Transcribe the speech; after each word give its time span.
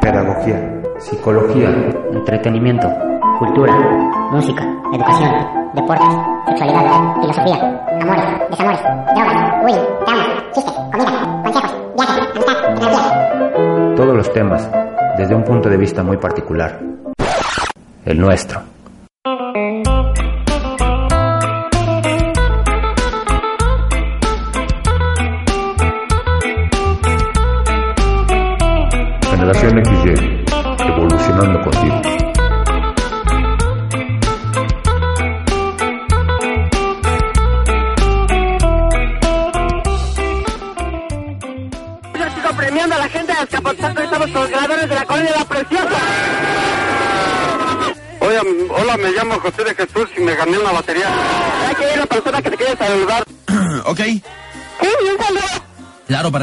Pedagogía, 0.00 0.82
psicología, 0.98 1.68
entretenimiento, 2.12 2.88
cultura, 3.38 3.72
música, 4.32 4.64
educación, 4.92 5.30
deportes, 5.74 6.08
sexualidad, 6.46 7.20
filosofía, 7.20 7.86
amores, 8.00 8.24
desamores, 8.50 8.80
drogas, 9.14 9.62
bullying, 9.62 10.04
traumas, 10.04 10.28
chistes, 10.52 10.74
comida, 10.90 11.42
consejos, 11.44 11.72
viajes, 11.94 12.18
amistad, 12.34 12.56
energía. 12.70 13.94
todos 13.96 14.16
los 14.16 14.32
temas 14.32 14.68
desde 15.16 15.36
un 15.36 15.44
punto 15.44 15.68
de 15.68 15.76
vista 15.76 16.02
muy 16.02 16.16
particular, 16.16 16.80
el 18.04 18.18
nuestro. 18.18 18.71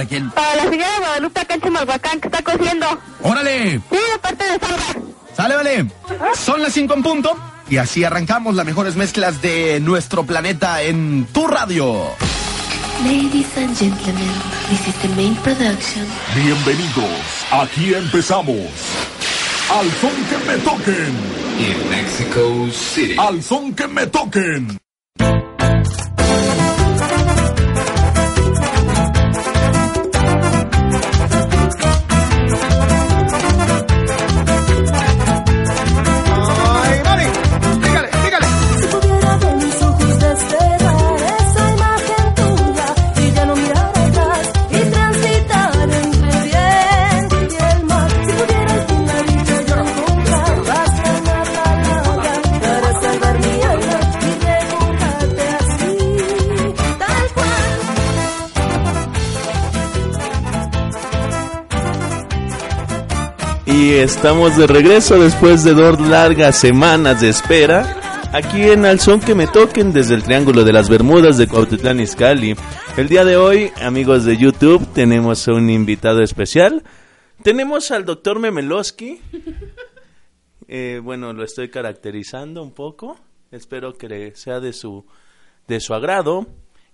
Quién? 0.09 0.29
para 0.31 0.55
la 0.55 0.63
señora 0.63 0.89
Guadalupe 0.99 1.39
acá 1.39 1.53
en 1.53 1.61
Chimalhuacán 1.61 2.19
que 2.19 2.27
está 2.27 2.41
cosiendo. 2.43 2.87
¡Órale! 3.21 3.79
Sí, 3.89 3.97
de 4.11 4.19
parte 4.19 4.43
de 4.43 4.59
Sandra. 4.59 5.09
¡Sale, 5.37 5.55
vale! 5.55 5.85
Son 6.35 6.61
las 6.61 6.73
5 6.73 6.93
en 6.95 7.03
punto. 7.03 7.37
Y 7.69 7.77
así 7.77 8.03
arrancamos 8.03 8.55
las 8.55 8.65
mejores 8.65 8.95
mezclas 8.95 9.41
de 9.43 9.79
nuestro 9.79 10.23
planeta 10.25 10.81
en 10.81 11.27
tu 11.31 11.45
radio. 11.47 12.07
Ladies 13.03 13.55
and 13.57 13.77
gentlemen, 13.77 14.27
this 14.69 14.87
is 14.87 14.95
the 15.01 15.07
main 15.09 15.35
production. 15.37 16.05
Bienvenidos, 16.35 17.05
aquí 17.51 17.93
empezamos. 17.93 18.57
Al 19.71 19.89
son 20.01 20.11
que 20.29 20.37
me 20.51 20.57
toquen, 20.57 21.13
in 21.59 21.89
Mexico 21.91 22.67
City. 22.73 23.15
al 23.17 23.41
son 23.43 23.73
que 23.73 23.87
me 23.87 24.07
toquen. 24.07 24.78
Estamos 64.01 64.55
de 64.57 64.65
regreso 64.65 65.19
después 65.19 65.65
de 65.65 65.73
dos 65.73 65.99
largas 65.99 66.57
semanas 66.57 67.19
de 67.19 67.29
espera. 67.29 68.29
Aquí 68.31 68.61
en 68.61 68.85
Al 68.85 68.99
Son 69.01 69.19
que 69.19 69.35
me 69.35 69.45
toquen 69.45 69.91
desde 69.91 70.15
el 70.15 70.23
Triángulo 70.23 70.63
de 70.63 70.71
las 70.71 70.89
Bermudas 70.89 71.37
de 71.37 71.47
Cuautitlán 71.47 71.99
Izcalli. 71.99 72.55
El 72.95 73.09
día 73.09 73.25
de 73.25 73.35
hoy, 73.35 73.71
amigos 73.81 74.23
de 74.23 74.37
YouTube, 74.37 74.87
tenemos 74.93 75.47
un 75.47 75.69
invitado 75.69 76.21
especial. 76.21 76.83
Tenemos 77.43 77.91
al 77.91 78.05
doctor 78.05 78.39
Memelowski. 78.39 79.21
Eh, 80.71 81.01
bueno, 81.03 81.33
lo 81.33 81.43
estoy 81.43 81.69
caracterizando 81.69 82.61
un 82.61 82.73
poco. 82.73 83.19
Espero 83.51 83.97
que 83.97 84.33
sea 84.35 84.59
de 84.59 84.71
su, 84.71 85.03
de 85.67 85.79
su 85.79 85.95
agrado. 85.95 86.45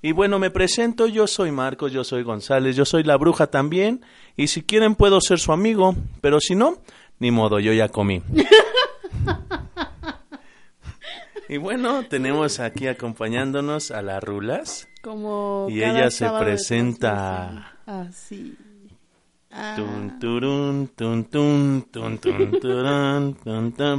Y 0.06 0.12
bueno, 0.12 0.38
me 0.38 0.52
presento, 0.52 1.08
yo 1.08 1.26
soy 1.26 1.52
Marcos, 1.52 1.92
yo 1.92 2.04
soy 2.04 2.22
González, 2.22 2.76
yo 2.76 2.86
soy 2.86 3.02
la 3.02 3.18
bruja 3.18 3.48
también. 3.48 4.06
Y 4.38 4.50
si 4.50 4.62
quieren 4.62 4.94
puedo 4.94 5.20
ser 5.20 5.40
su 5.40 5.52
amigo, 5.52 5.96
pero 6.22 6.40
si 6.40 6.54
no, 6.54 6.78
ni 7.18 7.32
modo, 7.32 7.60
yo 7.60 7.74
ya 7.74 7.90
comí. 7.90 8.22
y 11.50 11.58
bueno, 11.58 12.06
tenemos 12.08 12.60
aquí 12.60 12.86
acompañándonos 12.86 13.90
a 13.90 14.04
las 14.04 14.24
Rulas. 14.24 14.88
Como 15.02 15.66
Y 15.72 15.82
ella 15.82 16.12
se 16.12 16.30
presenta. 16.30 17.74
Así. 17.88 18.56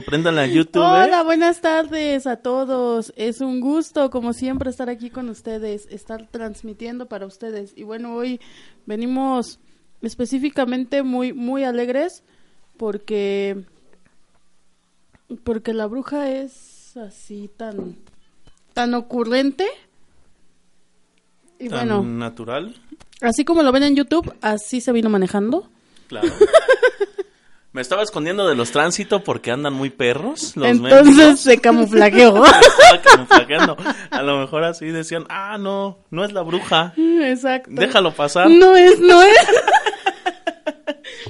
Prendan 0.04 0.34
la 0.34 0.46
YouTube. 0.46 0.82
Hola, 0.82 1.20
¿eh? 1.20 1.24
buenas 1.24 1.62
tardes 1.62 2.26
a 2.26 2.36
todos. 2.36 3.10
Es 3.16 3.40
un 3.40 3.60
gusto, 3.60 4.10
como 4.10 4.34
siempre, 4.34 4.68
estar 4.68 4.90
aquí 4.90 5.08
con 5.08 5.30
ustedes, 5.30 5.86
estar 5.90 6.26
transmitiendo 6.30 7.06
para 7.06 7.24
ustedes. 7.24 7.72
Y 7.74 7.84
bueno, 7.84 8.14
hoy 8.14 8.38
venimos 8.84 9.58
específicamente 10.02 11.02
muy, 11.02 11.32
muy 11.32 11.64
alegres 11.64 12.22
porque, 12.76 13.64
porque 15.42 15.72
la 15.72 15.86
bruja 15.86 16.30
es 16.30 16.98
así 16.98 17.48
tan, 17.56 17.96
tan 18.74 18.92
ocurrente. 18.92 19.66
Y 21.58 21.70
Tan 21.70 21.88
bueno, 21.88 22.02
natural. 22.02 22.74
Así 23.20 23.44
como 23.44 23.62
lo 23.62 23.72
ven 23.72 23.82
en 23.82 23.96
YouTube, 23.96 24.34
así 24.40 24.80
se 24.80 24.92
vino 24.92 25.08
manejando. 25.08 25.68
Claro. 26.08 26.28
Me 27.72 27.82
estaba 27.82 28.02
escondiendo 28.02 28.48
de 28.48 28.54
los 28.54 28.70
tránsitos 28.70 29.20
porque 29.20 29.50
andan 29.50 29.74
muy 29.74 29.90
perros. 29.90 30.56
Los 30.56 30.68
Entonces 30.68 31.40
se 31.40 31.58
camuflajeó. 31.58 32.42
Estaba 32.46 33.02
camuflajeando. 33.02 33.76
A 34.10 34.22
lo 34.22 34.38
mejor 34.38 34.64
así 34.64 34.86
decían, 34.86 35.26
ah, 35.28 35.58
no, 35.58 35.98
no 36.10 36.24
es 36.24 36.32
la 36.32 36.40
bruja. 36.40 36.94
Exacto. 36.96 37.72
Déjalo 37.74 38.14
pasar. 38.14 38.48
No 38.48 38.74
es, 38.74 38.98
no 38.98 39.20
es. 39.22 39.36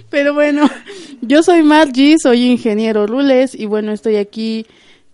Pero 0.08 0.34
bueno, 0.34 0.70
yo 1.20 1.42
soy 1.42 1.64
Margie, 1.64 2.14
soy 2.22 2.44
ingeniero 2.44 3.08
Rules 3.08 3.52
y 3.52 3.66
bueno, 3.66 3.90
estoy 3.90 4.14
aquí 4.14 4.66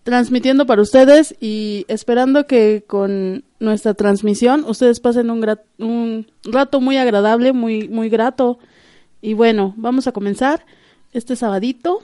transmitiendo 0.03 0.66
para 0.66 0.82
ustedes 0.82 1.34
y 1.41 1.87
esperando 1.88 2.47
que 2.47 2.84
con 2.87 3.44
nuestra 3.62 3.95
transmisión 3.95 4.65
ustedes 4.67 5.00
pasen 5.00 5.31
un, 5.31 5.41
gra- 5.41 5.62
un 5.78 6.27
rato 6.45 6.81
muy 6.81 6.97
agradable, 6.97 7.53
muy, 7.53 7.89
muy 7.89 8.09
grato. 8.09 8.59
Y 9.21 9.34
bueno, 9.34 9.73
vamos 9.77 10.06
a 10.06 10.12
comenzar 10.12 10.65
este 11.12 11.37
sabadito 11.37 12.00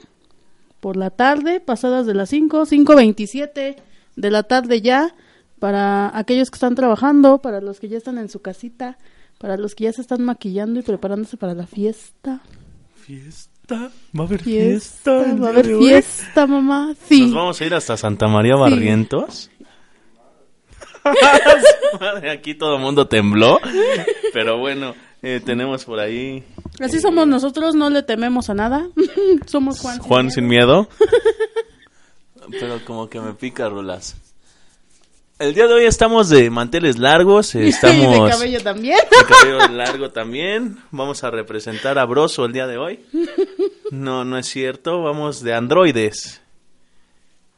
por 0.79 0.95
la 0.95 1.09
tarde, 1.09 1.59
pasadas 1.59 2.05
de 2.05 2.13
las 2.13 2.29
5, 2.29 2.65
5.27 2.65 3.75
de 4.15 4.31
la 4.31 4.43
tarde 4.43 4.81
ya, 4.81 5.13
para 5.59 6.17
aquellos 6.17 6.49
que 6.49 6.55
están 6.55 6.75
trabajando, 6.75 7.39
para 7.39 7.59
los 7.59 7.79
que 7.81 7.89
ya 7.89 7.97
están 7.97 8.17
en 8.17 8.29
su 8.29 8.39
casita, 8.41 8.97
para 9.37 9.57
los 9.57 9.75
que 9.75 9.83
ya 9.85 9.93
se 9.93 10.01
están 10.01 10.23
maquillando 10.23 10.79
y 10.79 10.83
preparándose 10.83 11.35
para 11.37 11.53
la 11.53 11.67
fiesta. 11.67 12.41
Fiesta. 12.95 13.91
Va 14.17 14.23
a 14.23 14.27
haber 14.27 14.41
Fiesta, 14.41 15.11
va 15.35 15.47
a 15.47 15.49
haber 15.51 15.65
fiesta, 15.77 16.47
mamá. 16.47 16.95
Sí. 17.07 17.21
Nos 17.23 17.33
vamos 17.33 17.61
a 17.61 17.65
ir 17.65 17.73
hasta 17.73 17.97
Santa 17.97 18.27
María 18.27 18.55
Barrientos. 18.55 19.51
Madre, 21.99 22.31
Aquí 22.31 22.55
todo 22.55 22.75
el 22.75 22.81
mundo 22.81 23.07
tembló. 23.07 23.59
Pero 24.33 24.57
bueno, 24.57 24.95
eh, 25.21 25.41
tenemos 25.43 25.85
por 25.85 25.99
ahí 25.99 26.43
Así 26.79 27.01
somos 27.01 27.27
nosotros, 27.27 27.75
no 27.75 27.89
le 27.89 28.03
tememos 28.03 28.49
a 28.49 28.53
nada. 28.53 28.87
somos 29.45 29.79
Juan. 29.79 29.99
Juan 29.99 30.31
sin 30.31 30.47
miedo. 30.47 30.87
Pero 32.51 32.83
como 32.85 33.09
que 33.09 33.19
me 33.19 33.33
pica, 33.33 33.67
Rulas. 33.69 34.15
El 35.37 35.53
día 35.53 35.67
de 35.67 35.73
hoy 35.73 35.85
estamos 35.85 36.27
de 36.29 36.49
manteles 36.49 36.97
largos, 36.97 37.55
Y 37.55 37.69
estamos 37.69 38.11
de 38.11 38.29
cabello 38.29 38.61
también. 38.61 38.97
de 38.97 39.25
cabello 39.25 39.67
largo 39.69 40.11
también. 40.11 40.79
Vamos 40.91 41.23
a 41.23 41.31
representar 41.31 41.97
a 41.97 42.05
Broso 42.05 42.45
el 42.45 42.53
día 42.53 42.67
de 42.67 42.77
hoy. 42.77 43.05
No, 43.91 44.25
no 44.25 44.37
es 44.37 44.47
cierto, 44.47 45.01
vamos 45.01 45.41
de 45.41 45.53
androides. 45.53 46.41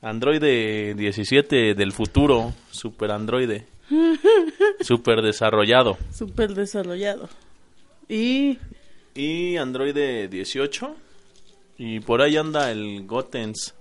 Androide 0.01 0.95
17 0.95 1.75
del 1.75 1.91
futuro, 1.91 2.53
super 2.71 3.11
androide, 3.11 3.67
super 4.81 5.21
desarrollado. 5.21 5.97
Súper 6.13 6.53
desarrollado. 6.55 7.29
Y 8.09 8.57
Y 9.13 9.57
androide 9.57 10.27
18 10.27 10.95
y 11.77 11.99
por 11.99 12.21
ahí 12.21 12.37
anda 12.37 12.71
el 12.71 13.05
Gotens. 13.05 13.75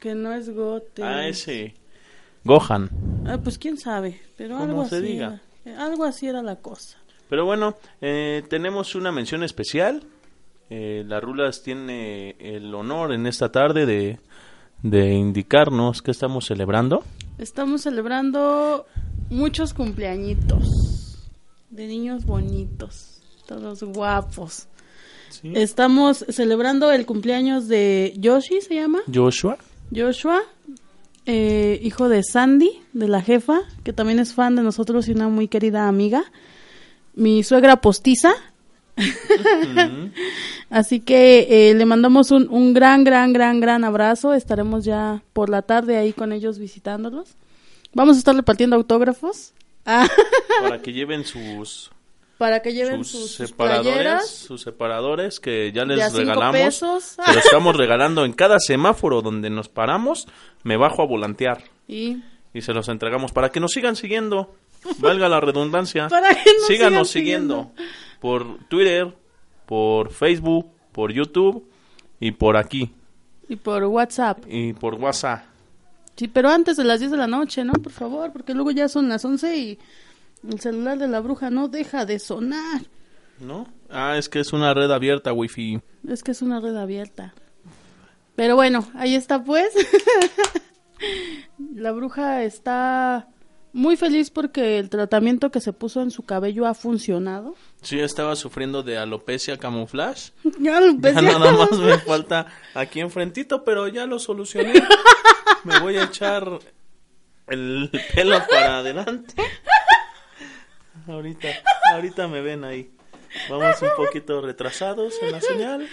que 0.00 0.14
no 0.14 0.32
es 0.34 0.50
gote. 0.54 1.02
Ah, 1.02 1.26
ese. 1.26 1.74
Gohan. 2.44 2.90
Ah, 3.26 3.38
pues 3.42 3.56
quién 3.58 3.78
sabe, 3.78 4.20
pero 4.36 4.58
algo 4.58 4.84
se 4.86 4.96
así. 4.96 5.04
diga. 5.06 5.40
era. 5.64 5.84
Algo 5.86 6.04
así 6.04 6.26
era 6.26 6.42
la 6.42 6.56
cosa. 6.56 6.98
Pero 7.30 7.44
bueno, 7.46 7.76
eh, 8.00 8.42
tenemos 8.50 8.94
una 8.94 9.12
mención 9.12 9.42
especial. 9.44 10.02
Eh, 10.68 11.04
la 11.06 11.20
Rulas 11.20 11.62
tiene 11.62 12.34
el 12.38 12.74
honor 12.74 13.12
en 13.12 13.26
esta 13.26 13.52
tarde 13.52 13.86
de, 13.86 14.18
de 14.82 15.14
indicarnos 15.14 16.02
que 16.02 16.10
estamos 16.10 16.46
celebrando. 16.46 17.04
Estamos 17.38 17.82
celebrando 17.82 18.86
muchos 19.30 19.74
cumpleañitos 19.74 21.18
de 21.70 21.86
niños 21.86 22.24
bonitos, 22.26 23.22
todos 23.46 23.82
guapos. 23.82 24.68
Sí. 25.30 25.52
Estamos 25.54 26.24
celebrando 26.28 26.92
el 26.92 27.06
cumpleaños 27.06 27.66
de 27.66 28.12
Yoshi, 28.18 28.60
se 28.60 28.74
llama. 28.74 29.00
Joshua. 29.12 29.56
Joshua, 29.94 30.42
eh, 31.24 31.80
hijo 31.82 32.08
de 32.08 32.22
Sandy, 32.22 32.70
de 32.92 33.08
la 33.08 33.22
jefa, 33.22 33.60
que 33.82 33.92
también 33.92 34.18
es 34.18 34.34
fan 34.34 34.56
de 34.56 34.62
nosotros 34.62 35.08
y 35.08 35.12
una 35.12 35.28
muy 35.28 35.48
querida 35.48 35.88
amiga. 35.88 36.24
Mi 37.14 37.42
suegra 37.42 37.80
postiza. 37.80 38.34
Así 40.70 41.00
que 41.00 41.70
eh, 41.70 41.74
le 41.74 41.84
mandamos 41.86 42.30
un, 42.30 42.48
un 42.50 42.72
gran, 42.74 43.04
gran, 43.04 43.32
gran, 43.32 43.60
gran 43.60 43.84
abrazo. 43.84 44.34
Estaremos 44.34 44.84
ya 44.84 45.22
por 45.32 45.48
la 45.48 45.62
tarde 45.62 45.96
ahí 45.96 46.12
con 46.12 46.32
ellos 46.32 46.58
visitándolos. 46.58 47.36
Vamos 47.94 48.16
a 48.16 48.18
estar 48.18 48.34
repartiendo 48.34 48.76
autógrafos. 48.76 49.52
Ah, 49.84 50.08
Para 50.62 50.80
que 50.80 50.92
lleven 50.92 51.24
sus, 51.24 51.90
para 52.38 52.62
que 52.62 52.72
lleven 52.72 53.04
sus 53.04 53.32
separadores, 53.32 53.92
playeras. 53.92 54.28
sus 54.30 54.62
separadores 54.62 55.40
que 55.40 55.72
ya 55.72 55.84
les 55.84 56.12
regalamos. 56.12 56.56
pesos. 56.56 57.04
Se 57.24 57.34
los 57.34 57.36
estamos 57.44 57.76
regalando 57.76 58.24
en 58.24 58.32
cada 58.32 58.58
semáforo 58.60 59.22
donde 59.22 59.50
nos 59.50 59.68
paramos. 59.68 60.28
Me 60.62 60.76
bajo 60.76 61.02
a 61.02 61.06
volantear 61.06 61.64
Y 61.88 62.18
y 62.54 62.60
se 62.60 62.72
los 62.72 62.88
entregamos 62.88 63.32
para 63.32 63.50
que 63.50 63.60
nos 63.60 63.72
sigan 63.72 63.96
siguiendo. 63.96 64.54
Valga 64.98 65.28
la 65.28 65.40
redundancia. 65.40 66.08
Síganos 66.66 67.10
siguiendo 67.10 67.72
por 68.20 68.58
Twitter, 68.68 69.16
por 69.66 70.10
Facebook, 70.12 70.70
por 70.92 71.12
YouTube 71.12 71.68
y 72.20 72.32
por 72.32 72.56
aquí 72.56 72.92
y 73.52 73.56
por 73.56 73.84
WhatsApp. 73.84 74.44
y 74.48 74.72
por 74.72 74.94
WhatsApp. 74.94 75.44
Sí, 76.16 76.28
pero 76.28 76.48
antes 76.48 76.76
de 76.76 76.84
las 76.84 77.00
10 77.00 77.12
de 77.12 77.16
la 77.18 77.26
noche, 77.26 77.64
¿no? 77.64 77.72
Por 77.74 77.92
favor, 77.92 78.32
porque 78.32 78.54
luego 78.54 78.70
ya 78.70 78.88
son 78.88 79.08
las 79.08 79.24
11 79.24 79.56
y 79.56 79.78
el 80.48 80.60
celular 80.60 80.98
de 80.98 81.08
la 81.08 81.20
bruja 81.20 81.50
no 81.50 81.68
deja 81.68 82.06
de 82.06 82.18
sonar. 82.18 82.82
¿No? 83.40 83.66
Ah, 83.90 84.16
es 84.16 84.28
que 84.28 84.40
es 84.40 84.52
una 84.52 84.72
red 84.72 84.90
abierta 84.90 85.32
Wi-Fi. 85.32 85.80
Es 86.08 86.22
que 86.22 86.30
es 86.30 86.42
una 86.42 86.60
red 86.60 86.76
abierta. 86.76 87.34
Pero 88.36 88.56
bueno, 88.56 88.88
ahí 88.94 89.14
está 89.14 89.42
pues. 89.44 89.68
la 91.74 91.92
bruja 91.92 92.44
está 92.44 93.28
muy 93.72 93.96
feliz 93.96 94.30
porque 94.30 94.78
el 94.78 94.90
tratamiento 94.90 95.50
que 95.50 95.60
se 95.60 95.72
puso 95.72 96.02
en 96.02 96.10
su 96.10 96.24
cabello 96.24 96.66
ha 96.66 96.74
funcionado. 96.74 97.54
Sí, 97.80 97.98
estaba 98.00 98.36
sufriendo 98.36 98.82
de 98.82 98.98
alopecia 98.98 99.56
camuflaje. 99.58 100.32
Ya 100.58 100.80
Ya 100.80 101.22
nada 101.22 101.52
más 101.52 101.72
me 101.72 101.98
falta 101.98 102.46
aquí 102.74 103.00
enfrentito, 103.00 103.64
pero 103.64 103.88
ya 103.88 104.06
lo 104.06 104.18
solucioné. 104.18 104.74
Me 105.64 105.78
voy 105.80 105.96
a 105.96 106.04
echar 106.04 106.46
el 107.48 107.90
pelo 108.14 108.38
para 108.48 108.78
adelante. 108.78 109.34
Ahorita, 111.06 111.48
ahorita 111.94 112.28
me 112.28 112.40
ven 112.40 112.64
ahí. 112.64 112.90
Vamos 113.48 113.80
un 113.82 113.90
poquito 113.96 114.40
retrasados 114.40 115.14
en 115.22 115.32
la 115.32 115.40
señal. 115.40 115.88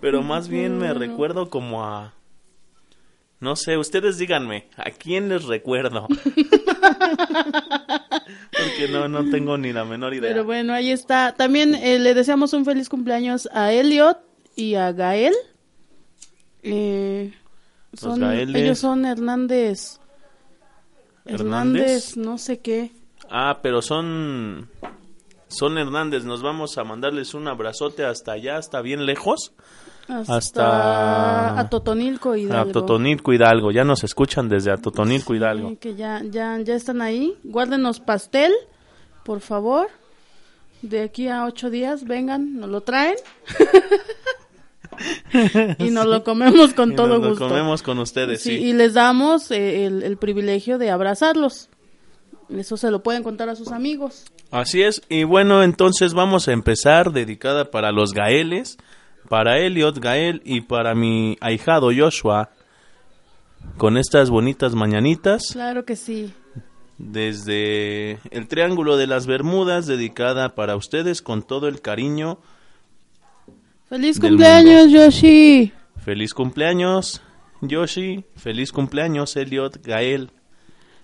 Pero 0.00 0.22
más 0.22 0.48
bien 0.48 0.78
me 0.78 0.92
recuerdo 0.92 1.48
como 1.48 1.84
a... 1.84 2.12
No 3.42 3.56
sé, 3.56 3.76
ustedes 3.76 4.18
díganme, 4.18 4.68
¿a 4.76 4.92
quién 4.92 5.28
les 5.28 5.42
recuerdo? 5.42 6.06
Porque 8.52 8.86
no, 8.88 9.08
no 9.08 9.28
tengo 9.30 9.58
ni 9.58 9.72
la 9.72 9.84
menor 9.84 10.14
idea. 10.14 10.30
Pero 10.30 10.44
bueno, 10.44 10.72
ahí 10.72 10.92
está. 10.92 11.34
También 11.34 11.74
eh, 11.74 11.98
le 11.98 12.14
deseamos 12.14 12.52
un 12.52 12.64
feliz 12.64 12.88
cumpleaños 12.88 13.48
a 13.52 13.72
Elliot 13.72 14.18
y 14.54 14.76
a 14.76 14.92
Gael. 14.92 15.34
Eh, 16.62 17.32
son, 17.94 18.20
Gaeles. 18.20 18.62
ellos 18.62 18.78
son 18.78 19.04
Hernández. 19.04 19.98
¿Hernández? 21.24 21.40
Hernández, 21.40 22.16
no 22.16 22.38
sé 22.38 22.60
qué. 22.60 22.92
Ah, 23.28 23.58
pero 23.60 23.82
son 23.82 24.68
son 25.48 25.78
Hernández, 25.78 26.22
nos 26.22 26.42
vamos 26.42 26.78
a 26.78 26.84
mandarles 26.84 27.34
un 27.34 27.48
abrazote 27.48 28.04
hasta 28.04 28.30
allá, 28.32 28.56
hasta 28.56 28.80
bien 28.82 29.04
lejos, 29.04 29.52
Hasta, 30.08 30.36
Hasta- 30.36 31.60
a 31.60 31.70
Totonilco 31.70 32.34
y 32.36 32.50
a 32.50 32.64
Totonilco 32.66 33.32
Hidalgo, 33.32 33.70
ya 33.70 33.84
nos 33.84 34.02
escuchan 34.04 34.48
desde 34.48 34.72
a 34.72 34.76
Totonilco 34.76 35.34
Hidalgo. 35.34 35.78
que 35.78 35.94
ya, 35.94 36.22
ya, 36.28 36.58
ya 36.60 36.74
están 36.74 37.00
ahí. 37.02 37.34
Guárdenos 37.44 38.00
pastel, 38.00 38.52
por 39.24 39.40
favor. 39.40 39.88
De 40.82 41.02
aquí 41.02 41.28
a 41.28 41.44
ocho 41.44 41.70
días, 41.70 42.04
vengan, 42.04 42.58
nos 42.58 42.68
lo 42.68 42.80
traen. 42.80 43.14
y 45.78 45.90
nos 45.90 46.06
lo 46.06 46.22
comemos 46.24 46.74
con 46.74 46.92
Y 46.92 46.96
todo 46.96 47.08
nos 47.08 47.20
lo 47.20 47.28
gusto. 47.30 47.48
comemos 47.48 47.82
con 47.82 47.98
ustedes, 47.98 48.42
Sí, 48.42 48.56
sí. 48.58 48.64
Y 48.64 48.72
les 48.72 48.94
damos 48.94 49.50
eh, 49.50 49.86
el, 49.86 50.02
el 50.02 50.16
privilegio 50.16 50.78
de 50.78 50.90
abrazarlos. 50.90 51.68
Eso 52.50 52.76
se 52.76 52.90
lo 52.90 53.02
pueden 53.02 53.22
contar 53.22 53.48
a 53.48 53.56
sus 53.56 53.72
amigos. 53.72 54.24
Así 54.50 54.82
es, 54.82 55.00
y 55.08 55.24
bueno, 55.24 55.62
entonces 55.62 56.12
vamos 56.12 56.48
a 56.48 56.52
empezar 56.52 57.12
dedicada 57.12 57.70
para 57.70 57.90
los 57.92 58.12
Gaeles, 58.12 58.76
para 59.32 59.58
Elliot, 59.60 59.98
Gael 59.98 60.42
y 60.44 60.60
para 60.60 60.94
mi 60.94 61.38
ahijado 61.40 61.88
Joshua, 61.90 62.50
con 63.78 63.96
estas 63.96 64.28
bonitas 64.28 64.74
mañanitas. 64.74 65.52
Claro 65.52 65.86
que 65.86 65.96
sí. 65.96 66.34
desde 66.98 68.18
el 68.30 68.46
Triángulo 68.46 68.98
de 68.98 69.06
las 69.06 69.26
Bermudas, 69.26 69.86
dedicada 69.86 70.54
para 70.54 70.76
ustedes 70.76 71.22
con 71.22 71.42
todo 71.42 71.66
el 71.66 71.80
cariño. 71.80 72.40
¡Feliz 73.88 74.20
cumpleaños, 74.20 74.90
Yoshi! 74.90 75.72
Feliz 76.04 76.34
cumpleaños, 76.34 77.22
Yoshi. 77.62 78.26
Feliz 78.36 78.70
cumpleaños, 78.70 79.34
Elliot, 79.36 79.82
Gael. 79.82 80.30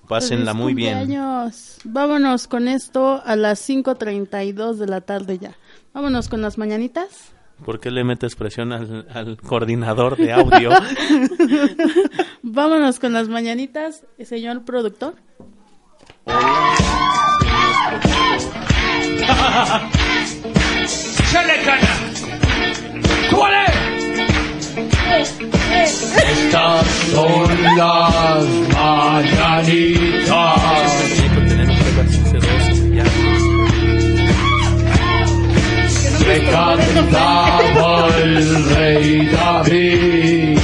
Pásenla 0.06 0.52
¡Feliz 0.52 0.62
muy 0.62 0.74
bien. 0.74 0.98
cumpleaños! 0.98 1.78
Vámonos 1.82 2.46
con 2.46 2.68
esto 2.68 3.22
a 3.24 3.36
las 3.36 3.66
5.32 3.66 4.74
de 4.74 4.86
la 4.86 5.00
tarde 5.00 5.38
ya. 5.38 5.56
Vámonos 5.94 6.28
con 6.28 6.42
las 6.42 6.58
mañanitas. 6.58 7.37
¿Por 7.64 7.80
qué 7.80 7.90
le 7.90 8.04
metes 8.04 8.36
presión 8.36 8.72
al, 8.72 9.06
al 9.12 9.36
coordinador 9.38 10.16
de 10.16 10.32
audio? 10.32 10.70
Vámonos 12.42 12.98
con 12.98 13.12
las 13.12 13.28
mañanitas, 13.28 14.04
señor 14.24 14.64
productor. 14.64 15.14
¡Chale, 21.30 21.54
cana! 21.64 21.88
¡Súbale! 23.30 23.64
Estas 25.84 26.86
son 27.12 27.48
las 27.76 28.44
mañanitas 28.74 30.28
que 36.28 36.40
cantaba 36.50 38.08
el 38.22 38.64
rey 38.74 39.28
David. 39.32 40.58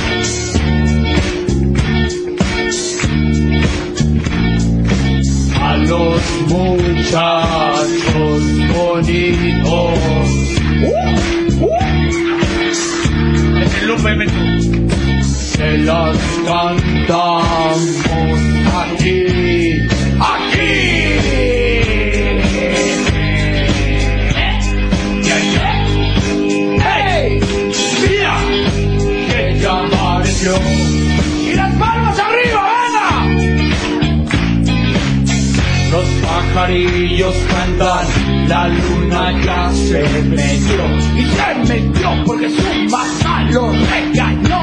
A 5.63 5.77
los 5.77 6.23
muchachos 6.49 8.43
bonitos. 8.75 9.99
El 13.81 13.87
Lupe 13.89 14.13
Se 15.33 15.79
las 15.79 16.19
cantamos 16.47 18.04
la 37.79 38.69
luna 38.69 39.33
ya 39.45 39.71
se 39.73 40.03
metió 40.25 40.85
y 41.17 41.25
se 41.25 41.55
metió 41.69 42.11
porque 42.25 42.49
su 42.51 42.63
mamá 42.91 43.43
lo 43.51 43.73
regañó. 43.73 44.63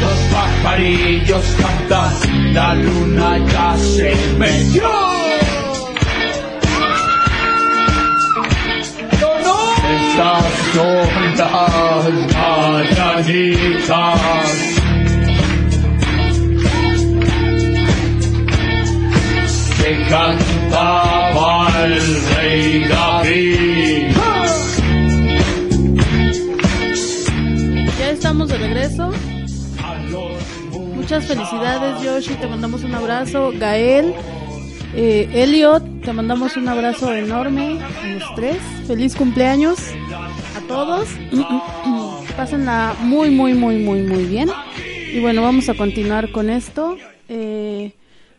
Los 0.00 0.18
pajarillos 0.32 1.44
cantan, 1.60 2.54
la 2.54 2.74
luna 2.74 3.38
ya 3.38 3.76
se 3.76 4.14
metió. 4.38 4.90
Estas 9.96 10.44
son 10.72 11.08
las 11.36 12.04
mañanitas. 13.24 14.20
que 19.84 19.92
cantar 20.08 21.23
el 21.84 22.00
rey. 22.36 24.14
Ya 27.98 28.10
estamos 28.10 28.48
de 28.48 28.58
regreso. 28.58 29.12
Muchas 30.94 31.26
felicidades, 31.26 32.02
Yoshi. 32.02 32.34
Te 32.34 32.46
mandamos 32.46 32.84
un 32.84 32.94
abrazo. 32.94 33.52
Gael, 33.58 34.14
eh, 34.94 35.28
Elliot, 35.34 36.02
te 36.02 36.12
mandamos 36.12 36.56
un 36.56 36.68
abrazo 36.68 37.12
enorme 37.12 37.78
a 37.82 38.06
los 38.06 38.34
tres. 38.34 38.56
Feliz 38.86 39.14
cumpleaños 39.14 39.78
a 40.56 40.60
todos. 40.66 41.08
Pásenla 42.36 42.96
muy, 43.00 43.30
muy, 43.30 43.52
muy, 43.52 43.76
muy, 43.76 44.02
muy 44.02 44.24
bien. 44.24 44.48
Y 45.12 45.20
bueno, 45.20 45.42
vamos 45.42 45.68
a 45.68 45.74
continuar 45.74 46.32
con 46.32 46.48
esto. 46.48 46.96
Eh, 47.28 47.92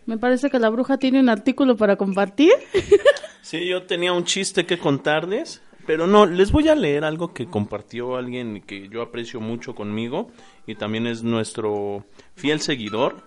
me 0.08 0.18
parece 0.18 0.50
que 0.50 0.60
la 0.60 0.70
bruja 0.70 0.98
tiene 0.98 1.20
un 1.20 1.30
artículo 1.30 1.78
para 1.78 1.96
compartir. 1.96 2.52
Sí, 3.46 3.68
yo 3.68 3.84
tenía 3.84 4.12
un 4.12 4.24
chiste 4.24 4.66
que 4.66 4.80
contarles, 4.80 5.62
pero 5.86 6.08
no, 6.08 6.26
les 6.26 6.52
voy 6.52 6.68
a 6.68 6.74
leer 6.74 7.04
algo 7.04 7.32
que 7.32 7.46
compartió 7.46 8.16
alguien 8.16 8.64
que 8.64 8.90
yo 8.90 9.04
aprecio 9.04 9.40
mucho 9.40 9.76
conmigo 9.76 10.32
y 10.66 10.74
también 10.74 11.06
es 11.06 11.22
nuestro 11.22 12.08
fiel 12.34 12.60
seguidor. 12.60 13.22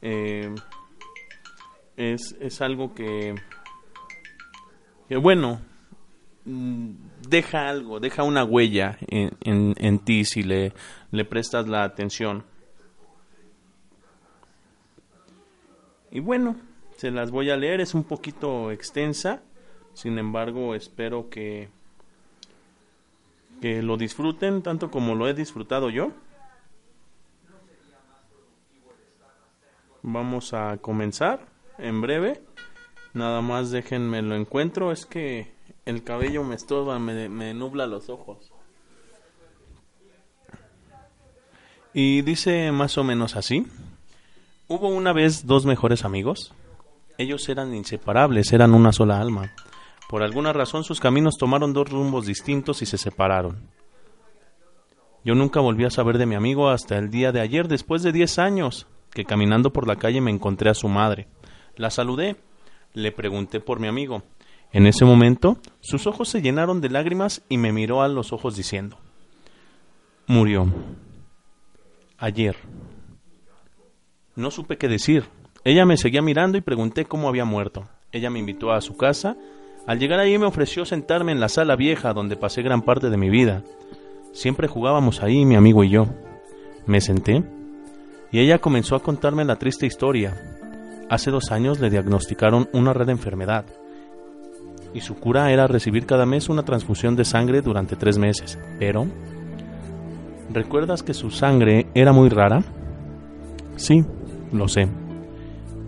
Eh, 0.00 0.52
es, 1.96 2.36
es 2.40 2.60
algo 2.62 2.94
que, 2.96 3.36
bueno, 5.08 5.60
mm, 6.44 6.90
deja 7.28 7.68
algo, 7.68 8.00
deja 8.00 8.24
una 8.24 8.42
huella 8.42 8.98
en, 9.06 9.30
en, 9.42 9.74
en 9.78 10.00
ti 10.00 10.24
si 10.24 10.42
le, 10.42 10.72
le 11.12 11.24
prestas 11.24 11.68
la 11.68 11.84
atención. 11.84 12.42
Y 16.10 16.18
bueno, 16.18 16.56
se 17.02 17.10
las 17.10 17.32
voy 17.32 17.50
a 17.50 17.56
leer, 17.56 17.80
es 17.80 17.94
un 17.94 18.04
poquito 18.04 18.70
extensa, 18.70 19.42
sin 19.92 20.20
embargo 20.20 20.76
espero 20.76 21.30
que, 21.30 21.68
que 23.60 23.82
lo 23.82 23.96
disfruten 23.96 24.62
tanto 24.62 24.88
como 24.88 25.16
lo 25.16 25.26
he 25.26 25.34
disfrutado 25.34 25.90
yo. 25.90 26.12
Vamos 30.02 30.54
a 30.54 30.76
comenzar 30.76 31.44
en 31.76 32.00
breve, 32.00 32.40
nada 33.14 33.40
más 33.40 33.72
déjenme 33.72 34.22
lo 34.22 34.36
encuentro, 34.36 34.92
es 34.92 35.04
que 35.04 35.50
el 35.84 36.04
cabello 36.04 36.44
me 36.44 36.54
estorba, 36.54 37.00
me, 37.00 37.28
me 37.28 37.52
nubla 37.52 37.88
los 37.88 38.10
ojos. 38.10 38.52
Y 41.92 42.22
dice 42.22 42.70
más 42.70 42.96
o 42.96 43.02
menos 43.02 43.34
así. 43.34 43.66
Hubo 44.68 44.86
una 44.86 45.12
vez 45.12 45.48
dos 45.48 45.66
mejores 45.66 46.04
amigos. 46.04 46.54
Ellos 47.22 47.48
eran 47.48 47.72
inseparables, 47.72 48.52
eran 48.52 48.74
una 48.74 48.90
sola 48.90 49.20
alma. 49.20 49.52
Por 50.08 50.24
alguna 50.24 50.52
razón 50.52 50.82
sus 50.82 50.98
caminos 50.98 51.36
tomaron 51.38 51.72
dos 51.72 51.88
rumbos 51.88 52.26
distintos 52.26 52.82
y 52.82 52.86
se 52.86 52.98
separaron. 52.98 53.70
Yo 55.24 55.36
nunca 55.36 55.60
volví 55.60 55.84
a 55.84 55.90
saber 55.90 56.18
de 56.18 56.26
mi 56.26 56.34
amigo 56.34 56.68
hasta 56.68 56.98
el 56.98 57.10
día 57.10 57.30
de 57.30 57.40
ayer, 57.40 57.68
después 57.68 58.02
de 58.02 58.10
diez 58.10 58.40
años, 58.40 58.88
que 59.12 59.24
caminando 59.24 59.72
por 59.72 59.86
la 59.86 59.94
calle 59.94 60.20
me 60.20 60.32
encontré 60.32 60.68
a 60.68 60.74
su 60.74 60.88
madre. 60.88 61.28
La 61.76 61.90
saludé, 61.90 62.38
le 62.92 63.12
pregunté 63.12 63.60
por 63.60 63.78
mi 63.78 63.86
amigo. 63.86 64.24
En 64.72 64.88
ese 64.88 65.04
momento, 65.04 65.58
sus 65.78 66.08
ojos 66.08 66.28
se 66.28 66.42
llenaron 66.42 66.80
de 66.80 66.90
lágrimas 66.90 67.44
y 67.48 67.56
me 67.56 67.72
miró 67.72 68.02
a 68.02 68.08
los 68.08 68.32
ojos 68.32 68.56
diciendo, 68.56 68.98
murió. 70.26 70.66
Ayer. 72.18 72.56
No 74.34 74.50
supe 74.50 74.76
qué 74.76 74.88
decir. 74.88 75.28
Ella 75.64 75.86
me 75.86 75.96
seguía 75.96 76.22
mirando 76.22 76.58
y 76.58 76.60
pregunté 76.60 77.04
cómo 77.04 77.28
había 77.28 77.44
muerto. 77.44 77.84
Ella 78.10 78.30
me 78.30 78.40
invitó 78.40 78.72
a 78.72 78.80
su 78.80 78.96
casa. 78.96 79.36
Al 79.86 79.98
llegar 79.98 80.18
allí 80.18 80.36
me 80.38 80.46
ofreció 80.46 80.84
sentarme 80.84 81.32
en 81.32 81.40
la 81.40 81.48
sala 81.48 81.76
vieja 81.76 82.12
donde 82.12 82.36
pasé 82.36 82.62
gran 82.62 82.82
parte 82.82 83.10
de 83.10 83.16
mi 83.16 83.30
vida. 83.30 83.62
Siempre 84.32 84.68
jugábamos 84.68 85.22
ahí 85.22 85.44
mi 85.44 85.54
amigo 85.54 85.84
y 85.84 85.90
yo. 85.90 86.06
Me 86.86 87.00
senté 87.00 87.44
y 88.32 88.40
ella 88.40 88.58
comenzó 88.58 88.96
a 88.96 89.02
contarme 89.02 89.44
la 89.44 89.56
triste 89.56 89.86
historia. 89.86 90.34
Hace 91.08 91.30
dos 91.30 91.52
años 91.52 91.78
le 91.78 91.90
diagnosticaron 91.90 92.68
una 92.72 92.92
red 92.92 93.08
enfermedad 93.08 93.66
y 94.94 95.00
su 95.00 95.14
cura 95.16 95.50
era 95.52 95.66
recibir 95.66 96.06
cada 96.06 96.26
mes 96.26 96.48
una 96.48 96.64
transfusión 96.64 97.16
de 97.16 97.24
sangre 97.24 97.62
durante 97.62 97.96
tres 97.96 98.18
meses. 98.18 98.58
Pero, 98.78 99.06
¿recuerdas 100.52 101.02
que 101.02 101.14
su 101.14 101.30
sangre 101.30 101.86
era 101.94 102.12
muy 102.12 102.28
rara? 102.28 102.62
Sí, 103.76 104.04
lo 104.52 104.68
sé. 104.68 104.88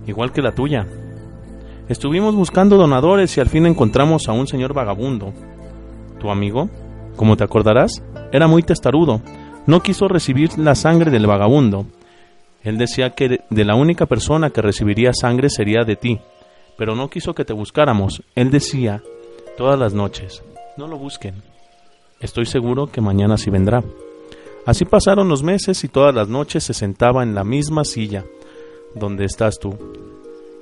Igual 0.07 0.33
que 0.33 0.43
la 0.43 0.53
tuya. 0.53 0.87
Estuvimos 1.89 2.35
buscando 2.35 2.77
donadores 2.77 3.37
y 3.37 3.41
al 3.41 3.49
fin 3.49 3.67
encontramos 3.67 4.29
a 4.29 4.33
un 4.33 4.47
señor 4.47 4.73
vagabundo. 4.73 5.33
Tu 6.19 6.31
amigo, 6.31 6.69
como 7.17 7.37
te 7.37 7.45
acordarás, 7.45 8.03
era 8.33 8.47
muy 8.47 8.63
testarudo. 8.63 9.21
No 9.67 9.81
quiso 9.83 10.09
recibir 10.09 10.59
la 10.59 10.75
sangre 10.75 11.11
del 11.11 11.27
vagabundo. 11.27 11.87
Él 12.63 12.79
decía 12.79 13.11
que 13.11 13.41
de 13.49 13.65
la 13.65 13.75
única 13.75 14.07
persona 14.07 14.51
que 14.51 14.63
recibiría 14.63 15.13
sangre 15.13 15.51
sería 15.51 15.85
de 15.85 15.97
ti, 15.97 16.21
pero 16.79 16.95
no 16.95 17.11
quiso 17.11 17.35
que 17.35 17.45
te 17.45 17.53
buscáramos. 17.53 18.23
Él 18.35 18.51
decía 18.51 19.03
todas 19.57 19.79
las 19.79 19.93
noches, 19.93 20.43
no 20.79 20.87
lo 20.87 20.97
busquen. 20.97 21.43
Estoy 22.21 22.47
seguro 22.47 22.87
que 22.87 23.03
mañana 23.03 23.37
sí 23.37 23.51
vendrá. 23.51 23.85
Así 24.65 24.87
pasaron 24.87 25.29
los 25.29 25.43
meses 25.43 25.85
y 25.85 25.89
todas 25.89 26.15
las 26.15 26.29
noches 26.29 26.65
se 26.65 26.73
sentaba 26.73 27.23
en 27.23 27.35
la 27.35 27.45
misma 27.45 27.85
silla 27.85 28.25
donde 28.95 29.25
estás 29.25 29.59
tú 29.59 29.77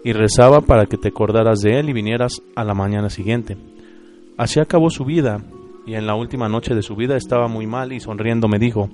y 0.04 0.12
rezaba 0.12 0.60
para 0.60 0.86
que 0.86 0.96
te 0.96 1.08
acordaras 1.08 1.60
de 1.60 1.78
él 1.78 1.88
y 1.88 1.92
vinieras 1.92 2.42
a 2.56 2.64
la 2.64 2.74
mañana 2.74 3.08
siguiente. 3.08 3.56
Así 4.36 4.60
acabó 4.60 4.90
su 4.90 5.04
vida 5.04 5.40
y 5.86 5.94
en 5.94 6.06
la 6.06 6.14
última 6.14 6.48
noche 6.48 6.74
de 6.74 6.82
su 6.82 6.96
vida 6.96 7.16
estaba 7.16 7.48
muy 7.48 7.66
mal 7.66 7.92
y 7.92 8.00
sonriendo 8.00 8.48
me 8.48 8.58
dijo, 8.58 8.88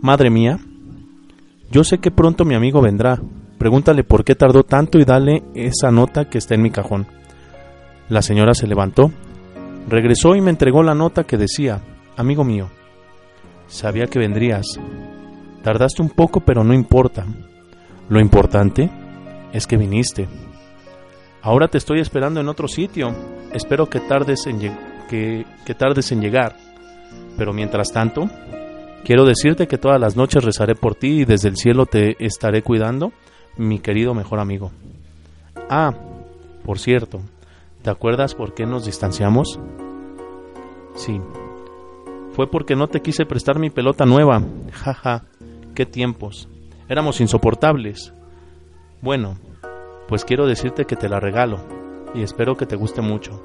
Madre 0.00 0.30
mía, 0.30 0.58
yo 1.70 1.84
sé 1.84 1.98
que 1.98 2.10
pronto 2.10 2.44
mi 2.44 2.54
amigo 2.54 2.82
vendrá. 2.82 3.20
Pregúntale 3.58 4.02
por 4.02 4.24
qué 4.24 4.34
tardó 4.34 4.64
tanto 4.64 4.98
y 4.98 5.04
dale 5.04 5.42
esa 5.54 5.90
nota 5.90 6.28
que 6.28 6.38
está 6.38 6.54
en 6.54 6.62
mi 6.62 6.70
cajón. 6.70 7.06
La 8.08 8.20
señora 8.20 8.54
se 8.54 8.66
levantó, 8.66 9.10
regresó 9.88 10.34
y 10.34 10.40
me 10.40 10.50
entregó 10.50 10.82
la 10.82 10.94
nota 10.94 11.24
que 11.24 11.38
decía, 11.38 11.80
Amigo 12.16 12.44
mío, 12.44 12.68
sabía 13.68 14.06
que 14.06 14.18
vendrías. 14.18 14.66
Tardaste 15.62 16.02
un 16.02 16.10
poco, 16.10 16.40
pero 16.40 16.64
no 16.64 16.74
importa. 16.74 17.24
Lo 18.12 18.20
importante 18.20 18.90
es 19.54 19.66
que 19.66 19.78
viniste. 19.78 20.28
Ahora 21.40 21.68
te 21.68 21.78
estoy 21.78 22.00
esperando 22.00 22.40
en 22.40 22.48
otro 22.48 22.68
sitio. 22.68 23.10
Espero 23.54 23.88
que 23.88 24.00
tardes 24.00 24.46
en, 24.46 24.58
que, 25.08 25.46
que 25.64 25.74
tardes 25.74 26.12
en 26.12 26.20
llegar. 26.20 26.54
Pero 27.38 27.54
mientras 27.54 27.90
tanto, 27.90 28.28
quiero 29.02 29.24
decirte 29.24 29.66
que 29.66 29.78
todas 29.78 29.98
las 29.98 30.14
noches 30.14 30.44
rezaré 30.44 30.74
por 30.74 30.94
ti 30.94 31.22
y 31.22 31.24
desde 31.24 31.48
el 31.48 31.56
cielo 31.56 31.86
te 31.86 32.22
estaré 32.22 32.60
cuidando, 32.60 33.14
mi 33.56 33.78
querido 33.78 34.12
mejor 34.12 34.40
amigo. 34.40 34.72
Ah, 35.70 35.94
por 36.66 36.78
cierto, 36.78 37.22
¿te 37.80 37.88
acuerdas 37.88 38.34
por 38.34 38.52
qué 38.52 38.66
nos 38.66 38.84
distanciamos? 38.84 39.58
Sí, 40.96 41.18
fue 42.32 42.46
porque 42.46 42.76
no 42.76 42.88
te 42.88 43.00
quise 43.00 43.24
prestar 43.24 43.58
mi 43.58 43.70
pelota 43.70 44.04
nueva. 44.04 44.42
Jaja, 44.70 44.92
ja, 44.92 45.24
qué 45.74 45.86
tiempos. 45.86 46.46
Éramos 46.92 47.22
insoportables. 47.22 48.12
Bueno, 49.00 49.38
pues 50.08 50.26
quiero 50.26 50.46
decirte 50.46 50.84
que 50.84 50.94
te 50.94 51.08
la 51.08 51.20
regalo 51.20 51.58
y 52.14 52.20
espero 52.20 52.58
que 52.58 52.66
te 52.66 52.76
guste 52.76 53.00
mucho. 53.00 53.42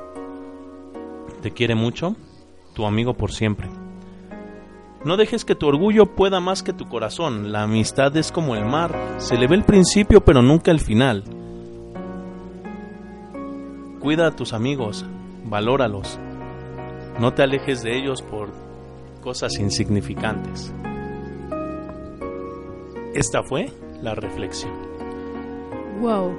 Te 1.42 1.52
quiere 1.52 1.74
mucho, 1.74 2.18
tu 2.74 2.86
amigo 2.86 3.14
por 3.14 3.32
siempre. 3.32 3.70
No 5.06 5.16
dejes 5.16 5.46
que 5.46 5.56
tu 5.56 5.66
orgullo 5.66 6.14
pueda 6.14 6.42
más 6.42 6.62
que 6.62 6.74
tu 6.74 6.90
corazón. 6.90 7.54
La 7.54 7.64
amistad 7.64 8.18
es 8.18 8.34
como 8.34 8.54
el 8.54 8.66
mar, 8.66 8.94
se 9.16 9.38
le 9.38 9.48
ve 9.48 9.56
el 9.56 9.64
principio 9.64 10.20
pero 10.26 10.42
nunca 10.42 10.72
el 10.72 10.82
final. 10.82 11.24
Cuida 14.02 14.28
a 14.28 14.36
tus 14.36 14.52
amigos, 14.52 15.06
valóralos. 15.46 16.20
No 17.22 17.34
te 17.34 17.44
alejes 17.44 17.82
de 17.82 17.98
ellos 17.98 18.22
por 18.22 18.50
cosas 19.22 19.58
insignificantes. 19.58 20.74
Esta 23.18 23.42
fue 23.42 23.72
la 24.04 24.14
reflexión. 24.14 24.72
Wow. 26.00 26.38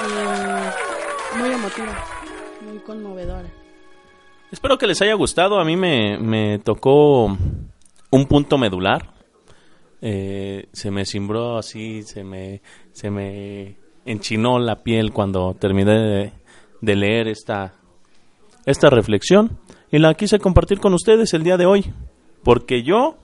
Eh, 0.00 0.70
muy 1.38 1.50
emotiva, 1.50 2.04
muy 2.66 2.78
conmovedora. 2.78 3.50
Espero 4.50 4.78
que 4.78 4.86
les 4.86 5.02
haya 5.02 5.12
gustado. 5.12 5.60
A 5.60 5.66
mí 5.66 5.76
me, 5.76 6.16
me 6.16 6.58
tocó 6.60 7.26
un 7.26 8.26
punto 8.26 8.56
medular. 8.56 9.12
Eh, 10.00 10.68
se 10.72 10.90
me 10.90 11.04
cimbró 11.04 11.58
así, 11.58 12.02
se 12.02 12.24
me, 12.24 12.62
se 12.92 13.10
me 13.10 13.76
enchinó 14.06 14.58
la 14.58 14.76
piel 14.76 15.12
cuando 15.12 15.52
terminé 15.52 15.92
de, 15.92 16.32
de 16.80 16.96
leer 16.96 17.28
esta, 17.28 17.74
esta 18.64 18.88
reflexión 18.88 19.58
y 19.92 19.98
la 19.98 20.14
quise 20.14 20.38
compartir 20.38 20.80
con 20.80 20.94
ustedes 20.94 21.34
el 21.34 21.42
día 21.42 21.58
de 21.58 21.66
hoy, 21.66 21.92
porque 22.42 22.82
yo, 22.82 23.18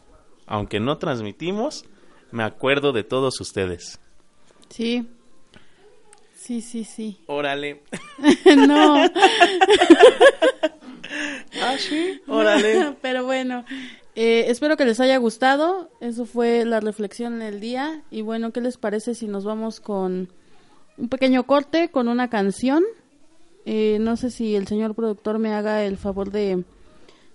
aunque 0.47 0.81
no 0.81 0.99
transmitimos, 0.99 1.85
me 2.31 2.43
acuerdo 2.43 2.93
de 2.93 3.05
todos 3.05 3.41
ustedes. 3.41 4.01
Sí, 4.69 5.07
Sí, 6.47 6.61
sí, 6.61 6.85
sí. 6.85 7.19
Órale. 7.27 7.83
no. 8.69 8.95
ah, 11.61 11.77
sí. 11.77 12.21
Órale. 12.29 12.95
Pero 13.03 13.25
bueno, 13.25 13.65
eh, 14.15 14.45
espero 14.47 14.77
que 14.77 14.85
les 14.85 15.01
haya 15.01 15.17
gustado. 15.17 15.91
Eso 16.01 16.25
fue 16.25 16.65
la 16.65 16.79
reflexión 16.79 17.41
del 17.41 17.59
día. 17.59 18.05
Y 18.13 18.23
bueno, 18.23 18.53
¿qué 18.53 18.61
les 18.61 18.77
parece 18.77 19.17
si 19.17 19.27
nos 19.27 19.45
vamos 19.45 19.81
con 19.81 20.29
un 20.97 21.09
pequeño 21.09 21.49
corte, 21.49 21.91
con 21.91 22.07
una 22.07 22.31
canción? 22.31 22.85
Eh, 23.65 23.99
no 24.01 24.17
sé 24.17 24.31
si 24.31 24.55
el 24.55 24.69
señor 24.69 24.95
productor 24.95 25.41
me 25.41 25.53
haga 25.53 25.83
el 25.83 25.97
favor 25.97 26.31
de, 26.31 26.63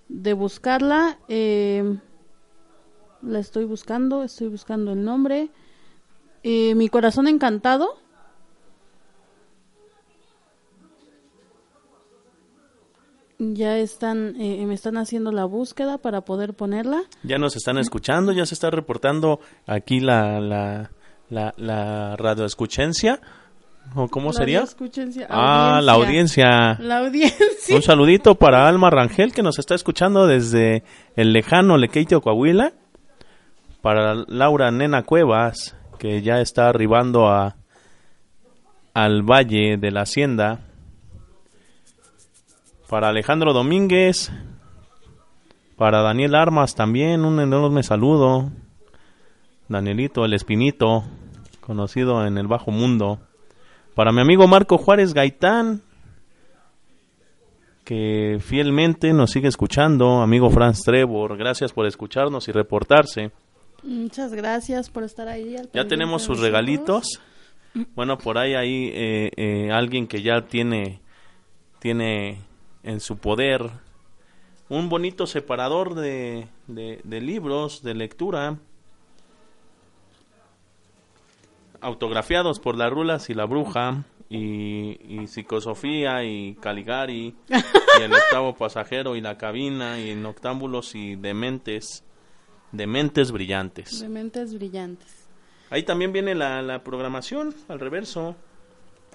de 0.07 0.31
buscarla. 0.31 1.17
Eh, 1.27 1.97
la 3.21 3.39
estoy 3.39 3.65
buscando, 3.65 4.23
estoy 4.23 4.47
buscando 4.47 4.91
el 4.93 5.03
nombre. 5.03 5.49
Eh, 6.43 6.73
Mi 6.75 6.89
corazón 6.89 7.27
encantado. 7.27 7.97
Ya 13.39 13.77
están, 13.79 14.35
eh, 14.39 14.63
me 14.67 14.75
están 14.75 14.97
haciendo 14.97 15.31
la 15.31 15.45
búsqueda 15.45 15.97
para 15.97 16.21
poder 16.21 16.53
ponerla. 16.53 17.01
Ya 17.23 17.39
nos 17.39 17.55
están 17.55 17.79
escuchando, 17.79 18.33
ya 18.33 18.45
se 18.45 18.53
está 18.53 18.69
reportando 18.69 19.39
aquí 19.65 19.99
la, 19.99 20.39
la, 20.39 20.91
la, 21.29 21.51
la 21.57 22.15
radioescuchencia. 22.17 23.19
¿O 23.95 24.07
cómo 24.09 24.31
sería? 24.31 24.63
Ah, 25.27 25.81
la 25.83 25.93
audiencia. 25.93 26.77
La 26.79 26.99
audiencia. 26.99 27.75
Un 27.75 27.81
saludito 27.81 28.35
para 28.35 28.67
Alma 28.67 28.91
Rangel 28.91 29.33
que 29.33 29.41
nos 29.41 29.57
está 29.57 29.73
escuchando 29.73 30.27
desde 30.27 30.83
el 31.15 31.33
lejano 31.33 31.77
Lequeitio, 31.77 32.21
Coahuila. 32.21 32.73
Para 33.81 34.15
Laura 34.27 34.71
Nena 34.71 35.03
Cuevas 35.03 35.75
que 36.01 36.21
ya 36.23 36.41
está 36.41 36.67
arribando 36.67 37.27
a 37.27 37.55
al 38.93 39.21
Valle 39.21 39.77
de 39.77 39.91
la 39.91 40.01
Hacienda. 40.01 40.59
Para 42.89 43.09
Alejandro 43.09 43.53
Domínguez. 43.53 44.31
Para 45.77 46.01
Daniel 46.01 46.35
Armas 46.35 46.75
también 46.75 47.23
un 47.23 47.39
enorme 47.39 47.83
saludo. 47.83 48.51
Danielito 49.67 50.25
el 50.25 50.33
Espinito, 50.33 51.03
conocido 51.61 52.25
en 52.25 52.37
el 52.37 52.47
bajo 52.47 52.71
mundo. 52.71 53.19
Para 53.95 54.11
mi 54.11 54.21
amigo 54.21 54.47
Marco 54.47 54.77
Juárez 54.77 55.13
Gaitán, 55.13 55.81
que 57.85 58.37
fielmente 58.41 59.13
nos 59.13 59.31
sigue 59.31 59.47
escuchando. 59.47 60.21
Amigo 60.21 60.49
Franz 60.49 60.81
Trevor, 60.81 61.37
gracias 61.37 61.71
por 61.73 61.85
escucharnos 61.85 62.47
y 62.47 62.51
reportarse. 62.51 63.31
Muchas 63.83 64.33
gracias 64.33 64.89
por 64.89 65.03
estar 65.03 65.27
ahí. 65.27 65.55
al 65.55 65.71
Ya 65.71 65.87
tenemos 65.87 66.23
sus 66.23 66.39
regalitos. 66.39 67.21
Bueno, 67.95 68.17
por 68.17 68.37
ahí 68.37 68.53
hay 68.53 68.91
eh, 68.93 69.31
eh, 69.37 69.71
alguien 69.71 70.07
que 70.07 70.21
ya 70.21 70.41
tiene, 70.41 71.01
tiene 71.79 72.41
en 72.83 72.99
su 72.99 73.17
poder 73.17 73.71
un 74.69 74.89
bonito 74.89 75.25
separador 75.25 75.95
de, 75.95 76.47
de, 76.67 77.01
de 77.03 77.21
libros 77.21 77.81
de 77.81 77.93
lectura 77.93 78.57
autografiados 81.81 82.59
por 82.59 82.77
las 82.77 82.91
rulas 82.91 83.29
y 83.29 83.33
la 83.33 83.45
bruja 83.45 84.03
y, 84.29 84.99
y 85.03 85.27
psicosofía 85.27 86.23
y 86.23 86.55
Caligari 86.55 87.35
y 87.49 88.01
el 88.01 88.13
octavo 88.13 88.55
pasajero 88.55 89.15
y 89.15 89.21
la 89.21 89.37
cabina 89.37 89.99
y 89.99 90.15
noctámbulos 90.15 90.95
y 90.95 91.15
dementes 91.15 92.03
dementes 92.71 93.31
brillantes 93.31 93.99
De 94.01 94.09
mentes 94.09 94.53
brillantes. 94.53 95.07
Ahí 95.69 95.83
también 95.83 96.11
viene 96.13 96.35
la, 96.35 96.61
la 96.61 96.83
programación 96.83 97.55
al 97.69 97.79
reverso, 97.79 98.35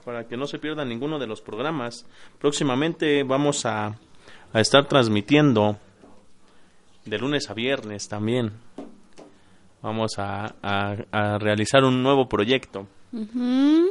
para 0.04 0.26
que 0.26 0.36
no 0.36 0.46
se 0.46 0.58
pierdan 0.58 0.88
ninguno 0.88 1.18
de 1.18 1.26
los 1.26 1.40
programas. 1.42 2.06
Próximamente 2.40 3.22
vamos 3.24 3.66
a, 3.66 3.98
a 4.52 4.60
estar 4.60 4.86
transmitiendo 4.88 5.78
de 7.04 7.18
lunes 7.18 7.50
a 7.50 7.54
viernes 7.54 8.08
también. 8.08 8.52
Vamos 9.82 10.18
a, 10.18 10.54
a- 10.62 10.96
a 11.12 11.38
realizar 11.38 11.84
un 11.84 12.02
nuevo 12.02 12.28
proyecto. 12.28 12.86
Ujú. 13.12 13.90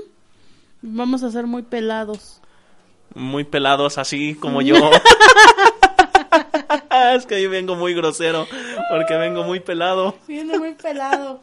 Vamos 0.82 1.24
a 1.24 1.32
ser 1.32 1.46
muy 1.48 1.62
pelados. 1.62 2.42
Muy 3.14 3.44
pelados 3.44 3.98
así 3.98 4.36
como 4.36 4.62
yo. 4.62 4.76
es 7.16 7.26
que 7.26 7.42
yo 7.42 7.50
vengo 7.50 7.76
muy 7.76 7.94
grosero, 7.94 8.48
porque 8.90 9.16
vengo 9.16 9.44
muy 9.44 9.60
pelado. 9.60 10.16
Viene 10.28 10.58
muy 10.58 10.74
pelado. 10.74 11.42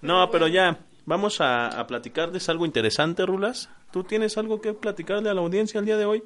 No, 0.00 0.30
pero 0.30 0.48
ya, 0.48 0.78
vamos 1.06 1.40
a, 1.40 1.68
a 1.68 1.86
platicarles 1.86 2.48
algo 2.48 2.66
interesante, 2.66 3.24
Rulas. 3.24 3.68
¿Tú 3.90 4.04
tienes 4.04 4.36
algo 4.38 4.60
que 4.60 4.72
platicarle 4.72 5.30
a 5.30 5.34
la 5.34 5.42
audiencia 5.42 5.78
el 5.78 5.86
día 5.86 5.96
de 5.96 6.06
hoy? 6.06 6.24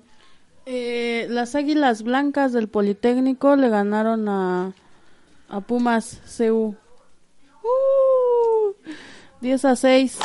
Eh, 0.67 1.27
las 1.31 1.55
Águilas 1.55 2.03
Blancas 2.03 2.53
del 2.53 2.69
Politécnico 2.69 3.55
le 3.57 3.69
ganaron 3.69 4.29
a, 4.29 4.73
a 5.49 5.61
Pumas 5.61 6.21
CU. 6.37 6.75
Uh, 7.63 8.75
10 9.41 9.65
a 9.65 9.77
6. 9.77 10.19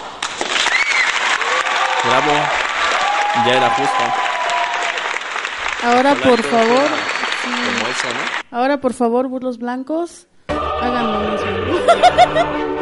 Bravo, 2.04 2.32
ya 3.46 3.54
era 3.56 3.70
justo. 3.70 4.04
Ahora, 5.84 6.16
por 6.16 6.42
favor, 6.44 6.90
ahora 8.52 8.80
por 8.80 8.94
favor, 8.94 9.28
burlos 9.28 9.58
blancos, 9.58 10.28
hagan 10.48 11.12
lo 11.12 11.20
mismo. 11.32 11.48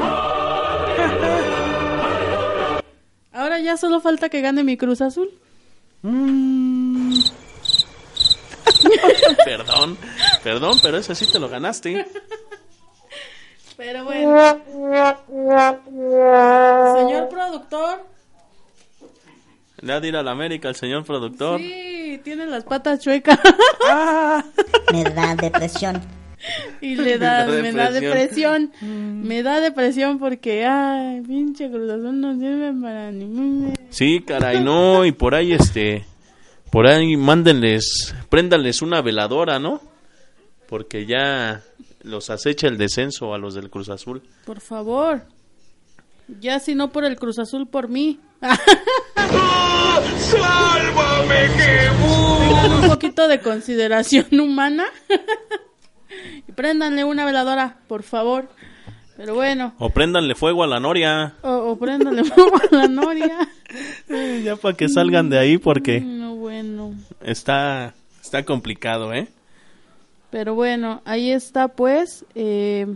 Ahora 3.39 3.60
ya 3.60 3.77
solo 3.77 4.01
falta 4.01 4.27
que 4.27 4.41
gane 4.41 4.65
mi 4.65 4.75
Cruz 4.75 4.99
Azul. 5.01 5.32
perdón, 9.45 9.97
perdón, 10.43 10.77
pero 10.82 10.97
ese 10.97 11.15
sí 11.15 11.25
te 11.25 11.39
lo 11.39 11.47
ganaste. 11.47 12.05
Pero 13.77 14.03
bueno. 14.03 14.60
Señor 16.97 17.29
productor. 17.29 18.03
Le 19.82 19.93
ha 19.93 20.01
de 20.01 20.08
ir 20.10 20.17
a 20.17 20.23
la 20.23 20.32
América 20.32 20.67
el 20.67 20.75
señor 20.75 21.05
productor. 21.05 21.62
Sí, 21.62 21.88
tiene 22.23 22.45
las 22.45 22.63
patas 22.63 22.99
chuecas. 22.99 23.39
Me 24.93 25.03
da 25.03 25.36
depresión. 25.36 26.01
Y 26.82 26.95
le 26.95 27.17
da, 27.17 27.45
Me 27.47 27.55
da 27.58 27.62
me 27.62 27.71
da 27.73 27.91
depresión. 27.91 28.71
depresión. 28.71 29.27
Me 29.27 29.43
da 29.43 29.60
depresión 29.60 30.19
porque, 30.19 30.65
ay, 30.65 31.21
pinche 31.21 31.69
Cruz 31.69 31.89
Azul 31.91 32.19
no 32.19 32.34
sirve 32.39 32.73
para 32.82 33.12
ningún... 33.12 33.73
Sí, 33.89 34.21
caray, 34.25 34.63
no, 34.63 35.05
y 35.05 35.12
por 35.12 35.36
ahí 35.36 35.51
este, 35.51 36.05
por 36.71 36.88
ahí 36.88 37.17
mándenles, 37.17 38.15
préndanles 38.29 38.82
una 38.82 39.01
veladora, 39.01 39.60
¿no? 39.60 39.82
Porque 40.67 41.05
ya 41.05 41.62
los 42.03 42.29
acecha 42.29 42.67
el 42.67 42.77
descenso 42.77 43.34
a 43.34 43.38
los 43.38 43.53
del 43.55 43.69
Cruz 43.69 43.89
Azul. 43.89 44.21
Por 44.45 44.62
favor. 44.62 45.23
Ya 46.39 46.60
si 46.60 46.76
no 46.76 46.92
por 46.92 47.04
el 47.06 47.15
Cruz 47.18 47.39
Azul, 47.39 47.68
por 47.68 47.88
mí. 47.89 48.20
¡Sálvame, 50.18 51.50
Tengan 51.58 52.72
un 52.84 52.89
poquito 52.89 53.28
de 53.28 53.39
consideración 53.42 54.39
humana. 54.39 54.86
y 56.48 56.52
préndanle 56.52 57.04
una 57.04 57.26
veladora, 57.26 57.78
por 57.88 58.04
favor. 58.04 58.50
Pero 59.18 59.36
bueno. 59.36 59.74
O 59.80 59.89
préndanle 59.89 60.34
fuego 60.36 60.63
a 60.63 60.68
la 60.68 60.80
noria, 60.80 61.34
O, 61.42 61.50
o 61.72 61.76
préndanle 61.78 62.24
fuego 62.24 62.56
a 62.58 62.76
la 62.76 62.88
noria. 62.88 63.38
eh, 64.08 64.42
ya 64.46 64.56
para 64.56 64.76
que 64.78 64.88
salgan 64.88 65.30
de 65.30 65.38
ahí 65.39 65.58
porque 65.58 66.00
No, 66.00 66.36
bueno. 66.36 66.94
está, 67.22 67.94
está 68.22 68.44
complicado, 68.46 69.13
¿eh? 69.13 69.28
Pero 70.30 70.54
bueno, 70.56 71.02
ahí 71.06 71.32
está 71.32 71.68
pues. 71.70 72.24
eh, 72.36 72.88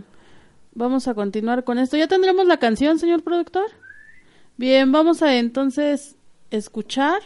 vamos 0.74 1.08
a 1.08 1.14
continuar 1.14 1.64
con 1.64 1.78
esto. 1.78 1.96
¿Ya 1.96 2.08
tendremos 2.08 2.46
la 2.46 2.58
canción, 2.58 2.98
señor 2.98 3.22
productor? 3.22 3.66
Bien, 4.56 4.92
vamos 4.92 5.22
a 5.22 5.36
entonces 5.36 6.16
escuchar 6.50 7.22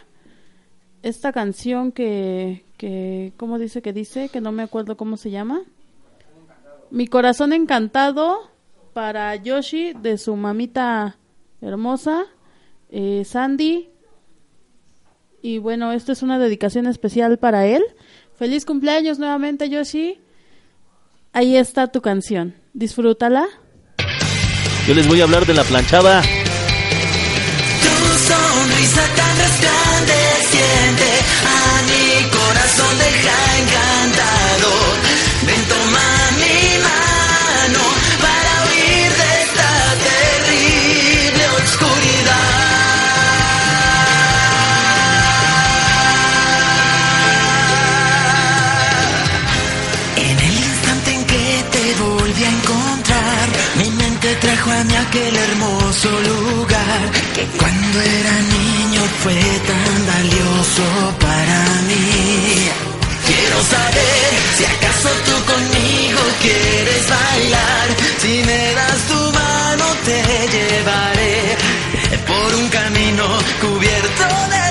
esta 1.03 1.31
canción 1.31 1.91
que, 1.91 2.65
que, 2.77 3.33
¿cómo 3.37 3.59
dice 3.59 3.81
que 3.81 3.93
dice? 3.93 4.29
Que 4.29 4.41
no 4.41 4.51
me 4.51 4.63
acuerdo 4.63 4.97
cómo 4.97 5.17
se 5.17 5.31
llama. 5.31 5.61
Mi 6.91 7.07
corazón 7.07 7.53
encantado 7.53 8.49
para 8.93 9.35
Yoshi 9.35 9.93
de 9.93 10.17
su 10.17 10.35
mamita 10.35 11.17
hermosa, 11.61 12.25
eh, 12.89 13.23
Sandy. 13.25 13.89
Y 15.41 15.59
bueno, 15.59 15.93
esto 15.93 16.11
es 16.11 16.21
una 16.21 16.39
dedicación 16.39 16.87
especial 16.87 17.37
para 17.37 17.65
él. 17.65 17.83
Feliz 18.35 18.65
cumpleaños 18.65 19.19
nuevamente, 19.19 19.69
Yoshi. 19.69 20.19
Ahí 21.31 21.55
está 21.55 21.87
tu 21.87 22.01
canción. 22.01 22.55
Disfrútala. 22.73 23.47
Yo 24.87 24.93
les 24.93 25.07
voy 25.07 25.21
a 25.21 25.23
hablar 25.23 25.45
de 25.45 25.53
la 25.53 25.63
planchada. 25.63 26.23
Hermoso 56.05 56.21
lugar 56.21 57.11
que 57.33 57.45
cuando 57.57 58.01
era 58.01 58.31
niño 58.41 59.01
fue 59.21 59.33
tan 59.33 60.07
valioso 60.07 60.83
para 61.19 61.63
mí. 61.87 62.69
Quiero 63.25 63.61
saber 63.63 64.29
si 64.57 64.65
acaso 64.65 65.09
tú 65.25 65.51
conmigo 65.51 66.19
quieres 66.41 67.09
bailar. 67.09 67.87
Si 68.21 68.43
me 68.45 68.73
das 68.73 68.99
tu 69.07 69.31
mano 69.39 69.85
te 70.05 70.23
llevaré 70.55 71.57
por 72.27 72.55
un 72.55 72.69
camino 72.69 73.25
cubierto 73.61 74.23
de 74.49 74.68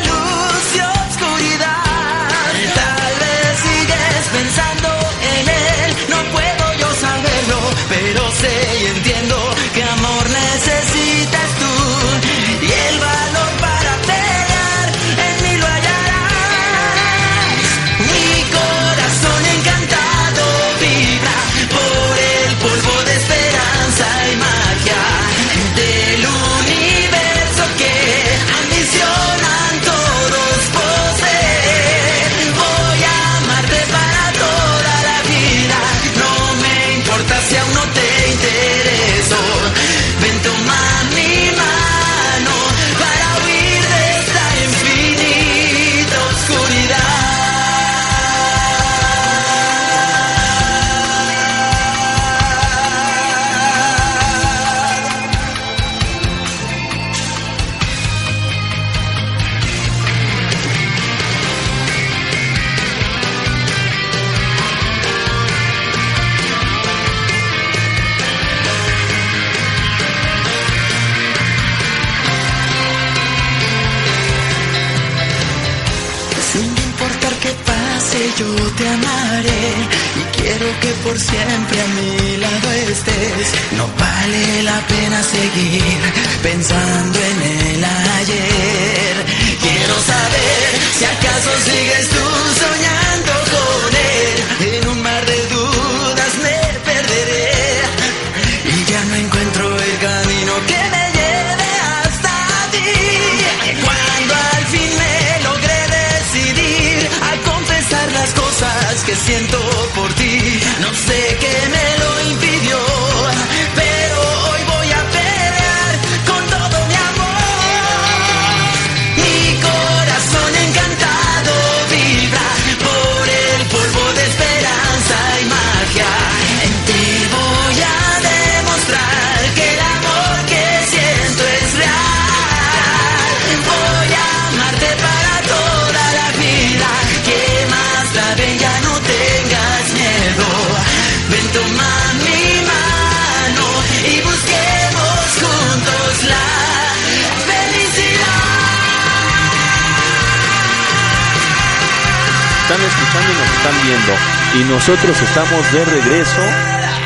Y 153.88 154.70
nosotros 154.70 155.22
estamos 155.22 155.72
de 155.72 155.83
regreso. 155.83 156.42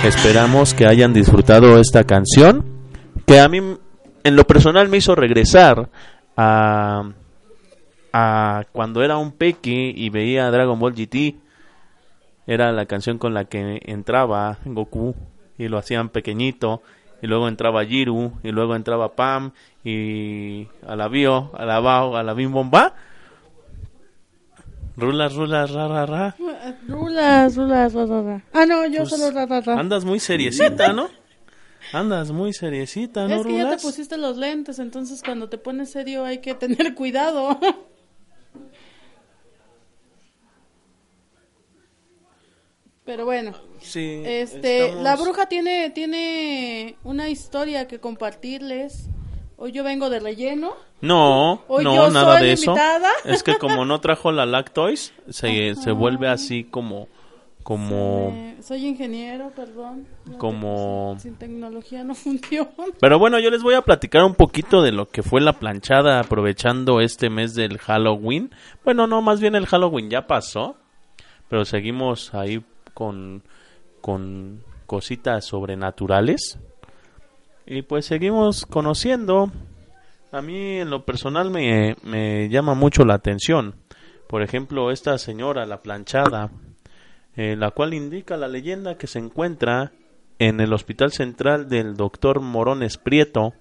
Esperamos 0.04 0.74
que 0.74 0.84
hayan 0.84 1.12
disfrutado 1.12 1.78
esta 1.78 2.02
canción. 2.02 2.64
Que 3.24 3.38
a 3.38 3.48
mí, 3.48 3.60
en 4.24 4.36
lo 4.36 4.44
personal, 4.44 4.88
me 4.88 4.96
hizo 4.96 5.14
regresar 5.14 5.90
a, 6.36 7.04
a 8.12 8.64
cuando 8.72 9.04
era 9.04 9.16
un 9.16 9.30
peque 9.30 9.92
y 9.94 10.10
veía 10.10 10.50
Dragon 10.50 10.76
Ball 10.80 10.94
GT. 10.94 11.36
Era 12.48 12.72
la 12.72 12.86
canción 12.86 13.18
con 13.18 13.32
la 13.32 13.44
que 13.44 13.80
entraba 13.84 14.58
Goku 14.64 15.14
y 15.58 15.68
lo 15.68 15.78
hacían 15.78 16.08
pequeñito. 16.08 16.82
Y 17.22 17.28
luego 17.28 17.46
entraba 17.46 17.84
Jiru 17.84 18.32
y 18.42 18.50
luego 18.50 18.74
entraba 18.74 19.14
Pam 19.14 19.52
y 19.84 20.66
a 20.84 20.96
la 20.96 21.06
Bio, 21.06 21.52
a 21.56 21.64
la 21.64 21.78
Bao, 21.78 22.16
a 22.16 22.24
la 22.24 22.34
Bim 22.34 22.50
Bomba. 22.50 22.94
Rulas, 24.96 25.34
rulas, 25.34 25.70
ra, 25.70 25.88
ra, 25.88 26.06
ra. 26.06 26.36
Rulas, 26.86 27.56
rulas, 27.56 27.92
ra, 27.94 28.06
ra, 28.06 28.20
ra. 28.22 28.44
Ah, 28.52 28.66
no, 28.66 28.86
yo 28.86 28.98
Pues, 29.00 29.10
solo 29.10 29.30
ra, 29.30 29.46
ra, 29.46 29.60
ra. 29.60 29.78
Andas 29.80 30.04
muy 30.04 30.20
seriecita, 30.20 30.92
¿no? 30.92 31.08
Andas 31.92 32.30
muy 32.30 32.52
seriecita, 32.52 33.26
¿no, 33.26 33.34
es 33.36 33.42
que 33.46 33.52
ya 33.54 33.58
te 33.64 33.64
Rulas? 33.70 33.82
pusiste 33.82 34.16
los 34.16 34.36
lentes, 34.36 34.78
entonces 34.78 35.22
cuando 35.22 35.48
te 35.48 35.58
pones 35.58 35.90
serio 35.90 36.24
hay 36.24 36.38
que 36.38 36.54
tener 36.54 36.94
cuidado. 36.94 37.58
Pero 43.04 43.24
bueno, 43.24 43.52
Sí, 43.80 44.22
este, 44.24 44.86
estamos- 44.86 45.04
la 45.04 45.16
bruja 45.16 45.46
tiene 45.46 45.90
tiene 45.90 46.96
una 47.02 47.28
historia 47.28 47.88
que 47.88 47.98
compartirles. 47.98 49.06
Hoy 49.64 49.70
yo 49.70 49.84
vengo 49.84 50.10
de 50.10 50.18
relleno. 50.18 50.72
No, 51.02 51.62
Hoy 51.68 51.84
no, 51.84 51.94
yo 51.94 52.10
nada 52.10 52.38
soy 52.38 52.46
de 52.48 52.52
eso. 52.54 52.72
invitada. 52.72 53.10
Es 53.24 53.44
que 53.44 53.58
como 53.58 53.84
no 53.84 54.00
trajo 54.00 54.32
la 54.32 54.44
Lactoys, 54.44 55.14
se, 55.28 55.76
se 55.76 55.92
vuelve 55.92 56.26
así 56.26 56.64
como, 56.64 57.06
como, 57.62 58.56
soy 58.60 58.88
ingeniero, 58.88 59.52
perdón. 59.54 60.08
No, 60.24 60.38
como... 60.38 61.14
Sin 61.20 61.36
tecnología 61.36 62.02
no 62.02 62.12
funciona. 62.16 62.72
Pero 62.98 63.20
bueno, 63.20 63.38
yo 63.38 63.50
les 63.50 63.62
voy 63.62 63.74
a 63.74 63.82
platicar 63.82 64.24
un 64.24 64.34
poquito 64.34 64.82
de 64.82 64.90
lo 64.90 65.08
que 65.08 65.22
fue 65.22 65.40
la 65.40 65.52
planchada 65.52 66.18
aprovechando 66.18 67.00
este 67.00 67.30
mes 67.30 67.54
del 67.54 67.78
Halloween. 67.78 68.50
Bueno, 68.84 69.06
no, 69.06 69.22
más 69.22 69.40
bien 69.40 69.54
el 69.54 69.66
Halloween 69.66 70.10
ya 70.10 70.26
pasó, 70.26 70.74
pero 71.48 71.64
seguimos 71.64 72.34
ahí 72.34 72.64
con, 72.94 73.44
con 74.00 74.64
cositas 74.86 75.44
sobrenaturales. 75.44 76.58
Y 77.66 77.82
pues 77.82 78.06
seguimos 78.06 78.66
conociendo. 78.66 79.50
A 80.32 80.42
mí 80.42 80.78
en 80.78 80.90
lo 80.90 81.04
personal 81.04 81.50
me, 81.50 81.96
me 82.02 82.48
llama 82.48 82.74
mucho 82.74 83.04
la 83.04 83.14
atención. 83.14 83.74
Por 84.28 84.42
ejemplo, 84.42 84.90
esta 84.90 85.18
señora, 85.18 85.66
la 85.66 85.82
planchada, 85.82 86.50
eh, 87.36 87.54
la 87.56 87.70
cual 87.70 87.94
indica 87.94 88.36
la 88.36 88.48
leyenda 88.48 88.96
que 88.96 89.06
se 89.06 89.18
encuentra 89.18 89.92
en 90.38 90.60
el 90.60 90.72
Hospital 90.72 91.12
Central 91.12 91.68
del 91.68 91.96
Doctor 91.96 92.40
Morones 92.40 92.98
Prieto, 92.98 93.52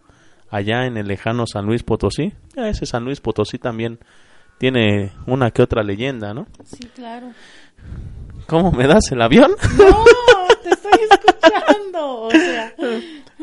allá 0.50 0.86
en 0.86 0.98
el 0.98 1.08
lejano 1.08 1.46
San 1.46 1.66
Luis 1.66 1.84
Potosí. 1.84 2.34
Ya 2.56 2.70
ese 2.70 2.86
San 2.86 3.04
Luis 3.06 3.22
Potosí 3.22 3.58
también 3.58 4.00
tiene 4.58 5.12
una 5.26 5.52
que 5.52 5.62
otra 5.62 5.84
leyenda, 5.84 6.34
¿no? 6.34 6.48
Sí, 6.64 6.88
claro. 6.96 7.32
¿Cómo 8.48 8.72
me 8.72 8.88
das 8.88 9.12
el 9.12 9.22
avión? 9.22 9.52
No, 9.78 10.06
te 10.64 10.70
estoy 10.70 10.92
escuchando. 11.10 12.22
O 12.22 12.32
sea, 12.32 12.74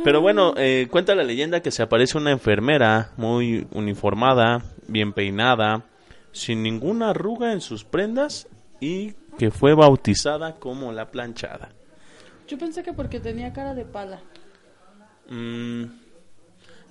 Pero 0.05 0.21
bueno, 0.21 0.55
eh, 0.57 0.89
cuenta 0.91 1.15
la 1.15 1.25
leyenda 1.25 1.61
que 1.61 1.71
se 1.71 1.83
aparece 1.83 2.19
una 2.19 2.31
enfermera 2.31 3.13
muy 3.17 3.67
uniformada, 3.73 4.63
bien 4.87 5.13
peinada, 5.13 5.85
sin 6.33 6.63
ninguna 6.63 7.11
arruga 7.11 7.53
en 7.53 7.61
sus 7.61 7.85
prendas 7.85 8.49
y 8.81 9.15
que 9.39 9.51
fue 9.51 9.75
bautizada 9.75 10.57
como 10.57 10.93
la 10.93 11.11
planchada. 11.11 11.71
yo 12.47 12.59
pensé 12.59 12.83
que 12.83 12.93
porque 12.93 13.21
tenía 13.21 13.53
cara 13.53 13.75
de 13.75 13.85
pala. 13.85 14.21
Mm, 15.29 15.85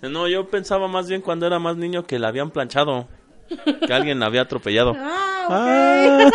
no, 0.04 0.28
yo 0.28 0.48
pensaba 0.48 0.88
más 0.88 1.08
bien 1.08 1.22
cuando 1.22 1.48
era 1.48 1.60
más 1.60 1.76
niño 1.78 2.06
que 2.06 2.20
la 2.20 2.28
habían 2.28 2.52
planchado. 2.52 3.08
Que 3.86 3.94
alguien 3.94 4.20
la 4.20 4.28
había 4.28 4.42
atropellado. 4.42 4.96
Ah, 5.50 6.30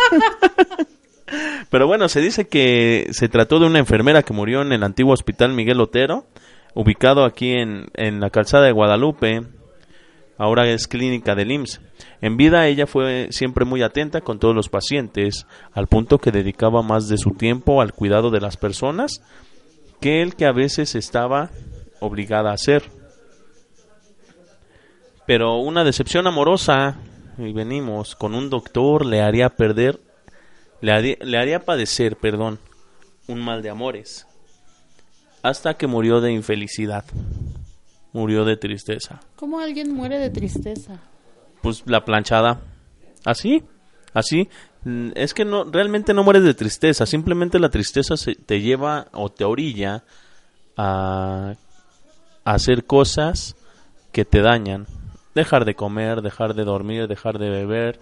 Pero 1.69 1.85
bueno, 1.85 2.09
se 2.09 2.19
dice 2.19 2.47
que 2.47 3.09
se 3.11 3.29
trató 3.29 3.59
de 3.59 3.67
una 3.67 3.77
enfermera 3.77 4.23
que 4.23 4.33
murió 4.33 4.63
en 4.63 4.71
el 4.71 4.81
antiguo 4.81 5.13
hospital 5.13 5.53
Miguel 5.53 5.81
Otero, 5.81 6.25
ubicado 6.73 7.25
aquí 7.25 7.51
en, 7.53 7.87
en 7.93 8.19
la 8.19 8.29
calzada 8.29 8.65
de 8.65 8.71
Guadalupe. 8.71 9.43
Ahora 10.37 10.67
es 10.67 10.87
clínica 10.87 11.35
del 11.35 11.51
IMSS. 11.51 11.79
En 12.21 12.37
vida 12.37 12.67
ella 12.67 12.87
fue 12.87 13.27
siempre 13.31 13.65
muy 13.65 13.83
atenta 13.83 14.21
con 14.21 14.39
todos 14.39 14.55
los 14.55 14.69
pacientes, 14.69 15.45
al 15.73 15.87
punto 15.87 16.17
que 16.17 16.31
dedicaba 16.31 16.81
más 16.81 17.07
de 17.07 17.17
su 17.17 17.31
tiempo 17.31 17.81
al 17.81 17.93
cuidado 17.93 18.31
de 18.31 18.41
las 18.41 18.57
personas 18.57 19.21
que 20.03 20.21
el 20.21 20.35
que 20.35 20.45
a 20.45 20.51
veces 20.51 20.95
estaba 20.95 21.49
obligada 22.01 22.51
a 22.51 22.55
hacer. 22.55 22.83
Pero 25.25 25.59
una 25.59 25.85
decepción 25.85 26.27
amorosa, 26.27 26.97
y 27.37 27.53
venimos, 27.53 28.13
con 28.13 28.35
un 28.35 28.49
doctor 28.49 29.05
le 29.05 29.21
haría 29.21 29.47
perder, 29.47 30.01
le 30.81 30.91
haría, 30.91 31.15
le 31.21 31.37
haría 31.37 31.59
padecer, 31.59 32.17
perdón, 32.17 32.59
un 33.27 33.39
mal 33.39 33.61
de 33.61 33.69
amores, 33.69 34.27
hasta 35.43 35.75
que 35.75 35.85
murió 35.85 36.21
de 36.21 36.31
infelicidad, 36.31 37.05
murió 38.11 38.45
de 38.45 38.57
tristeza. 38.57 39.19
¿Cómo 39.35 39.59
alguien 39.59 39.93
muere 39.93 40.17
de 40.17 40.31
tristeza? 40.31 40.99
Pues 41.61 41.83
la 41.85 42.03
planchada, 42.03 42.61
así, 43.23 43.63
así, 44.13 44.49
Mm, 44.85 45.11
es 45.15 45.33
que 45.33 45.45
no, 45.45 45.63
realmente 45.63 46.13
no 46.13 46.23
mueres 46.23 46.43
de 46.43 46.53
tristeza, 46.53 47.05
simplemente 47.05 47.59
la 47.59 47.69
tristeza 47.69 48.17
se, 48.17 48.35
te 48.35 48.61
lleva 48.61 49.07
o 49.13 49.29
te 49.29 49.45
orilla 49.45 50.03
a, 50.75 51.53
a 52.43 52.53
hacer 52.53 52.85
cosas 52.85 53.55
que 54.11 54.25
te 54.25 54.41
dañan. 54.41 54.87
Dejar 55.35 55.65
de 55.65 55.75
comer, 55.75 56.21
dejar 56.21 56.53
de 56.53 56.63
dormir, 56.63 57.07
dejar 57.07 57.39
de 57.39 57.49
beber, 57.49 57.99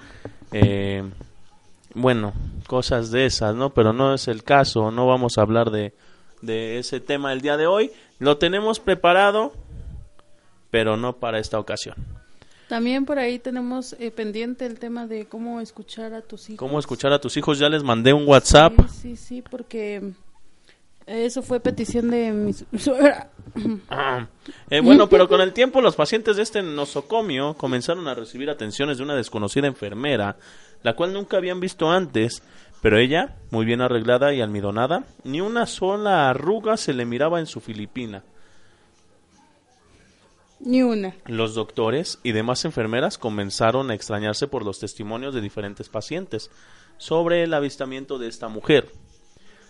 eh, 0.52 1.04
bueno, 1.94 2.34
cosas 2.68 3.12
de 3.12 3.26
esas, 3.26 3.56
¿no? 3.56 3.70
Pero 3.74 3.94
no 3.94 4.14
es 4.14 4.28
el 4.28 4.44
caso, 4.44 4.92
no 4.92 5.08
vamos 5.08 5.38
a 5.38 5.42
hablar 5.42 5.72
de, 5.72 5.94
de 6.42 6.80
ese 6.80 7.00
tema 7.00 7.34
el 7.34 7.42
día 7.42 7.58
de 7.58 7.68
hoy. 7.68 7.92
Lo 8.20 8.38
tenemos 8.38 8.80
preparado, 8.80 9.54
pero 10.70 10.98
no 10.98 11.14
para 11.18 11.40
esta 11.40 11.60
ocasión. 11.60 11.96
También 12.68 13.06
por 13.06 13.20
ahí 13.20 13.38
tenemos 13.38 13.94
eh, 14.00 14.12
pendiente 14.12 14.66
el 14.66 14.80
tema 14.80 15.06
de 15.06 15.26
cómo 15.26 15.60
escuchar 15.60 16.14
a 16.14 16.22
tus 16.22 16.50
hijos. 16.50 16.60
¿Cómo 16.60 16.80
escuchar 16.80 17.12
a 17.12 17.20
tus 17.20 17.36
hijos? 17.36 17.60
Ya 17.60 17.68
les 17.68 17.84
mandé 17.84 18.14
un 18.14 18.26
WhatsApp. 18.26 18.74
Sí, 18.90 19.02
sí, 19.02 19.16
sí, 19.18 19.42
porque 19.42 20.14
eso 21.06 21.42
fue 21.42 21.60
petición 21.60 22.10
de 22.10 22.32
mi 22.32 22.54
su- 22.54 22.66
suegra. 22.78 23.30
Eh, 24.70 24.80
bueno, 24.80 25.10
pero 25.10 25.28
con 25.28 25.42
el 25.42 25.52
tiempo 25.52 25.82
los 25.82 25.98
pacientes 25.98 26.38
de 26.38 26.44
este 26.44 26.64
nosocomio 26.64 27.56
comenzaron 27.56 28.08
a 28.08 28.14
recibir 28.16 28.50
atenciones 28.50 28.98
de 28.98 29.04
una 29.04 29.16
desconocida 29.16 29.68
enfermera, 29.68 30.38
la 30.84 30.96
cual 30.96 31.12
nunca 31.12 31.36
habían 31.36 31.60
visto 31.60 31.92
antes, 31.92 32.42
pero 32.82 32.98
ella, 32.98 33.38
muy 33.52 33.66
bien 33.66 33.82
arreglada 33.82 34.34
y 34.34 34.42
almidonada, 34.42 35.06
ni 35.24 35.40
una 35.40 35.66
sola 35.68 36.30
arruga 36.30 36.78
se 36.78 36.94
le 36.94 37.06
miraba 37.06 37.40
en 37.40 37.46
su 37.46 37.62
filipina. 37.62 38.24
Ni 40.60 40.84
una. 40.84 41.16
Los 41.26 41.56
doctores 41.56 42.20
y 42.24 42.34
demás 42.34 42.66
enfermeras 42.66 43.18
comenzaron 43.18 43.90
a 43.90 43.96
extrañarse 43.96 44.48
por 44.48 44.64
los 44.64 44.80
testimonios 44.80 45.34
de 45.34 45.42
diferentes 45.42 45.90
pacientes 45.90 46.52
sobre 46.98 47.44
el 47.44 47.54
avistamiento 47.54 48.20
de 48.20 48.28
esta 48.28 48.48
mujer, 48.48 48.92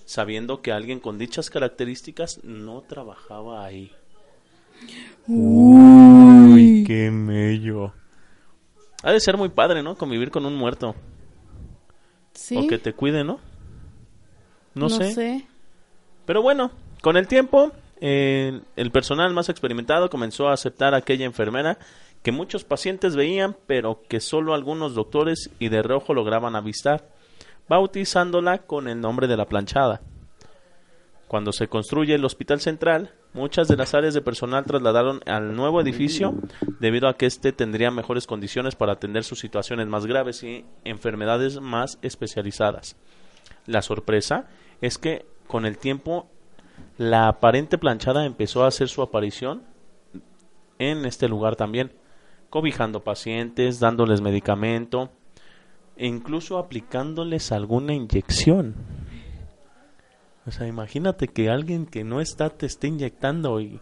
sabiendo 0.06 0.62
que 0.62 0.72
alguien 0.72 1.00
con 1.00 1.18
dichas 1.18 1.50
características 1.50 2.44
no 2.44 2.82
trabajaba 2.82 3.64
ahí. 3.64 3.92
Uy, 5.28 6.84
qué 6.86 7.10
mello. 7.10 7.94
Ha 9.04 9.12
de 9.12 9.20
ser 9.20 9.38
muy 9.38 9.50
padre, 9.50 9.82
¿no? 9.84 9.96
Convivir 9.96 10.30
con 10.30 10.46
un 10.46 10.56
muerto. 10.56 10.96
Sí. 12.52 12.58
O 12.58 12.68
que 12.68 12.78
te 12.78 12.92
cuide, 12.92 13.24
¿no? 13.24 13.40
No, 14.74 14.90
No 14.90 14.90
sé. 14.90 15.14
sé. 15.14 15.48
Pero 16.26 16.42
bueno, 16.42 16.72
con 17.02 17.16
el 17.16 17.26
tiempo, 17.28 17.72
eh, 18.02 18.60
el 18.76 18.92
personal 18.92 19.34
más 19.34 19.48
experimentado 19.48 20.10
comenzó 20.10 20.50
a 20.50 20.54
aceptar 20.54 20.94
a 20.94 20.98
aquella 20.98 21.24
enfermera 21.26 21.78
que 22.24 22.34
muchos 22.34 22.66
pacientes 22.66 23.16
veían, 23.16 23.56
pero 23.68 24.02
que 24.10 24.20
solo 24.20 24.54
algunos 24.54 24.96
doctores 24.96 25.50
y 25.60 25.70
de 25.70 25.82
reojo 25.82 26.14
lograban 26.14 26.58
avistar, 26.58 27.08
bautizándola 27.70 28.58
con 28.58 28.90
el 28.90 29.00
nombre 29.00 29.28
de 29.28 29.38
la 29.38 29.46
planchada. 29.46 30.02
Cuando 31.32 31.54
se 31.54 31.70
construye 31.70 32.16
el 32.16 32.26
Hospital 32.26 32.60
Central, 32.60 33.14
muchas 33.34 33.70
de 33.70 33.78
las 33.78 33.94
áreas 33.94 34.14
de 34.14 34.22
personal 34.22 34.66
trasladaron 34.66 35.22
al 35.26 35.56
nuevo 35.56 35.80
edificio 35.80 36.34
debido 36.82 37.08
a 37.08 37.16
que 37.16 37.26
éste 37.26 37.54
tendría 37.54 37.90
mejores 37.90 38.28
condiciones 38.28 38.76
para 38.76 38.92
atender 38.92 39.24
sus 39.24 39.40
situaciones 39.40 39.88
más 39.88 40.06
graves 40.06 40.44
y 40.44 40.66
enfermedades 40.84 41.62
más 41.62 42.00
especializadas. 42.02 42.98
La 43.66 43.82
sorpresa 43.82 44.50
es 44.82 44.98
que 44.98 45.26
con 45.48 45.66
el 45.66 45.78
tiempo 45.78 46.28
la 46.98 47.30
aparente 47.30 47.78
planchada 47.78 48.26
empezó 48.26 48.66
a 48.66 48.68
hacer 48.68 48.90
su 48.90 49.02
aparición 49.02 49.64
en 50.80 51.06
este 51.06 51.30
lugar 51.30 51.56
también, 51.56 51.94
cobijando 52.50 53.06
pacientes, 53.06 53.80
dándoles 53.80 54.20
medicamento 54.20 55.12
e 55.96 56.08
incluso 56.08 56.58
aplicándoles 56.58 57.54
alguna 57.54 57.94
inyección. 57.94 58.76
O 60.48 60.52
sea, 60.52 60.68
imagínate 60.68 61.28
que 61.28 61.50
alguien 61.50 61.86
que 61.86 62.04
no 62.04 62.20
está 62.20 62.50
te 62.50 62.66
esté 62.66 62.88
inyectando 62.88 63.62
y, 63.62 63.80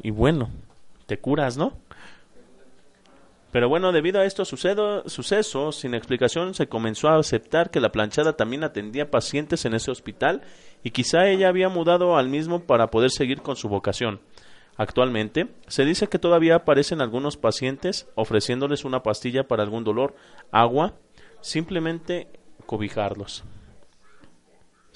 y 0.00 0.10
bueno, 0.10 0.50
te 1.06 1.18
curas, 1.18 1.56
¿no? 1.56 1.72
Pero 3.50 3.68
bueno, 3.68 3.92
debido 3.92 4.20
a 4.20 4.26
estos 4.26 4.48
sucedo- 4.48 5.08
sucesos, 5.08 5.76
sin 5.76 5.94
explicación, 5.94 6.54
se 6.54 6.68
comenzó 6.68 7.08
a 7.08 7.18
aceptar 7.18 7.70
que 7.70 7.80
la 7.80 7.90
planchada 7.90 8.34
también 8.34 8.62
atendía 8.62 9.10
pacientes 9.10 9.64
en 9.64 9.74
ese 9.74 9.90
hospital 9.90 10.42
y 10.84 10.90
quizá 10.90 11.26
ella 11.26 11.48
había 11.48 11.70
mudado 11.70 12.16
al 12.16 12.28
mismo 12.28 12.60
para 12.60 12.88
poder 12.88 13.10
seguir 13.10 13.40
con 13.40 13.56
su 13.56 13.68
vocación. 13.68 14.20
Actualmente, 14.76 15.48
se 15.66 15.84
dice 15.84 16.08
que 16.08 16.18
todavía 16.20 16.56
aparecen 16.56 17.00
algunos 17.00 17.36
pacientes 17.36 18.06
ofreciéndoles 18.14 18.84
una 18.84 19.02
pastilla 19.02 19.48
para 19.48 19.62
algún 19.64 19.82
dolor, 19.82 20.14
agua, 20.52 20.94
simplemente 21.40 22.28
cobijarlos. 22.66 23.44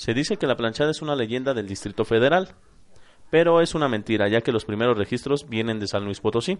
Se 0.02 0.14
dice 0.14 0.36
que 0.36 0.48
la 0.48 0.56
planchada 0.56 0.90
es 0.90 1.00
una 1.00 1.14
leyenda 1.14 1.54
del 1.54 1.68
Distrito 1.68 2.04
Federal, 2.04 2.48
pero 3.30 3.60
es 3.60 3.76
una 3.76 3.86
mentira, 3.86 4.26
ya 4.26 4.40
que 4.40 4.50
los 4.50 4.64
primeros 4.64 4.98
registros 4.98 5.48
vienen 5.48 5.78
de 5.78 5.86
San 5.86 6.04
Luis 6.04 6.18
Potosí. 6.18 6.58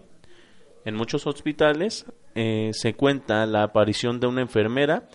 En 0.84 0.94
muchos 0.94 1.26
hospitales 1.26 2.06
eh, 2.36 2.70
se 2.72 2.94
cuenta 2.94 3.44
la 3.46 3.64
aparición 3.64 4.20
de 4.20 4.28
una 4.28 4.42
enfermera 4.42 5.08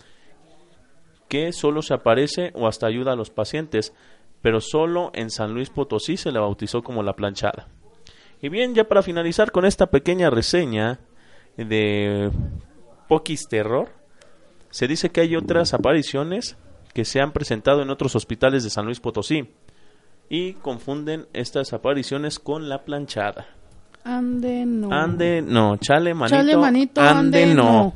que 1.26 1.54
solo 1.54 1.80
se 1.80 1.94
aparece 1.94 2.52
o 2.54 2.68
hasta 2.68 2.86
ayuda 2.86 3.12
a 3.12 3.16
los 3.16 3.30
pacientes, 3.30 3.94
pero 4.42 4.60
solo 4.60 5.10
en 5.14 5.30
San 5.30 5.54
Luis 5.54 5.70
Potosí 5.70 6.18
se 6.18 6.30
la 6.30 6.40
bautizó 6.40 6.82
como 6.82 7.02
la 7.02 7.16
planchada. 7.16 7.68
Y 8.42 8.50
bien, 8.50 8.74
ya 8.74 8.84
para 8.84 9.02
finalizar 9.02 9.52
con 9.52 9.64
esta 9.64 9.86
pequeña 9.86 10.28
reseña 10.28 11.00
de 11.56 12.30
Pokis 13.08 13.48
Terror, 13.48 13.88
se 14.68 14.86
dice 14.86 15.08
que 15.08 15.22
hay 15.22 15.34
otras 15.34 15.72
apariciones 15.72 16.58
que 16.98 17.04
se 17.04 17.20
han 17.20 17.30
presentado 17.30 17.80
en 17.82 17.90
otros 17.90 18.16
hospitales 18.16 18.64
de 18.64 18.70
San 18.70 18.84
Luis 18.84 18.98
Potosí 18.98 19.48
y 20.28 20.54
confunden 20.54 21.28
estas 21.32 21.72
apariciones 21.72 22.40
con 22.40 22.68
la 22.68 22.84
planchada. 22.84 23.46
Ande 24.02 24.66
no. 24.66 24.92
Ande, 24.92 25.40
no, 25.40 25.76
chale, 25.76 26.12
manito. 26.12 26.36
Chale, 26.36 26.56
manito, 26.56 27.00
ande, 27.00 27.42
ande, 27.44 27.54
no. 27.54 27.62
no. 27.72 27.94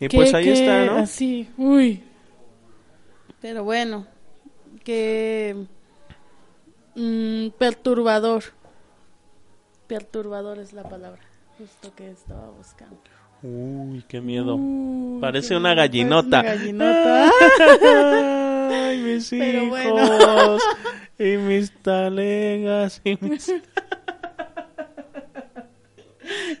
Y 0.00 0.08
Que- 0.08 0.16
pues 0.16 0.32
ahí 0.32 0.44
que 0.44 0.52
está, 0.54 0.86
¿no? 0.86 0.96
Así, 1.00 1.50
uy. 1.58 2.02
Pero 3.42 3.62
bueno, 3.62 4.06
que 4.82 5.66
mm, 6.94 7.48
perturbador. 7.58 8.42
Perturbador 9.86 10.58
es 10.60 10.72
la 10.72 10.84
palabra, 10.84 11.20
justo 11.58 11.94
que 11.94 12.10
estaba 12.10 12.48
buscando. 12.48 12.96
Uy, 13.42 14.04
qué 14.08 14.20
miedo. 14.20 14.56
Uy, 14.56 15.20
Parece 15.20 15.48
qué 15.50 15.56
una 15.56 15.74
parece 15.74 15.94
una 15.94 16.42
gallinota. 16.42 17.30
Ay, 18.88 18.98
mis 18.98 19.30
Pero 19.30 19.62
hijos. 19.64 19.68
bueno. 19.68 20.58
y 21.18 21.36
mis 21.38 21.72
talegas. 21.82 23.00
Y 23.04 23.16
mis... 23.20 23.52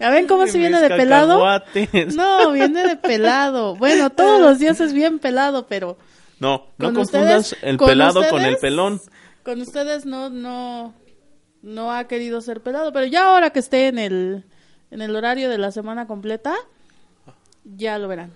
¿Ya 0.00 0.10
ven 0.10 0.26
cómo 0.26 0.46
se 0.48 0.58
viene 0.58 0.80
de 0.80 0.88
pelado? 0.88 1.38
No, 2.14 2.52
viene 2.52 2.82
de 2.86 2.96
pelado. 2.96 3.76
Bueno, 3.76 4.10
todos 4.10 4.40
los 4.40 4.58
días 4.58 4.80
es 4.80 4.92
bien 4.92 5.18
pelado, 5.18 5.66
pero 5.66 5.98
No, 6.38 6.66
no 6.78 6.86
Con 6.86 6.94
confundas 6.96 7.52
ustedes- 7.52 7.62
el 7.70 7.76
con 7.76 7.88
pelado 7.88 8.28
con 8.28 8.42
el 8.44 8.56
pelón. 8.56 9.00
con 9.42 9.60
ustedes 9.60 10.06
no, 10.06 10.30
no, 10.30 10.94
no 11.62 11.92
ha 11.92 12.04
querido 12.08 12.40
ser 12.40 12.62
pelado, 12.62 12.92
pero 12.92 13.06
ya 13.06 13.26
ahora 13.26 13.50
que 13.50 13.58
esté 13.60 13.88
en 13.88 13.98
el, 13.98 14.44
en 14.90 15.00
el 15.02 15.14
horario 15.16 15.48
de 15.48 15.58
la 15.58 15.70
semana 15.72 16.06
completa, 16.06 16.54
ya 17.64 17.98
lo 17.98 18.08
verán, 18.08 18.32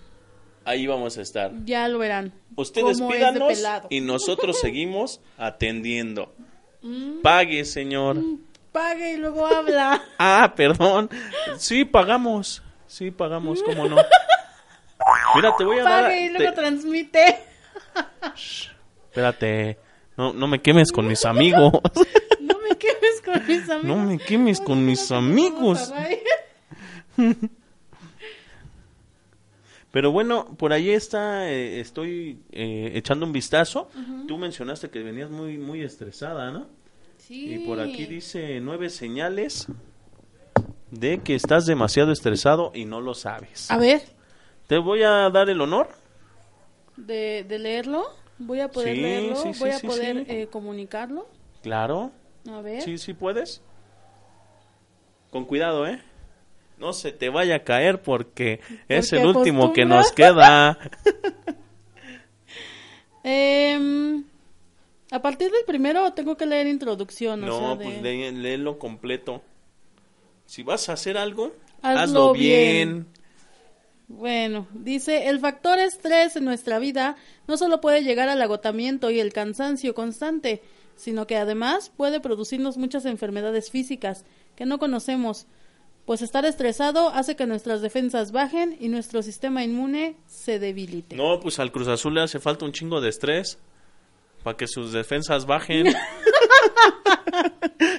Ahí 0.65 0.87
vamos 0.87 1.19
a 1.19 1.23
estar. 1.23 1.53
ya 1.65 1.89
lo 1.89 1.99
verán. 1.99 2.33
Ustedes 2.57 3.01
pídanos 3.01 3.63
y 3.91 4.01
nosotros 4.01 4.59
seguimos 4.61 5.21
atendiendo. 5.39 6.35
Pague, 7.23 7.65
señor. 7.65 8.19
Pague 8.73 9.13
y 9.15 9.17
luego 9.17 9.47
habla. 9.47 10.03
Ah, 10.19 10.53
perdón. 10.57 11.09
Sí, 11.59 11.85
pagamos. 11.85 12.63
Sí, 12.87 13.11
pagamos, 13.11 13.63
cómo 13.63 13.89
no. 13.89 13.97
Mira, 15.35 15.55
te 15.57 15.65
voy 15.65 15.79
a 15.79 15.83
dar... 15.85 16.05
Pague 16.05 16.27
y 16.27 16.29
luego 16.31 16.51
te- 16.53 16.57
transmite. 16.61 17.39
Espérate. 19.09 19.79
No, 20.17 20.33
no 20.33 20.47
me 20.47 20.61
quemes 20.61 20.93
con 20.93 21.07
mis 21.07 21.25
amigos. 21.25 21.73
No 23.27 23.33
me 23.37 23.39
quemes 23.39 23.41
con 23.41 23.47
mis 23.47 23.69
amigos. 23.71 23.85
No 23.85 23.97
me 23.97 24.19
quemes 24.19 24.61
con 24.61 24.85
mis 24.87 25.11
amigos. 25.13 25.93
Pero 29.91 30.11
bueno, 30.11 30.47
por 30.57 30.73
ahí 30.73 30.91
está, 30.91 31.49
eh, 31.49 31.79
estoy 31.79 32.41
eh, 32.51 32.93
echando 32.95 33.25
un 33.27 33.33
vistazo. 33.33 33.89
Tú 34.27 34.37
mencionaste 34.39 34.91
que 34.91 35.03
venías 35.03 35.31
muy, 35.31 35.57
muy 35.57 35.83
estresada, 35.83 36.51
¿no? 36.51 36.67
Sí. 37.19 37.55
Y 37.55 37.59
por 37.67 37.79
aquí 37.81 38.05
dice 38.07 38.61
nueve 38.61 38.91
señales 38.91 39.69
de 40.91 41.19
que 41.23 41.35
estás 41.37 41.65
demasiado 41.67 42.11
estresado 42.13 42.73
y 42.75 42.85
no 42.87 43.01
lo 43.01 43.15
sabes. 43.15 43.71
A 43.71 43.79
ver, 43.79 44.03
Te 44.67 44.79
voy 44.79 45.03
a 45.05 45.31
dar 45.31 45.49
el 45.49 45.61
honor. 45.61 45.89
de, 46.97 47.45
de 47.49 47.59
leerlo. 47.61 48.05
Voy 48.39 48.61
a 48.61 48.69
poder 48.69 48.97
Sí, 48.97 49.01
leerlo. 49.01 49.37
sí, 49.37 49.55
sí, 49.55 49.61
voy 49.61 49.71
a 49.71 49.79
poder 49.79 50.25
eh, 50.29 50.49
comunicarlo. 50.51 51.29
Claro. 51.63 52.11
A 52.51 52.61
ver. 52.61 52.83
Sí, 52.83 52.99
sí 52.99 53.15
puedes. 53.15 53.63
Con 55.31 55.45
cuidado, 55.45 55.87
¿eh? 55.87 56.01
No 56.79 56.93
se 56.93 57.13
te 57.13 57.29
vaya 57.29 57.57
a 57.57 57.65
caer 57.65 58.03
porque 58.03 58.61
es 58.89 59.13
el 59.13 59.27
último 59.27 59.73
que 59.73 59.85
nos 59.85 60.13
queda. 60.13 60.79
Em, 63.23 64.23
a 65.11 65.23
partir 65.23 65.51
del 65.51 65.65
primero 65.67 66.13
tengo 66.13 66.37
que 66.37 66.47
leer 66.47 66.67
introducción. 66.67 67.43
o 67.43 67.47
No, 67.47 67.59
sea, 67.59 67.77
de- 67.77 67.85
pues 67.85 68.03
lee- 68.03 68.33
léelo 68.33 68.79
completo. 68.79 69.43
Si 70.47 70.63
vas 70.63 70.89
a 70.89 70.93
hacer 70.93 71.17
algo, 71.17 71.53
Hazlo 71.83 72.01
hazlo, 72.01 72.33
bien. 72.35 72.53
bien. 72.93 73.07
Bueno, 74.09 74.67
dice, 74.75 75.29
el 75.29 75.41
factor 75.41 75.79
estrés 75.79 76.37
en 76.37 76.45
nuestra 76.45 76.79
vida 76.79 77.17
no 77.49 77.57
solo 77.57 77.81
puede 77.81 78.03
llegar 78.03 78.29
al 78.29 78.43
agotamiento 78.43 79.11
y 79.11 79.19
el 79.21 79.33
cansancio 79.33 79.95
constante, 79.95 80.61
sino 80.97 81.27
que 81.27 81.37
además 81.37 81.91
puede 81.97 82.21
producirnos 82.21 82.77
muchas 82.77 83.05
enfermedades 83.05 83.71
físicas 83.71 84.25
que 84.57 84.67
no 84.67 84.79
conocemos, 84.79 85.47
pues 86.07 86.23
estar 86.23 86.45
estresado 86.45 87.09
hace 87.09 87.35
que 87.37 87.47
nuestras 87.47 87.81
defensas 87.81 88.31
bajen 88.31 88.77
y 88.79 88.89
nuestro 88.89 89.23
sistema 89.23 89.65
inmune 89.65 90.17
se 90.27 90.59
debilite. 90.59 91.17
No, 91.17 91.41
pues 91.41 91.59
al 91.59 91.73
Cruz 91.73 91.89
Azul 91.89 92.15
le 92.15 92.23
hace 92.23 92.41
falta 92.41 92.65
un 92.65 92.73
chingo 92.73 93.01
de 93.01 93.09
estrés 93.09 93.59
para 94.43 94.57
que 94.57 94.67
sus 94.69 94.93
defensas 94.93 95.47
bajen 95.47 95.87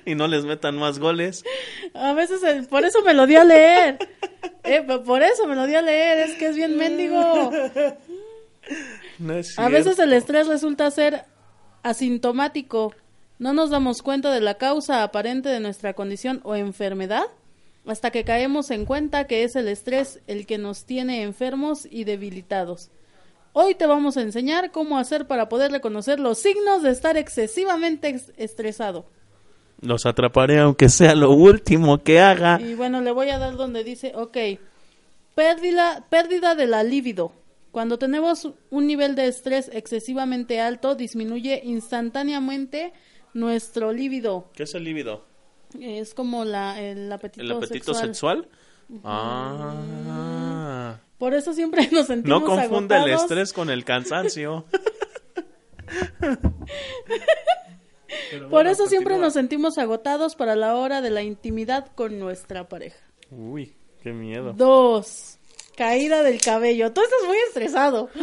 y 0.05 0.15
no 0.15 0.27
les 0.27 0.45
metan 0.45 0.77
más 0.77 0.99
goles. 0.99 1.43
A 1.93 2.13
veces, 2.13 2.43
el- 2.43 2.67
por 2.67 2.85
eso 2.85 3.01
me 3.01 3.13
lo 3.13 3.25
di 3.25 3.35
a 3.35 3.43
leer. 3.43 3.97
Eh, 4.63 4.81
por 5.05 5.23
eso 5.23 5.47
me 5.47 5.55
lo 5.55 5.65
di 5.65 5.75
a 5.75 5.81
leer, 5.81 6.29
es 6.29 6.35
que 6.35 6.47
es 6.47 6.55
bien 6.55 6.77
mendigo. 6.77 7.51
No 9.19 9.33
es 9.37 9.57
A 9.59 9.69
veces 9.69 9.99
el 9.99 10.13
estrés 10.13 10.47
resulta 10.47 10.89
ser 10.91 11.25
asintomático. 11.85 12.93
No 13.39 13.53
nos 13.53 13.69
damos 13.69 14.01
cuenta 14.01 14.31
de 14.31 14.41
la 14.41 14.55
causa 14.55 15.03
aparente 15.03 15.49
de 15.49 15.59
nuestra 15.59 15.93
condición 15.93 16.41
o 16.43 16.55
enfermedad 16.55 17.25
hasta 17.85 18.09
que 18.11 18.23
caemos 18.23 18.71
en 18.71 18.85
cuenta 18.85 19.27
que 19.27 19.43
es 19.43 19.55
el 19.55 19.67
estrés 19.67 20.19
el 20.27 20.45
que 20.47 20.57
nos 20.57 20.85
tiene 20.85 21.21
enfermos 21.21 21.87
y 21.89 22.03
debilitados. 22.03 22.89
Hoy 23.53 23.75
te 23.75 23.85
vamos 23.85 24.17
a 24.17 24.21
enseñar 24.21 24.71
cómo 24.71 24.97
hacer 24.97 25.27
para 25.27 25.47
poder 25.47 25.71
reconocer 25.71 26.19
los 26.19 26.39
signos 26.39 26.81
de 26.81 26.89
estar 26.91 27.15
excesivamente 27.17 28.09
ex- 28.09 28.31
estresado. 28.37 29.05
Los 29.81 30.05
atraparé 30.05 30.59
aunque 30.59 30.89
sea 30.89 31.13
lo 31.15 31.31
último 31.31 32.01
que 32.03 32.19
haga. 32.19 32.59
Y 32.59 32.73
bueno, 32.73 33.01
le 33.01 33.11
voy 33.11 33.29
a 33.29 33.37
dar 33.37 33.55
donde 33.55 33.83
dice, 33.83 34.13
ok, 34.15 34.37
pérdida, 35.35 36.05
pérdida 36.09 36.55
de 36.55 36.67
la 36.67 36.83
libido. 36.83 37.31
Cuando 37.75 37.99
tenemos 37.99 38.47
un 38.69 38.87
nivel 38.87 39.15
de 39.15 39.27
estrés 39.27 39.69
excesivamente 39.73 40.61
alto, 40.61 40.95
disminuye 40.95 41.59
instantáneamente 41.65 42.93
nuestro 43.33 43.91
líbido. 43.91 44.49
¿Qué 44.53 44.63
es 44.63 44.73
el 44.75 44.85
líbido? 44.85 45.25
Es 45.81 46.13
como 46.13 46.45
la, 46.45 46.79
el 46.79 47.11
apetito, 47.11 47.43
¿El 47.43 47.51
apetito 47.51 47.93
sexual. 47.93 48.47
sexual? 48.47 49.03
Ah. 49.03 51.01
Por 51.17 51.33
eso 51.33 51.51
siempre 51.51 51.89
nos 51.91 52.07
sentimos 52.07 52.43
No 52.43 52.47
confunda 52.47 53.03
el 53.03 53.11
estrés 53.11 53.51
con 53.51 53.69
el 53.69 53.83
cansancio. 53.83 54.63
Por 58.49 58.67
eso 58.67 58.87
siempre 58.87 59.17
nos 59.17 59.33
sentimos 59.33 59.77
agotados 59.77 60.37
para 60.37 60.55
la 60.55 60.77
hora 60.77 61.01
de 61.01 61.09
la 61.09 61.23
intimidad 61.23 61.91
con 61.93 62.19
nuestra 62.19 62.69
pareja. 62.69 63.05
Uy, 63.29 63.75
qué 64.01 64.13
miedo. 64.13 64.53
Dos, 64.53 65.39
caída 65.75 66.23
del 66.23 66.41
cabello. 66.41 66.91
Tú 66.91 67.01
estás 67.01 67.19
muy 67.27 67.37
estresado. 67.47 68.09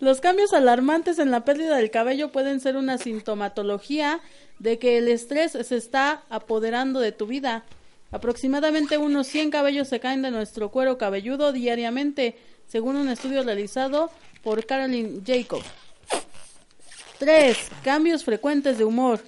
Los 0.00 0.20
cambios 0.20 0.52
alarmantes 0.52 1.18
en 1.20 1.30
la 1.30 1.44
pérdida 1.44 1.76
del 1.76 1.92
cabello 1.92 2.32
pueden 2.32 2.58
ser 2.58 2.76
una 2.76 2.98
sintomatología 2.98 4.20
de 4.58 4.80
que 4.80 4.98
el 4.98 5.06
estrés 5.06 5.52
se 5.52 5.76
está 5.76 6.24
apoderando 6.28 6.98
de 6.98 7.12
tu 7.12 7.26
vida. 7.26 7.62
Aproximadamente 8.10 8.98
unos 8.98 9.28
100 9.28 9.50
cabellos 9.50 9.86
se 9.88 10.00
caen 10.00 10.22
de 10.22 10.32
nuestro 10.32 10.70
cuero 10.70 10.98
cabelludo 10.98 11.52
diariamente, 11.52 12.36
según 12.66 12.96
un 12.96 13.08
estudio 13.08 13.44
realizado 13.44 14.10
por 14.42 14.66
Caroline 14.66 15.20
Jacob. 15.24 15.62
3. 17.18 17.56
Cambios 17.84 18.24
frecuentes 18.24 18.78
de 18.78 18.84
humor. 18.84 19.20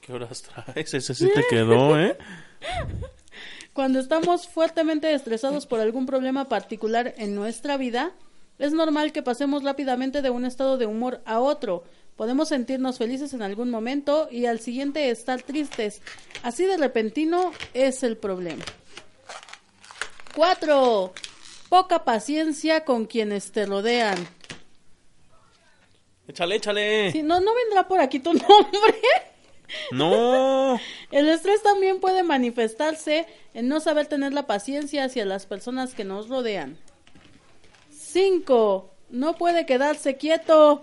¿Qué 0.00 0.12
horas 0.12 0.42
traes? 0.42 0.94
Ese 0.94 1.12
sí 1.12 1.28
te 1.34 1.44
quedó, 1.50 1.98
¿eh? 1.98 2.16
Cuando 3.80 3.98
estamos 3.98 4.46
fuertemente 4.46 5.10
estresados 5.14 5.64
por 5.64 5.80
algún 5.80 6.04
problema 6.04 6.50
particular 6.50 7.14
en 7.16 7.34
nuestra 7.34 7.78
vida, 7.78 8.12
es 8.58 8.74
normal 8.74 9.10
que 9.10 9.22
pasemos 9.22 9.62
rápidamente 9.62 10.20
de 10.20 10.28
un 10.28 10.44
estado 10.44 10.76
de 10.76 10.84
humor 10.84 11.22
a 11.24 11.40
otro. 11.40 11.84
Podemos 12.14 12.48
sentirnos 12.48 12.98
felices 12.98 13.32
en 13.32 13.40
algún 13.40 13.70
momento 13.70 14.28
y 14.30 14.44
al 14.44 14.60
siguiente 14.60 15.08
estar 15.08 15.40
tristes. 15.40 16.02
Así 16.42 16.66
de 16.66 16.76
repentino 16.76 17.52
es 17.72 18.02
el 18.02 18.18
problema. 18.18 18.66
4. 20.34 21.14
Poca 21.70 22.04
paciencia 22.04 22.84
con 22.84 23.06
quienes 23.06 23.50
te 23.50 23.64
rodean. 23.64 24.18
Échale, 26.28 26.56
échale. 26.56 27.12
Si 27.12 27.22
no, 27.22 27.40
no 27.40 27.54
vendrá 27.54 27.88
por 27.88 27.98
aquí 27.98 28.18
tu 28.18 28.34
nombre. 28.34 29.00
No. 29.90 30.80
El 31.10 31.28
estrés 31.28 31.62
también 31.62 32.00
puede 32.00 32.22
manifestarse 32.22 33.26
en 33.54 33.68
no 33.68 33.80
saber 33.80 34.06
tener 34.06 34.32
la 34.32 34.46
paciencia 34.46 35.04
hacia 35.04 35.24
las 35.24 35.46
personas 35.46 35.94
que 35.94 36.04
nos 36.04 36.28
rodean. 36.28 36.78
5. 37.90 38.90
No 39.10 39.36
puede 39.36 39.66
quedarse 39.66 40.16
quieto. 40.16 40.82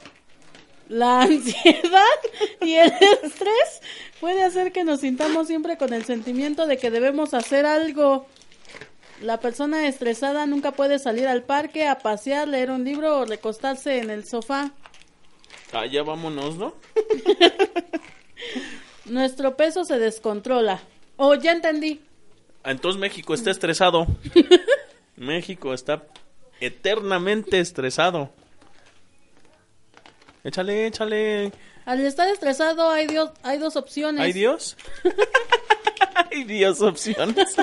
La 0.90 1.22
ansiedad 1.24 2.20
y 2.62 2.76
el 2.76 2.94
estrés 3.24 3.82
puede 4.20 4.44
hacer 4.44 4.72
que 4.72 4.84
nos 4.84 5.02
sintamos 5.02 5.48
siempre 5.48 5.78
con 5.78 5.94
el 5.94 6.06
sentimiento 6.06 6.66
de 6.66 6.78
que 6.78 6.92
debemos 6.92 7.34
hacer 7.34 7.66
algo. 7.66 8.26
La 9.22 9.40
persona 9.40 9.88
estresada 9.88 10.46
nunca 10.46 10.72
puede 10.72 11.00
salir 11.00 11.28
al 11.28 11.44
parque 11.44 11.88
a 11.88 12.00
pasear, 12.00 12.48
leer 12.48 12.70
un 12.72 12.84
libro 12.84 13.20
o 13.20 13.26
recostarse 13.26 13.98
en 13.98 14.12
el 14.12 14.26
sofá. 14.26 14.72
Ah, 15.74 15.86
ya 15.86 16.04
vámonos, 16.04 16.56
¿no? 16.56 16.76
Nuestro 19.10 19.56
peso 19.56 19.86
se 19.86 19.98
descontrola. 20.00 20.80
Oh, 21.18 21.34
ya 21.36 21.52
entendí. 21.52 22.02
Ah, 22.64 22.72
Entonces 22.72 23.00
México 23.00 23.34
está 23.34 23.52
estresado. 23.52 24.08
México 25.16 25.74
está 25.74 26.04
eternamente 26.60 27.60
estresado. 27.60 28.30
Échale, 30.44 30.88
échale. 30.88 31.52
Al 31.86 32.00
estar 32.02 32.28
estresado 32.28 32.90
hay, 32.90 33.08
dios- 33.08 33.32
hay 33.44 33.58
dos 33.58 33.76
opciones. 33.76 34.22
¿Hay 34.22 34.34
Dios? 34.34 34.78
Hay 36.32 36.44
Dios 36.44 36.82
opciones. 36.82 37.56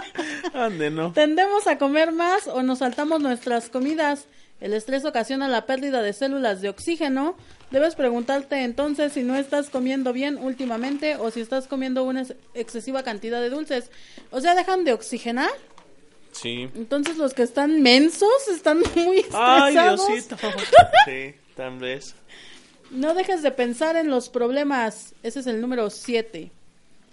Ande, 0.54 0.90
no. 0.90 1.12
Tendemos 1.12 1.66
a 1.66 1.76
comer 1.76 2.12
más 2.12 2.46
o 2.46 2.62
nos 2.62 2.78
saltamos 2.78 3.20
nuestras 3.20 3.68
comidas. 3.68 4.26
El 4.64 4.72
estrés 4.72 5.04
ocasiona 5.04 5.46
la 5.46 5.66
pérdida 5.66 6.00
de 6.00 6.14
células 6.14 6.62
de 6.62 6.70
oxígeno. 6.70 7.36
Debes 7.70 7.96
preguntarte 7.96 8.62
entonces 8.64 9.12
si 9.12 9.22
no 9.22 9.36
estás 9.36 9.68
comiendo 9.68 10.14
bien 10.14 10.38
últimamente 10.38 11.16
o 11.16 11.30
si 11.30 11.42
estás 11.42 11.66
comiendo 11.68 12.02
una 12.04 12.22
ex- 12.22 12.34
excesiva 12.54 13.02
cantidad 13.02 13.42
de 13.42 13.50
dulces. 13.50 13.90
O 14.30 14.40
sea, 14.40 14.54
dejan 14.54 14.84
de 14.84 14.94
oxigenar. 14.94 15.50
Sí. 16.32 16.70
Entonces 16.74 17.18
los 17.18 17.34
que 17.34 17.42
están 17.42 17.82
mensos 17.82 18.48
están 18.50 18.78
muy 18.94 19.18
Ay, 19.34 19.74
estresados. 19.76 20.06
Diosito. 20.08 20.36
Sí, 21.04 21.34
tal 21.54 21.78
vez. 21.78 22.14
No 22.90 23.12
dejes 23.12 23.42
de 23.42 23.50
pensar 23.50 23.96
en 23.96 24.08
los 24.08 24.30
problemas. 24.30 25.12
Ese 25.22 25.40
es 25.40 25.46
el 25.46 25.60
número 25.60 25.90
7. 25.90 26.50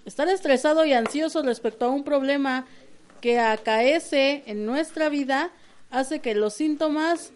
Estar 0.06 0.30
estresado 0.30 0.86
y 0.86 0.94
ansioso 0.94 1.42
respecto 1.44 1.84
a 1.84 1.90
un 1.90 2.06
problema 2.06 2.66
que 3.20 3.40
acaece 3.40 4.44
en 4.46 4.66
nuestra 4.66 5.10
vida 5.10 5.52
hace 5.90 6.20
que 6.22 6.34
los 6.34 6.54
síntomas 6.54 7.34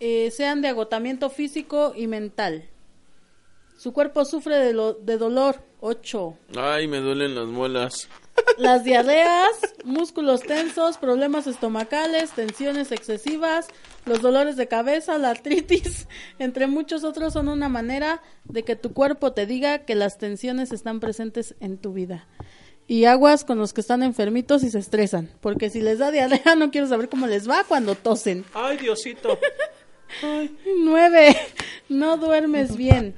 eh, 0.00 0.30
sean 0.30 0.60
de 0.62 0.68
agotamiento 0.68 1.30
físico 1.30 1.92
y 1.96 2.06
mental. 2.06 2.68
Su 3.78 3.92
cuerpo 3.92 4.24
sufre 4.24 4.56
de, 4.56 4.72
lo- 4.72 4.94
de 4.94 5.18
dolor. 5.18 5.62
8. 5.80 6.38
Ay, 6.56 6.88
me 6.88 6.98
duelen 6.98 7.34
las 7.34 7.46
muelas. 7.46 8.08
Las 8.58 8.84
diarreas, 8.84 9.50
músculos 9.84 10.40
tensos, 10.42 10.96
problemas 10.98 11.46
estomacales, 11.46 12.30
tensiones 12.32 12.90
excesivas, 12.92 13.68
los 14.06 14.20
dolores 14.22 14.56
de 14.56 14.68
cabeza, 14.68 15.16
la 15.18 15.30
artritis, 15.30 16.06
entre 16.38 16.66
muchos 16.66 17.02
otros 17.04 17.32
son 17.34 17.48
una 17.48 17.68
manera 17.68 18.22
de 18.44 18.62
que 18.62 18.76
tu 18.76 18.92
cuerpo 18.92 19.32
te 19.32 19.46
diga 19.46 19.80
que 19.84 19.94
las 19.94 20.18
tensiones 20.18 20.72
están 20.72 21.00
presentes 21.00 21.54
en 21.60 21.76
tu 21.78 21.92
vida. 21.92 22.26
Y 22.86 23.04
aguas 23.04 23.44
con 23.44 23.58
los 23.58 23.72
que 23.72 23.80
están 23.80 24.02
enfermitos 24.02 24.62
y 24.64 24.70
se 24.70 24.78
estresan, 24.78 25.30
porque 25.40 25.70
si 25.70 25.80
les 25.80 25.98
da 25.98 26.10
diarrea 26.10 26.54
no 26.56 26.70
quiero 26.70 26.86
saber 26.88 27.08
cómo 27.08 27.26
les 27.26 27.48
va 27.48 27.64
cuando 27.64 27.94
tosen. 27.94 28.44
Ay, 28.54 28.76
Diosito. 28.78 29.38
Nueve, 30.78 31.36
no 31.88 32.16
duermes 32.16 32.76
bien. 32.76 33.14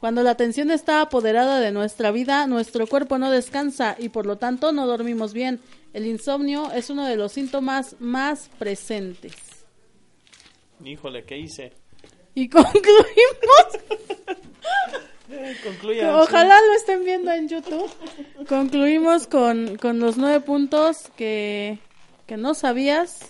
Cuando 0.00 0.22
la 0.22 0.34
tensión 0.34 0.70
está 0.70 1.02
apoderada 1.02 1.60
de 1.60 1.72
nuestra 1.72 2.10
vida, 2.10 2.46
nuestro 2.46 2.86
cuerpo 2.86 3.18
no 3.18 3.30
descansa 3.30 3.96
y 3.98 4.08
por 4.08 4.24
lo 4.24 4.36
tanto 4.38 4.72
no 4.72 4.86
dormimos 4.86 5.34
bien. 5.34 5.60
El 5.92 6.06
insomnio 6.06 6.72
es 6.72 6.88
uno 6.88 7.06
de 7.06 7.16
los 7.16 7.32
síntomas 7.32 7.96
más 8.00 8.48
presentes. 8.58 9.34
Híjole, 10.82 11.24
¿qué 11.24 11.38
hice? 11.38 11.72
Y 12.34 12.48
concluimos, 12.48 13.04
ojalá 16.14 16.58
lo 16.60 16.72
estén 16.76 17.04
viendo 17.04 17.30
en 17.32 17.48
YouTube, 17.48 17.90
concluimos 18.48 19.26
con, 19.26 19.76
con 19.76 19.98
los 20.00 20.16
nueve 20.16 20.40
puntos 20.40 21.10
que, 21.16 21.78
que 22.26 22.36
no 22.36 22.54
sabías 22.54 23.20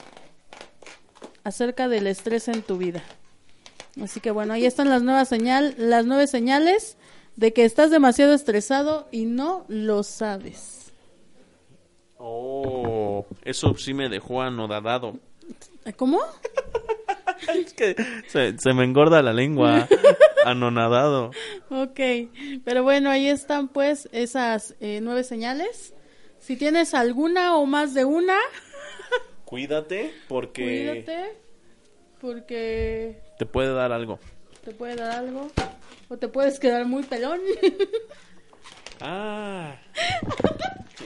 acerca 1.51 1.89
del 1.89 2.07
estrés 2.07 2.49
en 2.49 2.63
tu 2.63 2.79
vida. 2.79 3.03
Así 4.03 4.21
que 4.21 4.31
bueno, 4.31 4.55
ahí 4.55 4.67
están 4.67 4.89
las 4.89 5.03
nuevas 5.03 5.29
señal, 5.29 5.75
las 5.77 6.07
nueve 6.07 6.27
señales 6.27 6.97
de 7.37 7.53
que 7.53 7.65
estás 7.65 7.91
demasiado 7.91 8.35
estresado 8.35 9.09
y 9.11 9.25
no 9.25 9.65
lo 9.69 10.03
sabes. 10.03 10.93
Oh, 12.19 13.27
eso 13.45 13.77
sí 13.77 13.95
me 13.95 14.09
dejó 14.09 14.43
anodadado. 14.43 15.19
¿Cómo? 15.97 16.21
Es 17.55 17.73
que 17.73 17.97
se, 18.29 18.59
se 18.59 18.75
me 18.75 18.85
engorda 18.85 19.23
la 19.23 19.33
lengua. 19.33 19.89
Anonadado. 20.45 21.31
Ok, 21.71 21.99
pero 22.65 22.83
bueno, 22.83 23.11
ahí 23.11 23.29
están 23.29 23.69
pues 23.69 24.09
esas 24.13 24.75
eh, 24.81 25.01
nueve 25.03 25.25
señales. 25.25 25.95
Si 26.39 26.57
tienes 26.57 26.93
alguna 26.95 27.57
o 27.57 27.65
más 27.65 27.95
de 27.95 28.05
una, 28.05 28.39
Cuídate 29.51 30.15
porque 30.29 30.63
cuídate, 30.63 31.37
porque 32.21 33.21
te 33.39 33.45
puede 33.47 33.75
dar 33.75 33.91
algo. 33.93 34.19
te 34.65 34.71
puede 34.71 34.95
dar 34.97 35.11
algo 35.11 35.51
o 36.09 36.17
te 36.17 36.29
puedes 36.29 36.59
quedar 36.61 36.87
muy 36.87 37.03
pelón. 37.03 37.41
Ah. 39.03 39.77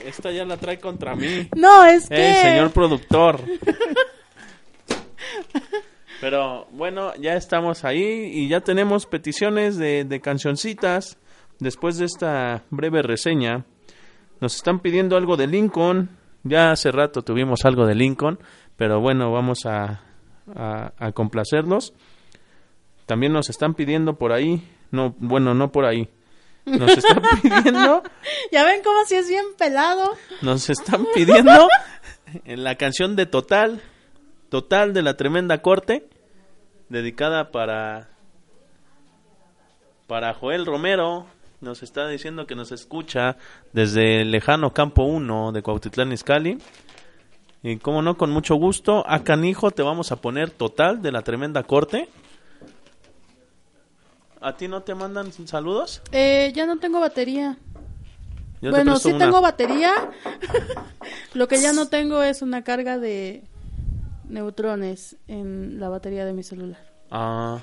Esta 0.05 0.29
ya 0.29 0.43
la 0.43 0.57
trae 0.57 0.77
contra 0.81 1.15
mí. 1.15 1.47
No, 1.55 1.85
es 1.85 2.09
que- 2.09 2.33
señor 2.41 2.71
productor. 2.71 3.39
Pero 6.21 6.67
bueno, 6.71 7.13
ya 7.15 7.35
estamos 7.35 7.83
ahí 7.85 8.31
y 8.33 8.47
ya 8.49 8.61
tenemos 8.61 9.05
peticiones 9.05 9.77
de, 9.77 10.03
de 10.05 10.19
cancioncitas. 10.21 11.17
Después 11.59 11.97
de 11.97 12.03
esta 12.05 12.63
breve 12.69 13.01
reseña, 13.01 13.63
nos 14.41 14.55
están 14.57 14.79
pidiendo 14.81 15.15
algo 15.15 15.37
de 15.37 15.47
Lincoln. 15.47 16.09
Ya 16.45 16.71
hace 16.71 16.91
rato 16.91 17.23
tuvimos 17.23 17.65
algo 17.65 17.85
de 17.85 17.95
Lincoln, 17.95 18.39
pero 18.77 19.01
bueno, 19.01 19.31
vamos 19.31 19.65
a, 19.65 20.03
a, 20.55 20.93
a 20.97 21.11
complacerlos. 21.11 21.93
También 23.07 23.33
nos 23.33 23.49
están 23.49 23.73
pidiendo 23.73 24.17
por 24.17 24.31
ahí, 24.31 24.63
no, 24.91 25.15
bueno, 25.17 25.53
no 25.55 25.71
por 25.71 25.85
ahí. 25.85 26.07
Nos 26.65 26.91
están 26.97 27.21
pidiendo 27.41 28.03
ya 28.51 28.63
ven 28.63 28.81
cómo 28.83 29.05
si 29.05 29.15
es 29.15 29.27
bien 29.27 29.45
pelado. 29.57 30.13
nos 30.41 30.69
están 30.69 31.05
pidiendo 31.13 31.67
en 32.43 32.63
la 32.63 32.75
canción 32.75 33.15
de 33.15 33.25
Total, 33.25 33.81
Total 34.49 34.93
de 34.93 35.01
la 35.01 35.15
Tremenda 35.17 35.61
Corte, 35.61 36.07
dedicada 36.89 37.51
para 37.51 38.09
para 40.07 40.33
Joel 40.33 40.65
Romero. 40.65 41.25
Nos 41.65 41.81
está 41.81 42.07
diciendo 42.07 42.45
que 42.45 42.53
nos 42.53 42.71
escucha 42.71 43.37
desde 43.73 44.21
el 44.21 44.29
lejano 44.29 44.71
Campo 44.71 45.01
1 45.01 45.51
de 45.51 45.63
Cuautitlán 45.63 46.11
Izcalli. 46.11 46.59
Y 47.63 47.77
como 47.77 48.03
no, 48.03 48.17
con 48.17 48.29
mucho 48.29 48.53
gusto, 48.53 49.03
a 49.09 49.23
Canijo 49.23 49.71
te 49.71 49.81
vamos 49.81 50.11
a 50.11 50.17
poner 50.17 50.51
Total 50.51 51.01
de 51.01 51.11
la 51.11 51.23
Tremenda 51.23 51.63
Corte. 51.63 52.07
¿A 54.41 54.55
ti 54.55 54.67
no 54.67 54.83
te 54.83 54.93
mandan 54.93 55.33
saludos? 55.33 56.03
Eh, 56.11 56.51
ya 56.53 56.67
no 56.67 56.77
tengo 56.77 56.99
batería. 56.99 57.57
Yo 58.61 58.69
te 58.69 58.69
bueno, 58.69 58.91
presto 58.91 59.09
sí 59.09 59.15
una. 59.15 59.25
tengo 59.25 59.41
batería. 59.41 59.91
Lo 61.33 61.47
que 61.47 61.59
ya 61.59 61.73
no 61.73 61.87
tengo 61.87 62.21
es 62.21 62.43
una 62.43 62.63
carga 62.63 62.99
de 62.99 63.43
neutrones 64.29 65.15
en 65.27 65.79
la 65.79 65.89
batería 65.89 66.25
de 66.25 66.33
mi 66.33 66.43
celular. 66.43 66.85
Ah, 67.09 67.57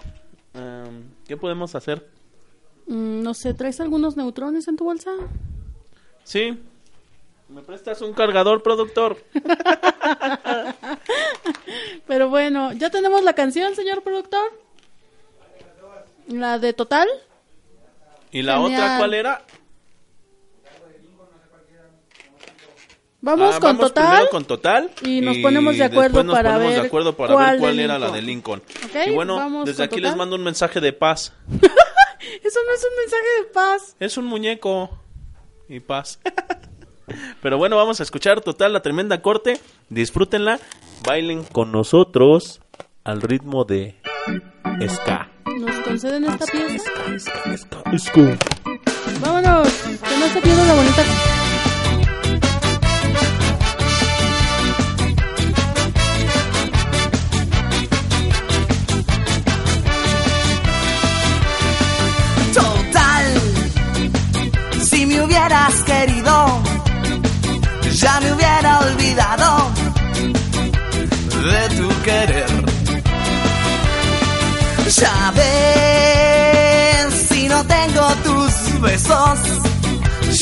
em, 0.55 1.05
¿qué 1.25 1.37
podemos 1.37 1.77
hacer? 1.77 2.05
Mm, 2.87 3.23
no 3.23 3.35
sé, 3.35 3.55
¿traes 3.55 3.81
algunos 3.81 4.17
neutrones 4.17 4.69
en 4.69 4.77
tu 4.77 4.85
bolsa? 4.85 5.11
Sí. 6.25 6.59
¿Me 7.49 7.63
prestas 7.63 8.01
un 8.01 8.13
cargador, 8.13 8.63
productor? 8.63 9.19
Pero 12.07 12.29
bueno, 12.29 12.73
¿ya 12.73 12.91
tenemos 12.91 13.23
la 13.23 13.35
canción, 13.35 13.75
señor 13.75 14.03
productor? 14.03 14.43
¿La 16.29 16.59
de 16.59 16.73
Total? 16.73 17.09
¿Y 18.31 18.43
la 18.43 18.59
Genial. 18.59 18.81
otra 18.83 18.99
cuál 18.99 19.15
era? 19.15 19.45
Vamos 23.25 23.55
Ah, 23.55 23.61
con 23.61 23.77
vamos 23.77 23.95
Total. 23.95 24.29
con 24.31 24.45
Total. 24.45 24.91
y 25.03 25.21
nos 25.21 25.37
ponemos 25.39 25.77
de 25.77 25.85
acuerdo 25.85 26.25
nos 26.25 26.35
para 26.35 26.59
ver 26.59 26.81
de 26.81 26.87
acuerdo 26.87 27.17
para 27.17 27.35
cuál 27.35 27.51
ver 27.53 27.61
cuál 27.61 27.77
de 27.77 27.85
era 27.85 27.99
la 27.99 28.11
de 28.11 28.21
Lincoln. 28.23 28.63
Y 29.07 29.11
bueno, 29.11 29.63
desde 29.65 29.85
aquí 29.85 29.97
Total. 29.97 30.11
les 30.11 30.17
mando 30.17 30.37
un 30.37 30.43
mensaje 30.43 30.81
de 30.81 30.93
paz. 30.93 31.33
Eso 32.43 32.61
no 32.67 32.75
es 32.75 32.85
un 32.85 32.97
mensaje 32.99 33.27
de 33.39 33.45
paz. 33.53 33.97
Es 34.01 34.17
un 34.17 34.27
muñeco 34.27 34.91
y 35.69 35.81
paz. 35.81 36.21
Pero 37.43 37.59
bueno, 37.59 37.77
vamos 37.77 38.01
a 38.01 38.03
escuchar 38.03 38.41
Total, 38.41 38.73
la 38.73 38.81
tremenda 38.81 39.21
corte. 39.23 39.61
Disfrútenla. 39.89 40.59
Bailen 41.05 41.45
con 41.45 41.73
nosotros 41.73 42.61
al 43.05 43.23
ritmo 43.23 43.65
de 43.65 43.97
ska. 44.89 45.31
¿Nos 45.59 45.79
conceden 45.81 46.25
esta 46.25 46.47
pieza? 46.47 46.91
Ska. 47.99 48.39
Vámonos, 49.21 49.69
que 49.69 50.19
no 50.19 50.29
se 50.29 50.41
pierda 50.41 50.65
la 50.65 50.75
bonita. 50.75 51.32
Hubieras 65.63 65.83
querido, 65.85 66.63
ya 67.93 68.21
me 68.21 68.33
hubiera 68.33 68.81
olvidado 68.81 69.71
de 71.51 71.69
tu 71.77 71.89
querer. 72.03 72.47
Ya 74.89 75.33
ves, 75.35 77.15
si 77.29 77.49
no 77.49 77.65
tengo 77.65 78.07
tus 78.25 78.81
besos, 78.81 79.39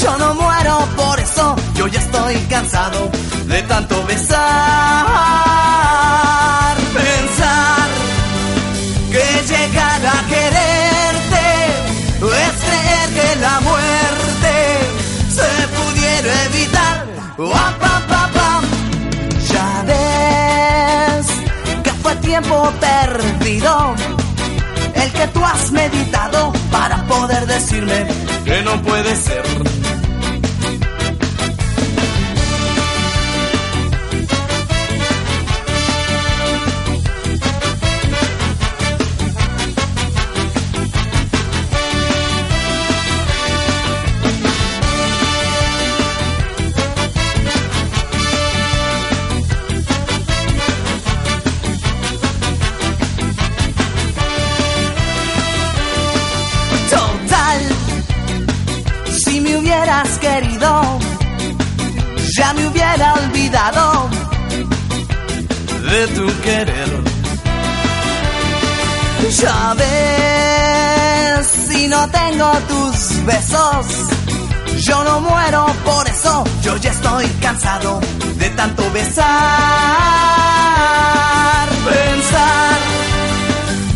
yo 0.02 0.18
no 0.18 0.34
muero 0.34 0.78
por 0.96 1.20
eso, 1.20 1.56
yo 1.74 1.86
ya 1.86 2.00
estoy 2.00 2.36
cansado 2.48 3.10
de 3.46 3.62
tanto 3.62 4.04
besar. 4.06 4.40
Ya 19.48 19.82
ves 19.86 21.26
que 21.82 21.90
fue 22.02 22.14
tiempo 22.16 22.70
perdido 22.78 23.94
el 24.94 25.12
que 25.12 25.26
tú 25.28 25.42
has 25.42 25.72
meditado 25.72 26.52
para 26.70 27.02
poder 27.06 27.46
decirme 27.46 28.06
que 28.44 28.60
no 28.60 28.82
puede 28.82 29.16
ser. 29.16 29.79
Tu 66.08 66.26
querer. 66.42 66.88
Ya 69.40 69.74
ves, 69.74 71.46
si 71.68 71.88
no 71.88 72.08
tengo 72.08 72.50
tus 72.68 73.24
besos, 73.24 73.86
yo 74.82 75.04
no 75.04 75.20
muero 75.20 75.66
por 75.84 76.08
eso. 76.08 76.44
Yo 76.62 76.76
ya 76.78 76.90
estoy 76.90 77.26
cansado 77.42 78.00
de 78.36 78.50
tanto 78.50 78.90
besar. 78.92 79.26
Pensar 81.84 82.78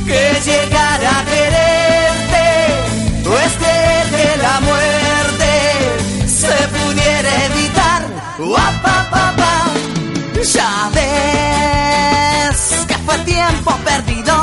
que 0.06 0.40
llegar 0.44 1.04
a 1.04 1.24
quererte 1.32 2.48
o 3.28 3.38
es 3.38 3.52
que 3.62 4.36
la 4.42 4.60
muerte 4.60 5.50
se 6.26 6.68
pudiera 6.68 7.44
evitar. 7.46 8.02
Guapapapa. 8.38 9.03
Ya 10.52 10.90
ves 10.92 12.84
que 12.86 12.94
fue 12.98 13.16
tiempo 13.20 13.74
perdido 13.82 14.34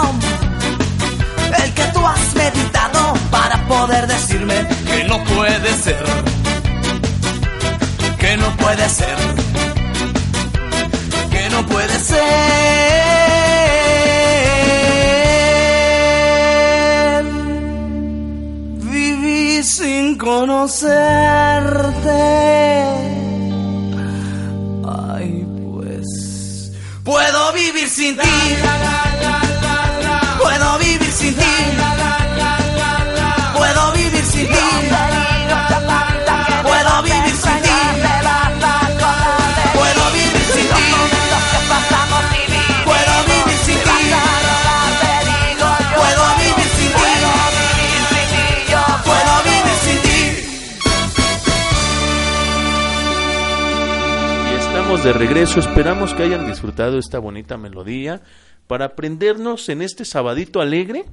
de 55.14 55.18
regreso, 55.18 55.60
esperamos 55.60 56.14
que 56.14 56.24
hayan 56.24 56.46
disfrutado 56.46 56.98
esta 56.98 57.20
bonita 57.20 57.58
melodía 57.58 58.22
para 58.68 58.86
aprendernos 58.86 59.68
en 59.68 59.82
este 59.82 60.06
sabadito 60.06 60.62
alegre, 60.62 61.04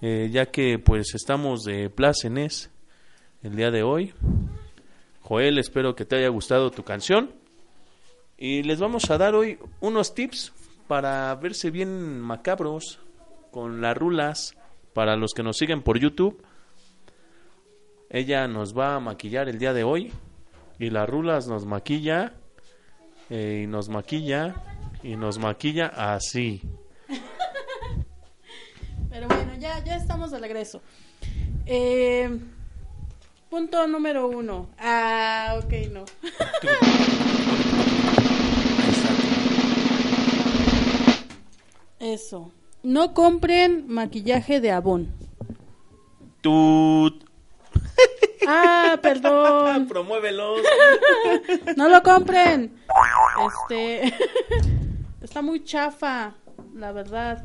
eh, 0.00 0.30
ya 0.32 0.46
que 0.46 0.80
pues 0.80 1.14
estamos 1.14 1.62
de 1.62 1.90
plácenes 1.90 2.70
el 3.42 3.54
día 3.54 3.70
de 3.70 3.84
hoy. 3.84 4.14
Joel, 5.20 5.58
espero 5.58 5.94
que 5.94 6.04
te 6.06 6.16
haya 6.16 6.28
gustado 6.28 6.72
tu 6.72 6.82
canción. 6.82 7.30
Y 8.36 8.64
les 8.64 8.80
vamos 8.80 9.10
a 9.10 9.18
dar 9.18 9.36
hoy 9.36 9.58
unos 9.80 10.14
tips 10.14 10.52
para 10.88 11.32
verse 11.36 11.70
bien 11.70 12.20
macabros 12.20 12.98
con 13.52 13.80
las 13.80 13.96
rulas 13.96 14.56
para 14.92 15.14
los 15.14 15.34
que 15.34 15.44
nos 15.44 15.56
siguen 15.56 15.82
por 15.82 16.00
YouTube. 16.00 16.42
Ella 18.10 18.48
nos 18.48 18.76
va 18.76 18.96
a 18.96 19.00
maquillar 19.00 19.48
el 19.48 19.58
día 19.60 19.72
de 19.72 19.84
hoy 19.84 20.12
y 20.80 20.90
las 20.90 21.08
rulas 21.08 21.46
nos 21.46 21.64
maquilla 21.64 22.32
eh, 23.30 23.62
y 23.64 23.66
nos 23.66 23.88
maquilla 23.88 24.54
y 25.02 25.16
nos 25.16 25.38
maquilla 25.38 25.86
así. 25.86 26.62
Pero 29.10 29.28
bueno, 29.28 29.54
ya, 29.58 29.82
ya 29.84 29.96
estamos 29.96 30.30
de 30.30 30.38
regreso. 30.38 30.80
Eh, 31.66 32.38
punto 33.50 33.86
número 33.86 34.28
uno. 34.28 34.68
Ah, 34.78 35.58
ok, 35.62 35.72
no. 35.92 36.04
Eso. 41.98 42.52
No 42.82 43.12
compren 43.12 43.86
maquillaje 43.88 44.60
de 44.60 44.70
Avon. 44.70 45.12
Tut. 46.40 47.24
Ah, 48.50 48.98
perdón. 49.02 49.86
Promuévelo. 49.88 50.56
No 51.76 51.88
lo 51.88 52.02
compren. 52.02 52.74
Este. 53.46 54.14
Está 55.20 55.42
muy 55.42 55.62
chafa, 55.64 56.34
la 56.74 56.92
verdad. 56.92 57.44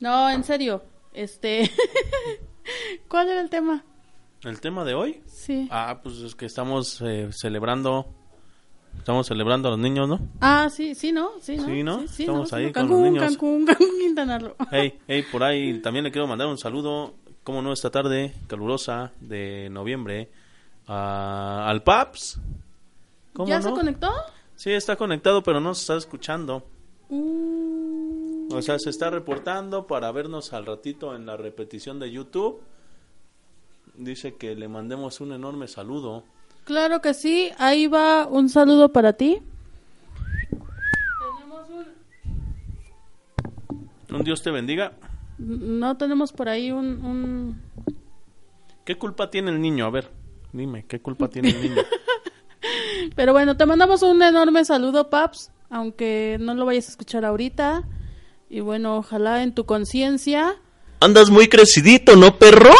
No, 0.00 0.28
en 0.28 0.44
serio. 0.44 0.82
Este. 1.14 1.70
¿Cuál 3.08 3.30
era 3.30 3.40
el 3.40 3.48
tema? 3.48 3.82
¿El 4.42 4.60
tema 4.60 4.84
de 4.84 4.94
hoy? 4.94 5.22
Sí. 5.26 5.68
Ah, 5.70 6.00
pues 6.02 6.16
es 6.18 6.34
que 6.34 6.44
estamos 6.44 7.00
eh, 7.00 7.30
celebrando. 7.32 8.12
Estamos 8.98 9.26
celebrando 9.26 9.68
a 9.68 9.70
los 9.72 9.80
niños, 9.80 10.08
¿no? 10.08 10.20
Ah, 10.40 10.68
sí, 10.70 10.94
sí, 10.94 11.12
¿no? 11.12 11.30
Sí, 11.40 11.56
¿no? 11.56 11.66
Sí, 11.66 11.82
¿no? 11.82 12.00
Sí, 12.00 12.08
sí, 12.08 12.22
Estamos 12.24 12.52
ahí 12.52 12.66
¿no? 12.66 12.72
con 12.72 12.82
Cancún, 12.82 13.02
los 13.02 13.12
niños. 13.12 13.24
Cancún, 13.24 13.66
Cancún, 13.66 13.88
Quintana 14.00 14.38
Roo. 14.38 14.54
Hey, 14.70 14.98
hey, 15.06 15.24
por 15.30 15.42
ahí 15.42 15.80
también 15.80 16.04
le 16.04 16.10
quiero 16.10 16.26
mandar 16.26 16.48
un 16.48 16.58
saludo, 16.58 17.14
como 17.46 17.62
no, 17.62 17.72
esta 17.72 17.90
tarde 17.92 18.34
calurosa 18.48 19.12
de 19.20 19.68
noviembre 19.70 20.28
a- 20.88 21.64
al 21.68 21.84
Paps. 21.84 22.40
¿Cómo 23.34 23.48
¿Ya 23.48 23.60
no? 23.60 23.68
se 23.68 23.70
conectó? 23.70 24.10
Sí, 24.56 24.72
está 24.72 24.96
conectado, 24.96 25.44
pero 25.44 25.60
no 25.60 25.72
se 25.72 25.82
está 25.82 25.96
escuchando. 25.96 26.64
Uh, 27.08 28.48
O 28.52 28.60
sea, 28.62 28.80
se 28.80 28.90
está 28.90 29.10
reportando 29.10 29.86
para 29.86 30.10
vernos 30.10 30.52
al 30.52 30.66
ratito 30.66 31.14
en 31.14 31.24
la 31.24 31.36
repetición 31.36 32.00
de 32.00 32.10
YouTube. 32.10 32.60
Dice 33.94 34.34
que 34.34 34.56
le 34.56 34.66
mandemos 34.66 35.20
un 35.20 35.32
enorme 35.32 35.68
saludo. 35.68 36.24
claro 36.64 37.00
que 37.00 37.14
sí. 37.14 37.50
Ahí 37.58 37.86
va 37.86 38.26
un 38.26 38.48
saludo 38.48 38.88
para 38.90 39.12
ti. 39.12 39.38
Un 44.10 44.22
Dios 44.24 44.42
te 44.42 44.50
bendiga. 44.50 44.92
No 45.38 45.96
tenemos 45.96 46.32
por 46.32 46.48
ahí 46.48 46.72
un... 46.72 47.04
un... 47.04 47.62
¿Qué 48.84 48.96
culpa 48.96 49.30
tiene 49.30 49.50
el 49.50 49.60
niño? 49.60 49.86
A 49.86 49.90
ver, 49.90 50.10
dime, 50.52 50.84
¿qué 50.86 51.00
culpa 51.00 51.28
tiene 51.28 51.50
el 51.50 51.62
niño? 51.62 51.82
Pero 53.16 53.32
bueno, 53.32 53.56
te 53.56 53.66
mandamos 53.66 54.02
un 54.02 54.22
enorme 54.22 54.64
saludo, 54.64 55.10
Paps, 55.10 55.50
aunque 55.70 56.38
no 56.40 56.54
lo 56.54 56.66
vayas 56.66 56.86
a 56.86 56.90
escuchar 56.90 57.24
ahorita. 57.24 57.84
Y 58.48 58.60
bueno, 58.60 58.98
ojalá 58.98 59.42
en 59.42 59.54
tu 59.54 59.66
conciencia. 59.66 60.56
Andas 61.00 61.30
muy 61.30 61.48
crecidito, 61.48 62.16
¿no, 62.16 62.38
perro? 62.38 62.72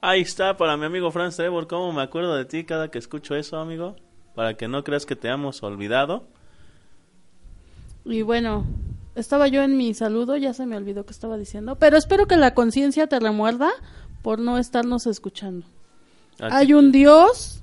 Ahí 0.00 0.20
está, 0.20 0.56
para 0.56 0.76
mi 0.76 0.84
amigo 0.84 1.10
Franz 1.10 1.36
Trevor, 1.36 1.66
cómo 1.66 1.92
me 1.92 2.02
acuerdo 2.02 2.36
de 2.36 2.44
ti 2.44 2.64
cada 2.64 2.90
que 2.90 2.98
escucho 2.98 3.34
eso, 3.34 3.58
amigo. 3.58 3.96
Para 4.34 4.54
que 4.54 4.68
no 4.68 4.84
creas 4.84 5.06
que 5.06 5.16
te 5.16 5.28
hemos 5.28 5.62
olvidado. 5.62 6.28
Y 8.04 8.22
bueno, 8.22 8.66
estaba 9.16 9.48
yo 9.48 9.62
en 9.62 9.76
mi 9.76 9.94
saludo, 9.94 10.36
ya 10.36 10.52
se 10.52 10.66
me 10.66 10.76
olvidó 10.76 11.04
que 11.04 11.12
estaba 11.12 11.36
diciendo. 11.36 11.76
Pero 11.76 11.96
espero 11.96 12.26
que 12.26 12.36
la 12.36 12.54
conciencia 12.54 13.06
te 13.06 13.18
remuerda 13.18 13.70
por 14.22 14.38
no 14.38 14.58
estarnos 14.58 15.06
escuchando. 15.06 15.66
A 16.38 16.58
Hay 16.58 16.74
un 16.74 16.92
Dios 16.92 17.62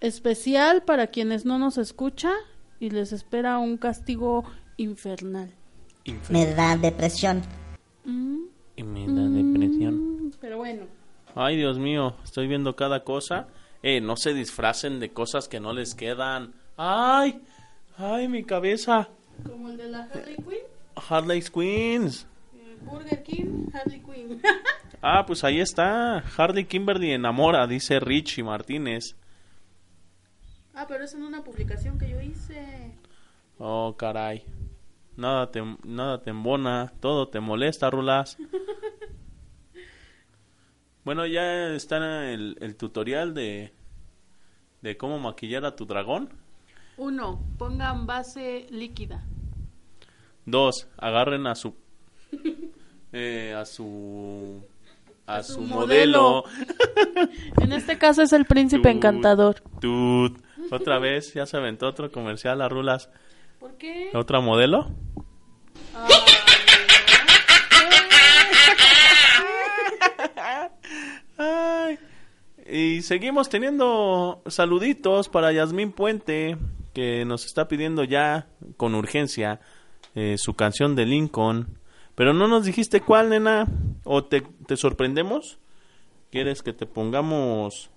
especial 0.00 0.82
para 0.82 1.08
quienes 1.08 1.44
no 1.44 1.58
nos 1.58 1.78
escucha 1.78 2.30
y 2.78 2.90
les 2.90 3.12
espera 3.12 3.58
un 3.58 3.78
castigo 3.78 4.44
infernal. 4.76 5.50
Me 6.28 6.46
da 6.46 6.76
depresión. 6.76 7.42
Y 8.04 8.82
me 8.82 9.06
da 9.06 9.28
depresión. 9.28 10.32
Pero 10.40 10.58
bueno. 10.58 10.84
Ay, 11.34 11.56
Dios 11.56 11.78
mío, 11.78 12.14
estoy 12.22 12.46
viendo 12.46 12.76
cada 12.76 13.02
cosa. 13.02 13.48
Eh, 13.82 14.00
no 14.00 14.16
se 14.16 14.34
disfracen 14.34 15.00
de 15.00 15.10
cosas 15.10 15.48
que 15.48 15.60
no 15.60 15.72
les 15.72 15.94
quedan. 15.94 16.52
Ay, 16.76 17.40
ay, 17.96 18.28
mi 18.28 18.44
cabeza. 18.44 19.08
Como 19.44 19.68
el 19.70 19.76
de 19.76 19.88
la 19.88 20.04
Harley 20.04 20.36
Quinn. 20.36 20.62
Harley's 21.08 21.50
Queens. 21.50 22.26
eh, 22.54 22.76
Burger 22.82 23.22
King, 23.22 23.68
Harley 23.72 24.00
Quinn. 24.02 24.42
Ah, 25.02 25.24
pues 25.26 25.44
ahí 25.44 25.60
está. 25.60 26.18
Harley 26.36 26.64
Kimberly 26.64 27.12
enamora, 27.12 27.66
dice 27.66 28.00
Richie 28.00 28.42
Martínez. 28.42 29.14
ah, 30.74 30.86
pero 30.88 31.04
es 31.04 31.14
en 31.14 31.22
una 31.22 31.44
publicación 31.44 31.98
que 31.98 32.08
yo 32.08 32.20
hice. 32.20 32.92
Oh, 33.58 33.94
caray. 33.96 34.42
Nada 35.16 35.50
te, 35.52 35.62
nada 35.84 36.22
te 36.22 36.30
embona, 36.30 36.92
todo 37.00 37.28
te 37.28 37.40
molesta, 37.40 37.90
Rulas. 37.90 38.36
bueno, 41.04 41.26
ya 41.26 41.68
está 41.74 42.30
el, 42.32 42.56
el 42.60 42.76
tutorial 42.76 43.32
de, 43.34 43.72
de 44.82 44.96
cómo 44.96 45.18
maquillar 45.18 45.64
a 45.66 45.76
tu 45.76 45.84
dragón. 45.86 46.30
Uno, 46.98 47.40
pongan 47.58 48.06
base 48.06 48.66
líquida. 48.70 49.22
Dos, 50.44 50.88
agarren 50.96 51.46
a 51.46 51.54
su... 51.54 51.74
eh, 53.12 53.54
a 53.56 53.64
su... 53.66 54.62
a 55.26 55.42
su 55.42 55.60
modelo. 55.60 56.44
En 57.60 57.72
este 57.72 57.98
caso 57.98 58.22
es 58.22 58.32
el 58.32 58.44
príncipe 58.44 58.88
Tut, 58.88 58.96
encantador. 58.96 59.60
tut. 59.80 60.38
Otra 60.70 60.98
vez, 60.98 61.34
ya 61.34 61.46
se 61.46 61.56
aventó 61.56 61.86
otro 61.88 62.10
comercial 62.12 62.60
a 62.62 62.68
Rulas. 62.68 63.10
¿Por 63.58 63.76
qué? 63.76 64.10
¿Otra 64.14 64.40
modelo? 64.40 64.90
Ay. 71.38 71.98
Y 72.68 73.02
seguimos 73.02 73.48
teniendo 73.48 74.42
saluditos 74.46 75.28
para 75.28 75.52
Yasmín 75.52 75.92
Puente, 75.92 76.56
que 76.96 77.26
nos 77.26 77.44
está 77.44 77.68
pidiendo 77.68 78.04
ya 78.04 78.48
con 78.78 78.94
urgencia 78.94 79.60
eh, 80.14 80.36
su 80.38 80.54
canción 80.54 80.96
de 80.96 81.04
Lincoln. 81.04 81.78
Pero 82.14 82.32
no 82.32 82.48
nos 82.48 82.64
dijiste 82.64 83.02
cuál, 83.02 83.28
nena. 83.28 83.66
¿O 84.04 84.24
te, 84.24 84.40
te 84.66 84.78
sorprendemos? 84.78 85.58
¿Quieres 86.30 86.62
que 86.62 86.72
te 86.72 86.86
pongamos 86.86 87.90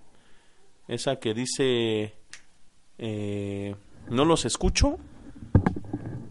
esa 0.89 1.15
que 1.15 1.33
dice... 1.33 2.13
eh, 2.97 3.73
no 4.09 4.25
los 4.25 4.43
escucho? 4.43 4.97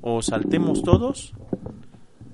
¿O 0.02 0.20
saltemos 0.20 0.82
todos? 0.82 1.32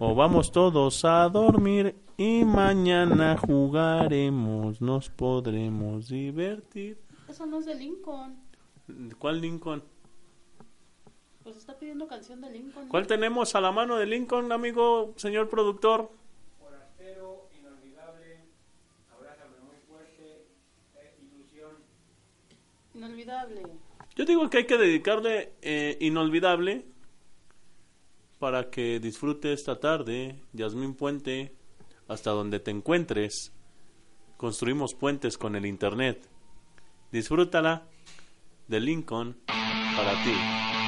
¿O 0.00 0.16
vamos 0.16 0.50
todos 0.50 1.04
a 1.04 1.28
dormir 1.28 1.94
y 2.16 2.44
mañana 2.44 3.36
jugaremos? 3.36 4.80
Nos 4.80 5.10
podremos 5.10 6.08
divertir. 6.08 6.98
Eso 7.28 7.46
no 7.46 7.60
es 7.60 7.66
de 7.66 7.76
Lincoln. 7.76 8.34
¿Cuál 9.20 9.40
Lincoln? 9.40 9.93
Pues 11.44 11.56
está 11.58 11.78
pidiendo 11.78 12.08
canción 12.08 12.40
de 12.40 12.50
Lincoln. 12.50 12.88
¿Cuál 12.88 13.06
tenemos 13.06 13.54
a 13.54 13.60
la 13.60 13.70
mano 13.70 13.96
de 13.96 14.06
Lincoln, 14.06 14.50
amigo, 14.50 15.12
señor 15.16 15.50
productor? 15.50 16.10
Inolvidable. 22.94 23.62
Yo 24.14 24.24
digo 24.24 24.48
que 24.48 24.58
hay 24.58 24.66
que 24.66 24.78
dedicarle 24.78 25.52
eh, 25.60 25.98
inolvidable 26.00 26.86
para 28.38 28.70
que 28.70 29.00
disfrute 29.00 29.52
esta 29.52 29.80
tarde, 29.80 30.40
Yasmín 30.52 30.94
Puente, 30.94 31.52
hasta 32.08 32.30
donde 32.30 32.60
te 32.60 32.70
encuentres. 32.70 33.52
Construimos 34.36 34.94
puentes 34.94 35.36
con 35.36 35.56
el 35.56 35.66
Internet. 35.66 36.26
Disfrútala 37.10 37.82
de 38.68 38.80
Lincoln 38.80 39.36
para 39.46 40.12
ti. 40.24 40.83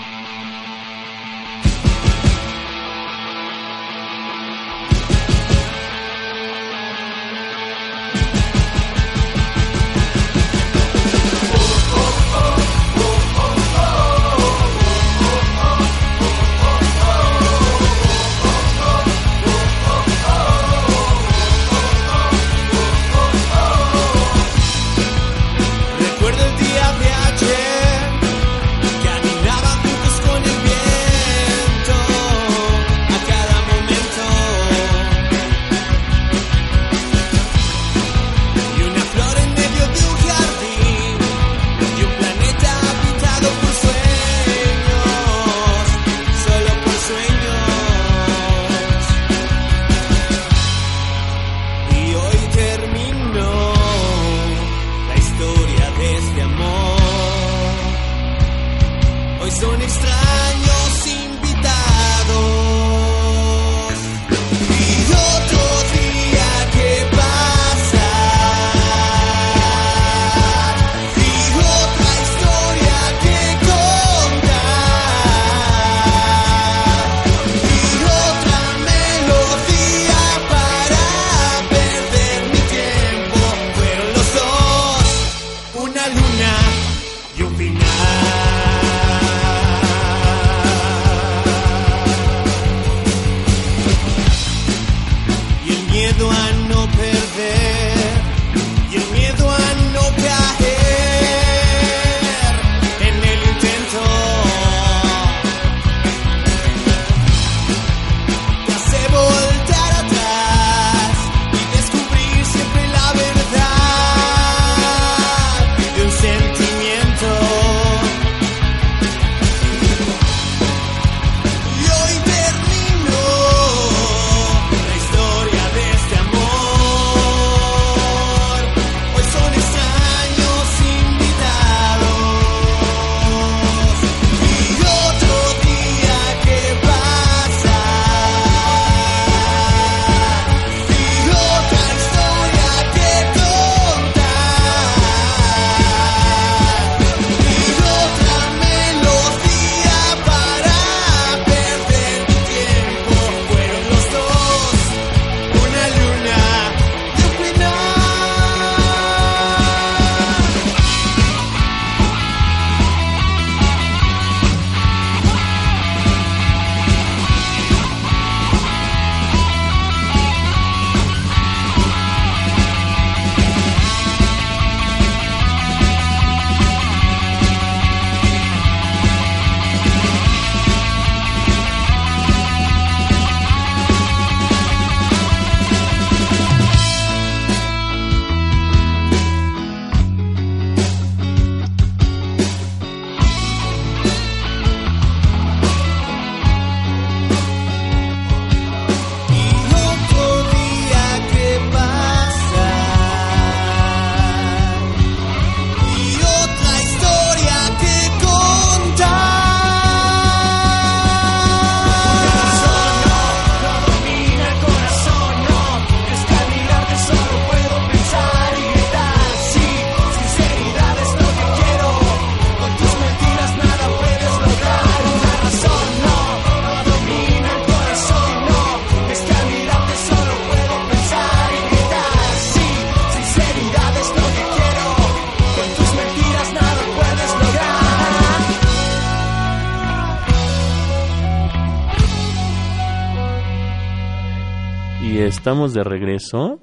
Estamos 245.47 245.75
de 245.75 245.85
regreso 245.85 246.59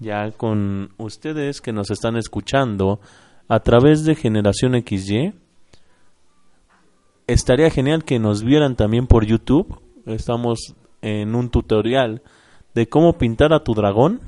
ya 0.00 0.32
con 0.32 0.92
ustedes 0.96 1.60
que 1.60 1.72
nos 1.72 1.92
están 1.92 2.16
escuchando 2.16 2.98
a 3.46 3.60
través 3.60 4.04
de 4.04 4.16
Generación 4.16 4.72
XY. 4.72 5.34
Estaría 7.28 7.70
genial 7.70 8.02
que 8.02 8.18
nos 8.18 8.42
vieran 8.42 8.74
también 8.74 9.06
por 9.06 9.24
YouTube. 9.24 9.80
Estamos 10.06 10.74
en 11.00 11.36
un 11.36 11.48
tutorial 11.48 12.22
de 12.74 12.88
cómo 12.88 13.18
pintar 13.18 13.52
a 13.52 13.62
tu 13.62 13.72
dragón. 13.72 14.20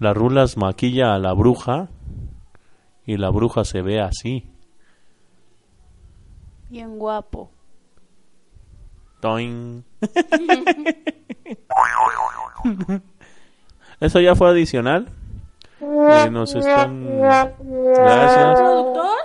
La 0.00 0.12
rulas 0.12 0.56
maquilla 0.56 1.14
a 1.14 1.20
la 1.20 1.34
bruja 1.34 1.88
y 3.06 3.16
la 3.16 3.30
bruja 3.30 3.62
se 3.62 3.80
ve 3.80 4.00
así. 4.00 4.44
Bien 6.68 6.98
guapo. 6.98 7.48
Toing. 9.20 9.84
Eso 14.00 14.20
ya 14.20 14.34
fue 14.34 14.48
adicional. 14.50 15.08
Eh, 15.80 16.28
nos 16.30 16.54
están. 16.54 17.06
Gracias. 17.18 18.60
¿Productor? 18.60 19.16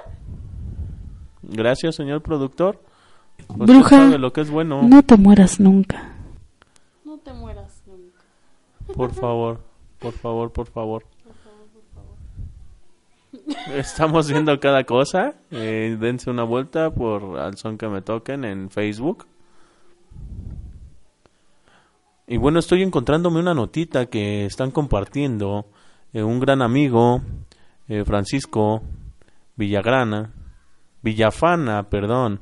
Gracias, 1.43 1.95
señor 1.95 2.21
productor. 2.21 2.81
Usted 3.49 3.65
Bruja, 3.65 3.89
sabe 3.89 4.17
lo 4.17 4.31
que 4.31 4.41
es 4.41 4.49
bueno. 4.49 4.81
no 4.83 5.03
te 5.03 5.17
mueras 5.17 5.59
nunca. 5.59 6.13
No 7.03 7.17
te 7.17 7.33
mueras 7.33 7.81
nunca. 7.85 8.21
Por 8.93 9.11
favor, 9.13 9.59
por 9.99 10.13
favor, 10.13 10.51
por 10.51 10.67
favor. 10.67 11.03
Estamos 13.75 14.29
viendo 14.29 14.59
cada 14.59 14.83
cosa. 14.83 15.35
Eh, 15.51 15.97
dense 15.99 16.29
una 16.29 16.43
vuelta 16.43 16.91
por 16.91 17.39
al 17.39 17.57
son 17.57 17.77
que 17.77 17.87
me 17.87 18.01
toquen 18.01 18.45
en 18.45 18.69
Facebook. 18.69 19.25
Y 22.31 22.37
bueno, 22.37 22.59
estoy 22.59 22.81
encontrándome 22.81 23.41
una 23.41 23.53
notita 23.53 24.05
que 24.05 24.45
están 24.45 24.71
compartiendo 24.71 25.65
eh, 26.13 26.23
un 26.23 26.39
gran 26.39 26.61
amigo, 26.61 27.21
eh, 27.89 28.05
Francisco 28.05 28.81
Villagrana, 29.57 30.31
Villafana, 31.01 31.89
perdón, 31.89 32.39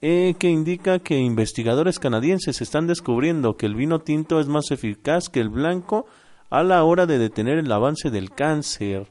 eh, 0.00 0.36
que 0.38 0.48
indica 0.48 1.00
que 1.00 1.18
investigadores 1.18 1.98
canadienses 1.98 2.60
están 2.60 2.86
descubriendo 2.86 3.56
que 3.56 3.66
el 3.66 3.74
vino 3.74 3.98
tinto 3.98 4.38
es 4.38 4.46
más 4.46 4.70
eficaz 4.70 5.28
que 5.28 5.40
el 5.40 5.48
blanco 5.48 6.06
a 6.50 6.62
la 6.62 6.84
hora 6.84 7.06
de 7.06 7.18
detener 7.18 7.58
el 7.58 7.72
avance 7.72 8.12
del 8.12 8.30
cáncer. 8.30 9.10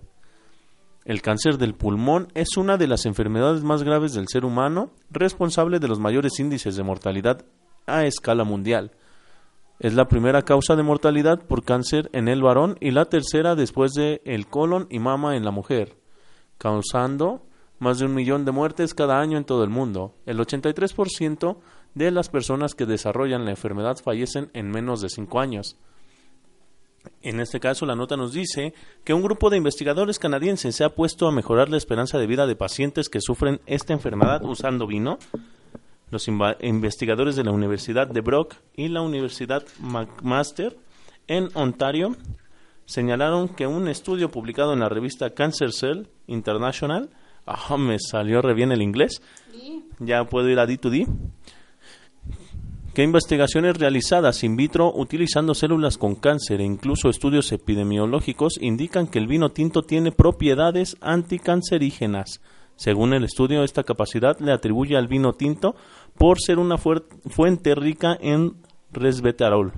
El 1.04 1.24
cáncer 1.24 1.58
del 1.58 1.74
pulmón 1.74 2.28
es 2.36 2.58
una 2.58 2.78
de 2.78 2.86
las 2.86 3.08
enfermedades 3.08 3.64
más 3.64 3.82
graves 3.82 4.14
del 4.14 4.28
ser 4.28 4.46
humano, 4.46 4.92
responsable 5.10 5.80
de 5.80 5.88
los 5.88 6.00
mayores 6.00 6.40
índices 6.40 6.76
de 6.76 6.84
mortalidad 6.84 7.44
a 7.88 8.06
escala 8.06 8.44
mundial. 8.44 8.92
Es 9.80 9.96
la 9.96 10.08
primera 10.08 10.44
causa 10.44 10.76
de 10.76 10.84
mortalidad 10.84 11.40
por 11.40 11.64
cáncer 11.64 12.12
en 12.14 12.28
el 12.28 12.44
varón 12.44 12.78
y 12.80 12.92
la 12.92 13.06
tercera 13.06 13.56
después 13.56 13.94
de 13.94 14.22
el 14.26 14.46
colon 14.46 14.86
y 14.92 15.00
mama 15.00 15.36
en 15.36 15.44
la 15.44 15.50
mujer, 15.50 15.98
causando 16.60 17.42
más 17.80 17.98
de 17.98 18.06
un 18.06 18.14
millón 18.14 18.46
de 18.46 18.52
muertes 18.52 18.94
cada 18.94 19.20
año 19.20 19.40
en 19.40 19.44
todo 19.44 19.64
el 19.64 19.72
mundo. 19.72 20.14
El 20.28 20.38
83% 20.38 21.58
de 21.96 22.12
las 22.12 22.30
personas 22.30 22.76
que 22.76 22.86
desarrollan 22.86 23.44
la 23.44 23.52
enfermedad 23.52 23.98
fallecen 23.98 24.52
en 24.54 24.70
menos 24.70 25.02
de 25.02 25.10
5 25.10 25.40
años. 25.40 25.78
En 27.22 27.40
este 27.40 27.60
caso, 27.60 27.86
la 27.86 27.96
nota 27.96 28.18
nos 28.18 28.34
dice 28.34 28.74
que 29.04 29.14
un 29.14 29.22
grupo 29.22 29.50
de 29.50 29.58
investigadores 29.58 30.20
canadienses 30.20 30.76
se 30.76 30.84
ha 30.84 30.90
puesto 30.90 31.28
a 31.28 31.32
mejorar 31.32 31.70
la 31.70 31.78
esperanza 31.78 32.18
de 32.18 32.28
vida 32.28 32.48
de 32.48 32.56
pacientes 32.56 33.10
que 33.10 33.22
sufren 33.22 33.62
esta 33.66 33.94
enfermedad 33.94 34.44
usando 34.44 34.88
vino. 34.88 35.20
Los 36.10 36.28
investigadores 36.28 37.36
de 37.36 37.44
la 37.44 37.52
Universidad 37.52 38.08
de 38.08 38.22
Brock 38.22 38.56
y 38.76 38.90
la 38.90 39.02
Universidad 39.02 39.64
McMaster 39.80 40.76
en 41.28 41.50
Ontario 41.54 42.16
señalaron 42.86 43.48
que 43.48 43.68
un 43.68 43.88
estudio 43.88 44.30
publicado 44.30 44.74
en 44.74 44.80
la 44.80 44.90
revista 44.90 45.30
Cancer 45.30 45.72
Cell 45.72 46.08
International, 46.28 47.10
ah, 47.46 47.78
me 47.78 47.98
salió 48.00 48.42
re 48.42 48.54
bien 48.54 48.72
el 48.72 48.82
inglés, 48.82 49.22
ya 50.00 50.26
puedo 50.26 50.50
ir 50.50 50.60
a 50.60 50.68
D2D, 50.68 51.08
que 52.94 53.04
investigaciones 53.04 53.78
realizadas 53.78 54.44
in 54.44 54.58
vitro 54.58 54.92
utilizando 54.94 55.54
células 55.56 55.98
con 55.98 56.16
cáncer 56.16 56.60
e 56.60 56.66
incluso 56.66 57.10
estudios 57.10 57.52
epidemiológicos 57.52 58.58
indican 58.60 59.08
que 59.08 59.20
el 59.20 59.28
vino 59.28 59.50
tinto 59.50 59.84
tiene 59.84 60.12
propiedades 60.12 60.98
anticancerígenas. 61.00 62.42
Según 62.76 63.14
el 63.14 63.24
estudio, 63.24 63.64
esta 63.64 63.84
capacidad 63.84 64.40
le 64.40 64.52
atribuye 64.52 64.98
al 64.98 65.08
vino 65.08 65.34
tinto 65.34 65.76
por 66.18 66.42
ser 66.42 66.60
una 66.60 66.78
fuente 66.78 67.76
rica 67.76 68.18
en 68.20 68.56
resveratrol. 68.92 69.72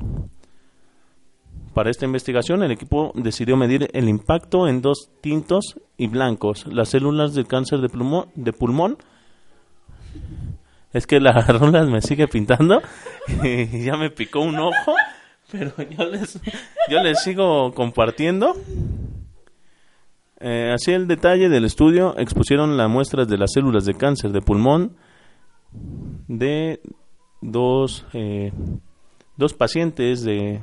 Para 1.73 1.89
esta 1.89 2.05
investigación, 2.05 2.63
el 2.63 2.71
equipo 2.71 3.11
decidió 3.15 3.57
medir 3.57 3.89
el 3.93 4.07
impacto 4.07 4.67
en 4.67 4.81
dos 4.81 5.09
tintos 5.21 5.79
y 5.97 6.07
blancos, 6.07 6.65
las 6.67 6.89
células 6.89 7.33
del 7.33 7.47
cáncer 7.47 7.79
de, 7.79 7.89
de 8.35 8.53
pulmón 8.53 8.97
es 10.93 11.07
que 11.07 11.19
la 11.19 11.33
rola 11.47 11.83
me 11.85 12.01
sigue 12.01 12.27
pintando 12.27 12.81
y 13.43 13.83
ya 13.83 13.97
me 13.97 14.09
picó 14.09 14.39
un 14.41 14.57
ojo, 14.59 14.93
pero 15.51 15.71
yo 15.89 16.05
les, 16.05 16.39
yo 16.89 17.01
les 17.01 17.21
sigo 17.21 17.73
compartiendo. 17.73 18.55
Eh, 20.39 20.71
así 20.73 20.91
el 20.91 21.07
detalle 21.07 21.49
del 21.49 21.65
estudio 21.65 22.17
expusieron 22.17 22.75
las 22.77 22.89
muestras 22.89 23.27
de 23.27 23.37
las 23.37 23.51
células 23.53 23.85
de 23.85 23.93
cáncer 23.93 24.31
de 24.31 24.41
pulmón 24.41 24.97
de 26.27 26.81
dos, 27.41 28.05
eh, 28.13 28.51
dos 29.37 29.53
pacientes 29.53 30.23
de, 30.23 30.61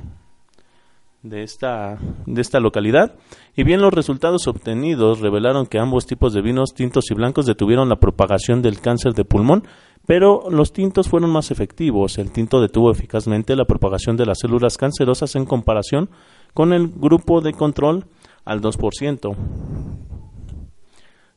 de, 1.23 1.43
esta, 1.43 1.97
de 2.25 2.41
esta 2.41 2.59
localidad. 2.59 3.15
Y 3.55 3.63
bien 3.63 3.81
los 3.81 3.93
resultados 3.93 4.47
obtenidos 4.47 5.19
revelaron 5.19 5.65
que 5.65 5.79
ambos 5.79 6.05
tipos 6.05 6.33
de 6.33 6.41
vinos 6.41 6.73
tintos 6.73 7.11
y 7.11 7.13
blancos 7.13 7.45
detuvieron 7.45 7.89
la 7.89 7.99
propagación 7.99 8.61
del 8.61 8.79
cáncer 8.79 9.13
de 9.13 9.25
pulmón, 9.25 9.63
pero 10.05 10.49
los 10.49 10.73
tintos 10.73 11.09
fueron 11.09 11.31
más 11.31 11.51
efectivos. 11.51 12.17
El 12.17 12.31
tinto 12.31 12.59
detuvo 12.61 12.91
eficazmente 12.91 13.55
la 13.55 13.65
propagación 13.65 14.17
de 14.17 14.25
las 14.25 14.39
células 14.39 14.77
cancerosas 14.77 15.35
en 15.35 15.45
comparación 15.45 16.09
con 16.53 16.73
el 16.73 16.87
grupo 16.87 17.41
de 17.41 17.53
control 17.53 18.07
al 18.43 18.61
2%. 18.61 19.35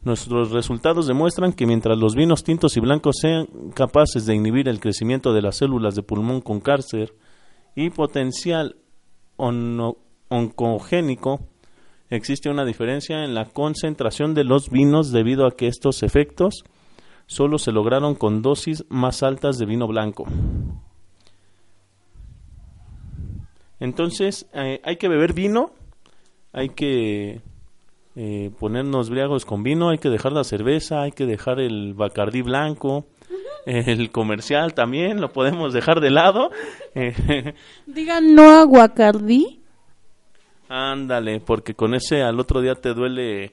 Nuestros 0.03 0.51
resultados 0.51 1.07
demuestran 1.07 1.55
que 1.55 1.67
mientras 1.67 1.97
los 1.97 2.15
vinos 2.15 2.45
tintos 2.45 2.77
y 2.77 2.81
blancos 2.81 3.17
sean 3.21 3.47
capaces 3.75 4.27
de 4.27 4.35
inhibir 4.35 4.69
el 4.69 4.79
crecimiento 4.79 5.33
de 5.33 5.41
las 5.41 5.57
células 5.57 5.95
de 5.95 6.03
pulmón 6.03 6.43
con 6.43 6.61
cáncer 6.61 7.15
y 7.75 7.89
potencial 7.89 8.77
oncogénico, 9.37 11.41
existe 12.11 12.51
una 12.51 12.65
diferencia 12.65 13.25
en 13.25 13.35
la 13.35 13.47
concentración 13.47 14.35
de 14.35 14.45
los 14.45 14.71
vinos 14.71 15.13
debido 15.13 15.47
a 15.47 15.57
que 15.57 15.69
estos 15.69 16.03
efectos 16.03 16.65
solo 17.27 17.59
se 17.59 17.73
lograron 17.73 18.15
con 18.15 18.43
dosis 18.43 18.85
más 18.89 19.23
altas 19.23 19.59
de 19.59 19.67
vino 19.67 19.87
blanco. 19.87 20.25
Entonces, 23.81 24.47
eh, 24.55 24.81
hay 24.85 24.97
que 24.97 25.09
beber 25.09 25.33
vino, 25.33 25.73
hay 26.53 26.71
que 26.71 27.43
eh, 28.17 28.51
ponernos 28.61 29.11
briagos 29.11 29.45
con 29.45 29.63
vino, 29.63 29.91
hay 29.91 29.99
que 29.99 30.09
dejar 30.09 30.33
la 30.33 30.45
cerveza, 30.45 31.03
hay 31.03 31.13
que 31.13 31.27
dejar 31.27 31.61
el 31.61 31.95
bacardí 31.95 32.43
blanco, 32.43 33.07
el 33.67 34.11
comercial 34.11 34.75
también, 34.75 35.21
lo 35.21 35.33
podemos 35.33 35.73
dejar 35.73 36.01
de 36.01 36.11
lado. 36.11 36.51
Digan 37.87 38.35
no 38.35 38.51
a 38.51 38.65
Guacardí. 38.65 39.61
Ándale, 40.69 41.41
porque 41.41 41.75
con 41.75 41.95
ese 41.95 42.23
al 42.23 42.41
otro 42.41 42.61
día 42.61 42.75
te 42.75 42.95
duele, 42.95 43.53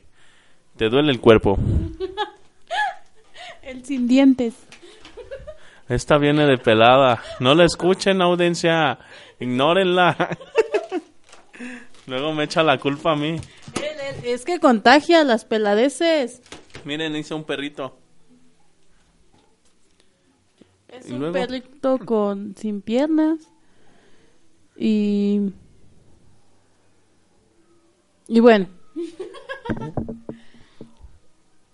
te 0.77 0.89
duele 0.89 1.11
el 1.11 1.19
cuerpo. 1.19 1.57
El 3.61 3.85
sin 3.85 4.07
dientes. 4.07 4.55
Esta 5.87 6.17
viene 6.17 6.45
de 6.45 6.57
pelada. 6.57 7.21
No 7.39 7.53
la 7.53 7.63
escuchen, 7.63 8.21
audiencia. 8.21 8.97
Ignórenla. 9.39 10.37
Luego 12.07 12.33
me 12.33 12.45
echa 12.45 12.63
la 12.63 12.77
culpa 12.79 13.11
a 13.11 13.15
mí. 13.15 13.39
Es 14.23 14.43
que 14.43 14.59
contagia 14.59 15.23
las 15.23 15.45
peladeces. 15.45 16.41
Miren, 16.85 17.15
hice 17.15 17.33
un 17.33 17.43
perrito. 17.43 18.00
Es 20.91 21.09
¿Y 21.09 21.13
un 21.13 21.19
luego? 21.19 21.33
perrito 21.33 21.97
con 21.99 22.55
sin 22.57 22.81
piernas. 22.81 23.39
Y. 24.77 25.51
Y 28.27 28.39
bueno. 28.39 28.67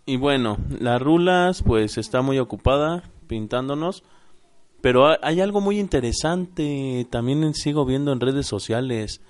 Y 0.05 0.17
bueno, 0.17 0.57
las 0.79 1.01
rulas 1.01 1.63
pues 1.63 1.97
está 1.97 2.21
muy 2.21 2.39
ocupada 2.39 3.03
pintándonos. 3.27 4.03
Pero 4.81 5.07
ha- 5.07 5.19
hay 5.21 5.41
algo 5.41 5.59
muy 5.61 5.79
interesante. 5.79 7.05
También 7.09 7.53
sigo 7.53 7.85
viendo 7.85 8.11
en 8.13 8.19
redes 8.21 8.45
sociales. 8.45 9.21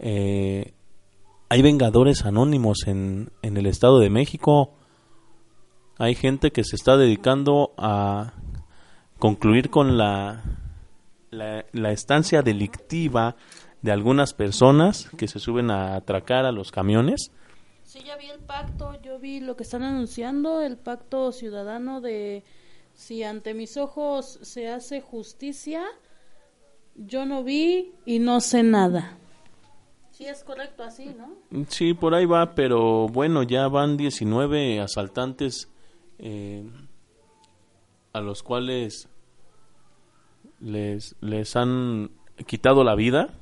eh, 0.00 0.72
hay 1.50 1.62
vengadores 1.62 2.26
anónimos 2.26 2.86
en, 2.86 3.30
en 3.40 3.56
el 3.56 3.64
Estado 3.66 4.00
de 4.00 4.10
México. 4.10 4.74
Hay 5.96 6.14
gente 6.14 6.50
que 6.52 6.62
se 6.62 6.76
está 6.76 6.98
dedicando 6.98 7.72
a 7.78 8.34
concluir 9.18 9.70
con 9.70 9.98
la 9.98 10.42
la, 11.30 11.64
la 11.72 11.92
estancia 11.92 12.42
delictiva 12.42 13.36
de 13.82 13.92
algunas 13.92 14.34
personas 14.34 15.08
que 15.16 15.28
se 15.28 15.38
suben 15.38 15.70
a 15.70 15.94
atracar 15.94 16.44
a 16.44 16.52
los 16.52 16.72
camiones. 16.72 17.30
Sí, 17.84 18.00
ya 18.04 18.16
vi 18.16 18.26
el 18.26 18.40
pacto, 18.40 19.00
yo 19.02 19.18
vi 19.18 19.40
lo 19.40 19.56
que 19.56 19.62
están 19.62 19.82
anunciando, 19.82 20.60
el 20.60 20.76
pacto 20.76 21.32
ciudadano 21.32 22.00
de 22.00 22.44
si 22.94 23.22
ante 23.22 23.54
mis 23.54 23.76
ojos 23.76 24.38
se 24.42 24.68
hace 24.68 25.00
justicia, 25.00 25.84
yo 26.96 27.24
no 27.24 27.44
vi 27.44 27.92
y 28.04 28.18
no 28.18 28.40
sé 28.40 28.62
nada. 28.62 29.16
Sí, 30.10 30.26
es 30.26 30.42
correcto 30.42 30.82
así, 30.82 31.14
¿no? 31.16 31.64
Sí, 31.68 31.94
por 31.94 32.12
ahí 32.12 32.26
va, 32.26 32.56
pero 32.56 33.06
bueno, 33.06 33.44
ya 33.44 33.68
van 33.68 33.96
19 33.96 34.80
asaltantes 34.80 35.68
eh, 36.18 36.68
a 38.12 38.20
los 38.20 38.42
cuales 38.42 39.08
les, 40.60 41.16
les 41.20 41.56
han 41.56 42.10
quitado 42.46 42.84
la 42.84 42.94
vida. 42.94 43.34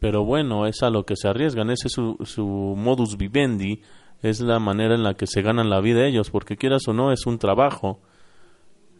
Pero 0.00 0.24
bueno, 0.24 0.66
es 0.66 0.82
a 0.82 0.90
lo 0.90 1.06
que 1.06 1.16
se 1.16 1.28
arriesgan, 1.28 1.70
ese 1.70 1.88
es 1.88 1.94
su, 1.94 2.18
su 2.24 2.44
modus 2.46 3.16
vivendi, 3.16 3.80
es 4.22 4.40
la 4.40 4.58
manera 4.58 4.94
en 4.94 5.02
la 5.02 5.14
que 5.14 5.26
se 5.26 5.40
ganan 5.40 5.70
la 5.70 5.80
vida 5.80 6.06
ellos, 6.06 6.30
porque 6.30 6.56
quieras 6.56 6.86
o 6.88 6.92
no, 6.92 7.10
es 7.10 7.24
un 7.26 7.38
trabajo. 7.38 8.00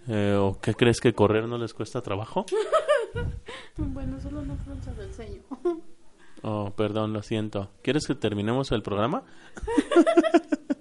Eh, 0.08 0.36
¿O 0.38 0.58
qué 0.60 0.74
crees 0.74 1.00
que 1.00 1.12
correr 1.12 1.46
no 1.46 1.58
les 1.58 1.74
cuesta 1.74 2.00
trabajo? 2.00 2.44
bueno, 3.76 4.20
solo 4.20 4.42
no 4.42 4.56
ceño. 5.12 5.42
Oh, 6.42 6.70
perdón, 6.76 7.12
lo 7.12 7.22
siento. 7.22 7.70
¿Quieres 7.82 8.06
que 8.06 8.14
terminemos 8.14 8.70
el 8.72 8.82
programa? 8.82 9.22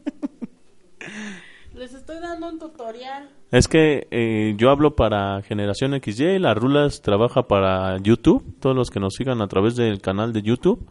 Les 1.75 1.91
estoy 1.93 2.19
dando 2.19 2.49
un 2.49 2.59
tutorial. 2.59 3.29
Es 3.51 3.67
que 3.67 4.07
eh, 4.11 4.53
yo 4.57 4.69
hablo 4.69 4.95
para 4.95 5.41
Generación 5.41 5.99
XY, 5.99 6.37
la 6.37 6.53
Rulas 6.53 7.01
trabaja 7.01 7.47
para 7.47 7.97
YouTube, 7.97 8.43
todos 8.59 8.75
los 8.75 8.91
que 8.91 8.99
nos 8.99 9.15
sigan 9.15 9.41
a 9.41 9.47
través 9.47 9.75
del 9.75 9.99
canal 9.99 10.33
de 10.33 10.43
YouTube. 10.43 10.87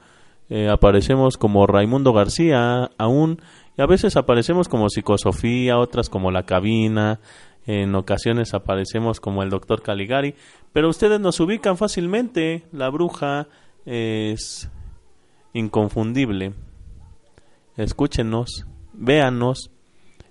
Eh, 0.51 0.69
aparecemos 0.69 1.37
como 1.37 1.69
Raimundo 1.69 2.13
García 2.13 2.91
aún, 2.99 3.41
y 3.79 3.83
a 3.83 3.87
veces 3.87 4.17
aparecemos 4.17 4.69
como 4.69 4.91
Psicosofía, 4.91 5.79
otras 5.79 6.09
como 6.09 6.33
La 6.33 6.43
Cabina, 6.47 7.21
en 7.65 7.95
ocasiones 7.95 8.53
aparecemos 8.53 9.21
como 9.21 9.45
el 9.45 9.51
Doctor 9.51 9.83
Caligari, 9.83 10.35
pero 10.73 10.89
ustedes 10.89 11.21
nos 11.21 11.39
ubican 11.39 11.77
fácilmente, 11.77 12.65
la 12.73 12.91
bruja 12.91 13.47
es 13.87 14.69
inconfundible. 15.53 16.55
Escúchenos, 17.77 18.67
véanos 18.93 19.72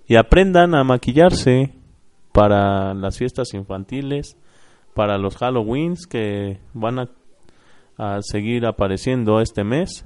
y 0.06 0.16
aprendan 0.16 0.74
a 0.74 0.84
maquillarse 0.84 1.72
para 2.32 2.94
las 2.94 3.18
fiestas 3.18 3.54
infantiles, 3.54 4.36
para 4.94 5.18
los 5.18 5.36
Halloweens 5.36 6.06
que 6.06 6.58
van 6.74 6.98
a, 6.98 7.08
a 7.96 8.18
seguir 8.22 8.66
apareciendo 8.66 9.40
este 9.40 9.64
mes. 9.64 10.04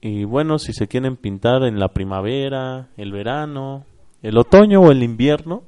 Y 0.00 0.24
bueno, 0.24 0.58
si 0.58 0.72
se 0.72 0.88
quieren 0.88 1.16
pintar 1.16 1.64
en 1.64 1.78
la 1.78 1.88
primavera, 1.88 2.88
el 2.96 3.12
verano, 3.12 3.84
el 4.22 4.38
otoño 4.38 4.80
o 4.80 4.90
el 4.90 5.02
invierno, 5.02 5.64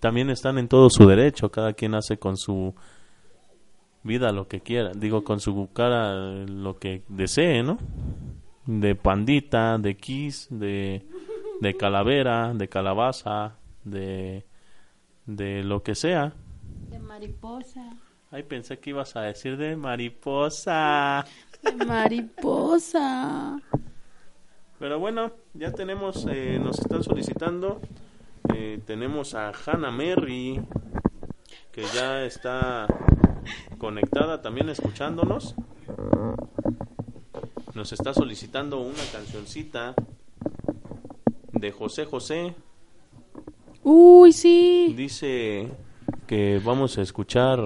también 0.00 0.30
están 0.30 0.58
en 0.58 0.68
todo 0.68 0.88
su 0.90 1.06
derecho. 1.06 1.50
Cada 1.50 1.72
quien 1.72 1.94
hace 1.94 2.18
con 2.18 2.36
su 2.36 2.74
vida 4.02 4.32
lo 4.32 4.48
que 4.48 4.60
quiera. 4.60 4.92
Digo, 4.94 5.24
con 5.24 5.40
su 5.40 5.68
cara 5.72 6.44
lo 6.46 6.78
que 6.78 7.02
desee, 7.08 7.62
¿no? 7.62 7.78
De 8.66 8.94
pandita, 8.94 9.78
de 9.78 9.96
kiss, 9.96 10.48
de, 10.50 11.06
de 11.60 11.76
calavera, 11.76 12.52
de 12.54 12.68
calabaza, 12.68 13.56
de, 13.84 14.46
de 15.26 15.62
lo 15.62 15.82
que 15.82 15.94
sea. 15.94 16.32
De 16.88 16.98
mariposa. 16.98 17.96
Ay, 18.30 18.44
pensé 18.44 18.78
que 18.78 18.90
ibas 18.90 19.16
a 19.16 19.22
decir 19.22 19.56
de 19.56 19.76
mariposa. 19.76 21.24
De 21.62 21.84
mariposa. 21.84 23.60
Pero 24.78 24.98
bueno, 24.98 25.32
ya 25.52 25.72
tenemos, 25.72 26.26
eh, 26.30 26.58
nos 26.62 26.78
están 26.78 27.02
solicitando. 27.02 27.80
Eh, 28.54 28.80
tenemos 28.86 29.34
a 29.34 29.52
Hannah 29.52 29.90
Merry, 29.90 30.62
que 31.72 31.82
ya 31.94 32.24
está 32.24 32.86
conectada 33.78 34.40
también 34.40 34.70
escuchándonos. 34.70 35.54
Nos 37.74 37.92
está 37.92 38.14
solicitando 38.14 38.80
una 38.80 39.02
cancioncita 39.12 39.94
de 41.60 41.72
José 41.72 42.04
José. 42.04 42.54
Uy, 43.82 44.32
sí. 44.32 44.94
Dice 44.96 45.68
que 46.26 46.60
vamos 46.64 46.98
a 46.98 47.02
escuchar 47.02 47.60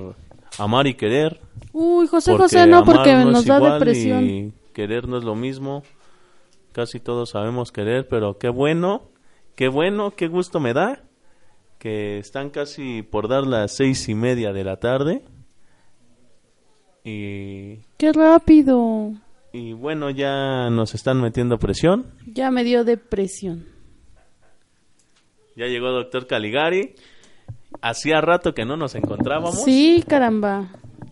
Amar 0.58 0.86
y 0.86 0.94
Querer. 0.94 1.40
Uy, 1.72 2.06
José 2.06 2.36
José 2.36 2.66
no, 2.66 2.84
porque 2.84 3.14
nos 3.14 3.46
da 3.46 3.58
depresión. 3.60 4.24
Y 4.24 4.52
querer 4.72 5.08
no 5.08 5.18
es 5.18 5.24
lo 5.24 5.34
mismo. 5.34 5.82
Casi 6.72 7.00
todos 7.00 7.30
sabemos 7.30 7.72
querer, 7.72 8.08
pero 8.08 8.38
qué 8.38 8.48
bueno, 8.48 9.02
qué 9.54 9.68
bueno, 9.68 10.10
qué 10.16 10.28
gusto 10.28 10.60
me 10.60 10.72
da 10.72 11.04
que 11.84 12.16
están 12.16 12.48
casi 12.48 13.02
por 13.02 13.28
dar 13.28 13.46
las 13.46 13.76
seis 13.76 14.08
y 14.08 14.14
media 14.14 14.54
de 14.54 14.64
la 14.64 14.78
tarde. 14.78 15.22
Y, 17.04 17.80
Qué 17.98 18.10
rápido. 18.14 19.12
y 19.52 19.74
bueno, 19.74 20.08
ya 20.08 20.70
nos 20.70 20.94
están 20.94 21.20
metiendo 21.20 21.58
presión. 21.58 22.06
Ya 22.26 22.50
me 22.50 22.64
dio 22.64 22.84
depresión. 22.84 23.73
Ya 25.56 25.66
llegó 25.66 25.90
Doctor 25.90 26.26
Caligari. 26.26 26.94
Hacía 27.80 28.20
rato 28.20 28.54
que 28.54 28.64
no 28.64 28.76
nos 28.76 28.94
encontrábamos. 28.94 29.62
Sí, 29.64 30.04
caramba. 30.08 30.68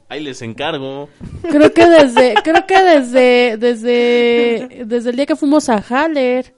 Ahí 0.09 0.23
les 0.23 0.43
encargo. 0.43 1.09
Creo 1.43 1.73
que 1.73 1.87
desde, 1.87 2.35
creo 2.43 2.67
que 2.67 2.83
desde, 2.83 3.57
desde, 3.57 4.85
desde 4.85 5.11
el 5.11 5.17
día 5.17 5.27
que 5.27 5.37
fuimos 5.37 5.69
a 5.69 5.77
Haller. 5.77 6.55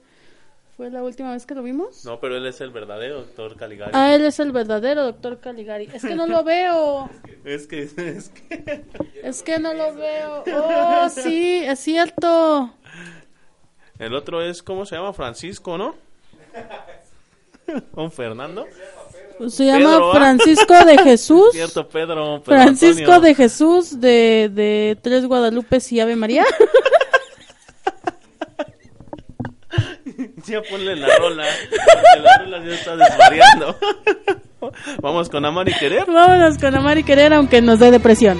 ¿Fue 0.75 0.89
la 0.89 1.01
última 1.03 1.31
vez 1.31 1.45
que 1.45 1.55
lo 1.55 1.63
vimos? 1.63 2.03
No, 2.03 2.19
pero 2.19 2.35
él 2.35 2.45
es 2.45 2.59
el 2.59 2.69
verdadero 2.69 3.19
Doctor 3.21 3.55
Caligari. 3.55 3.91
Ah, 3.93 4.13
él 4.13 4.25
es 4.25 4.41
el 4.41 4.51
verdadero 4.51 5.05
doctor 5.05 5.39
Caligari. 5.39 5.87
Es 5.93 6.03
que 6.03 6.15
no 6.15 6.27
lo 6.27 6.43
veo. 6.43 7.09
Es 7.45 7.65
que, 7.65 7.83
es 7.83 8.29
que... 8.29 8.83
Es 9.23 9.41
que 9.41 9.57
no 9.57 9.73
lo 9.73 9.95
veo. 9.95 10.43
Oh, 10.53 11.07
sí, 11.07 11.61
es 11.65 11.79
cierto. 11.79 12.73
El 13.99 14.13
otro 14.15 14.41
es, 14.41 14.61
¿cómo 14.61 14.85
se 14.85 14.97
llama? 14.97 15.13
Francisco, 15.13 15.77
¿no? 15.77 15.95
¿Un 17.95 18.11
Fernando? 18.11 18.65
Se 19.49 19.65
llama 19.65 19.79
Pedro, 19.79 20.11
¿ah? 20.11 20.15
Francisco 20.15 20.85
de 20.85 20.97
Jesús. 20.99 21.47
Cierto, 21.51 21.87
Pedro. 21.87 22.41
Pedro 22.41 22.43
Francisco 22.43 23.11
Antonio. 23.11 23.21
de 23.21 23.35
Jesús 23.35 23.99
de, 23.99 24.49
de 24.53 24.97
Tres 25.01 25.25
Guadalupes 25.25 25.91
y 25.91 25.99
Ave 25.99 26.15
María. 26.15 26.45
Ya 30.47 30.61
ponle 30.61 30.95
la 30.95 31.07
rola. 31.17 31.43
porque 31.69 32.21
la 32.21 32.37
rola 32.37 32.63
ya 32.65 32.73
está 32.75 32.95
desvariando. 32.95 33.75
Vamos 35.01 35.27
con 35.29 35.43
Amar 35.43 35.67
y 35.67 35.73
Querer. 35.73 36.05
Vámonos 36.05 36.57
con 36.59 36.75
amar 36.75 36.97
y 36.97 37.03
querer 37.03 37.33
aunque 37.33 37.61
nos 37.61 37.79
dé 37.79 37.91
depresión. 37.91 38.39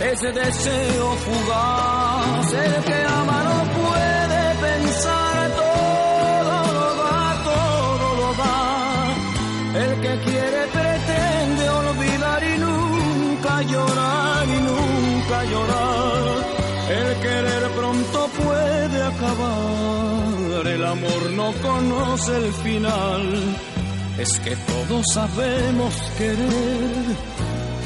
Es 0.00 0.20
deseo 0.20 1.14
fugaz. 1.24 2.52
El 2.52 2.84
que 2.84 3.04
ama 3.04 3.42
no 3.44 3.58
puede 3.80 4.42
pensar. 4.66 5.50
Todo 5.60 6.54
lo 6.76 6.88
da, 7.02 7.42
todo 7.50 8.06
lo 8.20 8.34
da. 8.42 8.60
El 9.84 10.00
que 10.00 10.30
quiere 10.30 10.66
pretende 10.72 11.68
olvidar 11.68 12.42
y 12.44 12.58
nunca 12.58 13.62
llorar 13.62 14.48
y 14.48 14.60
nunca 14.70 15.44
llorar. 15.44 16.60
El 16.90 17.20
querer 17.20 17.70
pronto 17.76 18.28
puede 18.42 19.02
acabar, 19.02 20.66
el 20.66 20.84
amor 20.84 21.30
no 21.36 21.52
conoce 21.62 22.36
el 22.36 22.52
final. 22.54 23.56
Es 24.18 24.40
que 24.40 24.56
todos 24.56 25.04
sabemos 25.14 25.94
querer, 26.18 27.16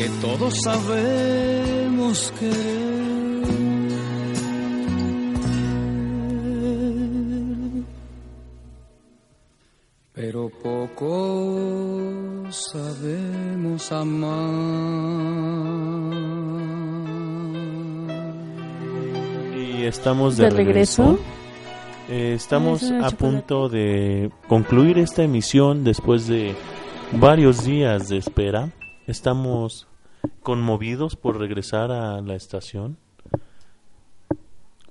Que 0.00 0.08
todos 0.22 0.54
sabemos 0.64 2.32
que 2.40 2.50
pero 10.14 10.50
poco 10.62 12.46
sabemos 12.48 13.92
amar. 13.92 14.30
Y 19.54 19.84
estamos 19.84 20.38
de, 20.38 20.44
¿De 20.44 20.50
regreso? 20.50 21.18
Eh, 22.08 22.32
estamos 22.34 22.90
a 22.90 23.10
punto 23.10 23.68
de 23.68 24.30
concluir 24.48 24.96
esta 24.98 25.22
emisión 25.24 25.84
después 25.84 26.26
de 26.26 26.54
varios 27.12 27.64
días 27.64 28.08
de 28.08 28.16
espera. 28.16 28.70
Estamos 29.06 29.89
conmovidos 30.42 31.16
por 31.16 31.38
regresar 31.38 31.90
a 31.90 32.20
la 32.20 32.34
estación. 32.34 32.96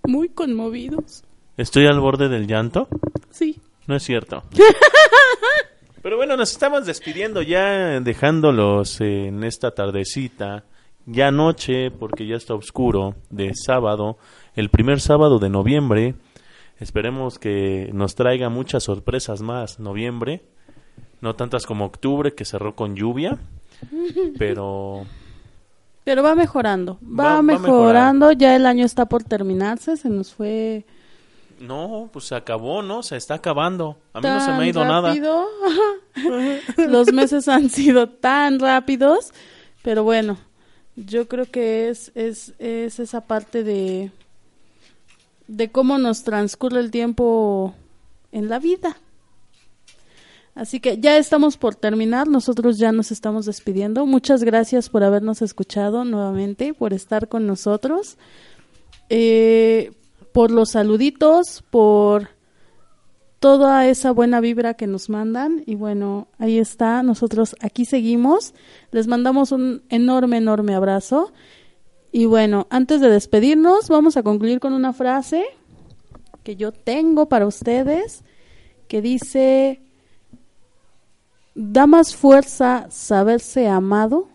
Muy 0.04 0.30
conmovidos. 0.30 1.24
Estoy 1.58 1.86
al 1.86 2.00
borde 2.00 2.30
del 2.30 2.48
llanto. 2.48 2.88
Sí. 3.30 3.60
No 3.88 3.96
es 3.96 4.04
cierto. 4.04 4.44
Pero 6.02 6.16
bueno, 6.16 6.38
nos 6.38 6.52
estamos 6.52 6.86
despidiendo 6.86 7.42
ya, 7.42 8.00
dejándolos 8.00 9.02
en 9.02 9.44
esta 9.44 9.72
tardecita, 9.72 10.64
ya 11.06 11.30
noche, 11.32 11.92
porque 11.92 12.26
ya 12.26 12.36
está 12.36 12.54
oscuro, 12.54 13.16
de 13.30 13.52
sábado, 13.54 14.18
el 14.56 14.70
primer 14.70 15.02
sábado 15.02 15.40
de 15.40 15.50
noviembre. 15.50 16.16
Esperemos 16.80 17.38
que 17.38 17.90
nos 17.94 18.16
traiga 18.16 18.48
muchas 18.48 18.84
sorpresas 18.84 19.42
más 19.42 19.80
noviembre, 19.80 20.44
no 21.20 21.36
tantas 21.36 21.66
como 21.66 21.84
octubre, 21.84 22.34
que 22.34 22.46
cerró 22.46 22.76
con 22.76 22.96
lluvia, 22.96 23.38
pero 24.38 25.06
Pero 26.04 26.24
va 26.24 26.34
mejorando, 26.36 26.98
va, 27.04 27.24
Va- 27.24 27.36
va 27.36 27.42
mejorando, 27.44 28.32
ya 28.32 28.56
el 28.56 28.66
año 28.66 28.86
está 28.86 29.06
por 29.06 29.24
terminarse, 29.24 29.98
se 29.98 30.10
nos 30.10 30.34
fue 30.34 30.86
no, 31.60 32.10
pues 32.14 32.24
se 32.26 32.36
acabó, 32.36 32.82
¿no? 32.82 33.04
Se 33.04 33.18
está 33.18 33.34
acabando. 33.34 33.98
A 34.14 34.22
mí 34.22 34.28
no 34.30 34.40
se 34.40 34.52
me 34.54 34.64
ha 34.64 34.68
ido 34.68 34.82
nada. 34.86 35.14
Los 36.78 37.12
meses 37.12 37.50
han 37.50 37.70
sido 37.70 38.08
tan 38.08 38.60
rápidos, 38.60 39.34
pero 39.84 40.04
bueno, 40.06 40.38
yo 40.96 41.28
creo 41.28 41.46
que 41.52 41.90
es, 41.90 42.14
es, 42.16 42.54
es 42.60 43.00
esa 43.02 43.22
parte 43.22 43.66
de, 43.66 44.10
de 45.48 45.70
cómo 45.70 45.98
nos 45.98 46.24
transcurre 46.24 46.80
el 46.80 46.92
tiempo 46.92 47.74
en 48.32 48.48
la 48.48 48.60
vida. 48.60 48.96
Así 50.60 50.82
que 50.82 50.98
ya 50.98 51.18
estamos 51.18 51.56
por 51.56 51.76
terminar, 51.76 52.28
nosotros 52.28 52.78
ya 52.78 52.92
nos 52.92 53.14
estamos 53.14 53.46
despidiendo. 53.46 54.06
Muchas 54.06 54.44
gracias 54.44 54.90
por 54.90 55.06
habernos 55.06 55.42
escuchado 55.42 56.04
nuevamente, 56.04 56.74
por 56.74 56.92
estar 56.92 57.30
con 57.30 57.48
nosotros, 57.48 58.18
eh, 59.08 59.94
por 60.34 60.52
los 60.52 60.72
saluditos, 60.72 61.64
por 61.70 62.32
toda 63.40 63.88
esa 63.88 64.12
buena 64.12 64.42
vibra 64.42 64.74
que 64.74 64.86
nos 64.86 65.08
mandan. 65.08 65.64
Y 65.66 65.76
bueno, 65.76 66.28
ahí 66.40 66.60
está, 66.60 67.04
nosotros 67.04 67.56
aquí 67.62 67.86
seguimos. 67.86 68.54
Les 68.92 69.08
mandamos 69.08 69.54
un 69.54 69.84
enorme, 69.88 70.36
enorme 70.36 70.76
abrazo. 70.76 71.32
Y 72.12 72.26
bueno, 72.26 72.68
antes 72.70 73.00
de 73.00 73.10
despedirnos, 73.10 73.88
vamos 73.88 74.18
a 74.18 74.24
concluir 74.24 74.60
con 74.60 74.74
una 74.74 74.92
frase 74.92 75.46
que 76.44 76.58
yo 76.58 76.74
tengo 76.74 77.30
para 77.30 77.48
ustedes, 77.48 78.26
que 78.90 79.02
dice, 79.02 79.86
da 81.62 81.88
más 81.88 82.16
fuerza 82.16 82.88
saberse 82.90 83.68
amado 83.68 84.30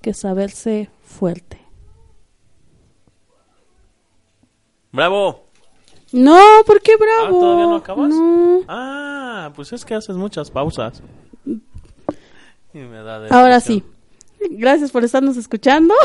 que 0.00 0.14
saberse 0.14 0.88
fuerte. 1.02 1.60
¡Bravo! 4.92 5.44
No, 6.12 6.40
¿por 6.64 6.80
qué 6.80 6.92
Ah, 6.92 6.98
bravo? 7.00 7.40
¿todavía 7.40 7.66
no 7.66 7.74
acabas? 7.74 8.10
No. 8.10 8.60
Ah, 8.68 9.50
pues 9.56 9.72
es 9.72 9.84
que 9.84 9.96
haces 9.96 10.14
muchas 10.14 10.52
pausas. 10.52 11.02
Y 11.44 12.78
me 12.78 13.02
da 13.02 13.26
Ahora 13.30 13.58
sí. 13.58 13.82
Gracias 14.50 14.92
por 14.92 15.02
estarnos 15.02 15.36
escuchando. 15.36 15.96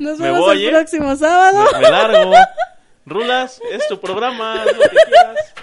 Nos 0.00 0.18
vemos 0.18 0.40
voy, 0.40 0.64
el 0.64 0.66
¿eh? 0.66 0.70
próximo 0.76 1.14
sábado. 1.14 1.64
Me, 1.74 1.78
me 1.80 1.90
largo. 1.90 2.32
Rulas, 3.06 3.60
es 3.72 3.86
tu 3.88 3.98
programa, 4.00 4.62
haz 4.62 4.66
lo 4.76 4.82
que 4.82 4.96
quieras. 5.06 5.54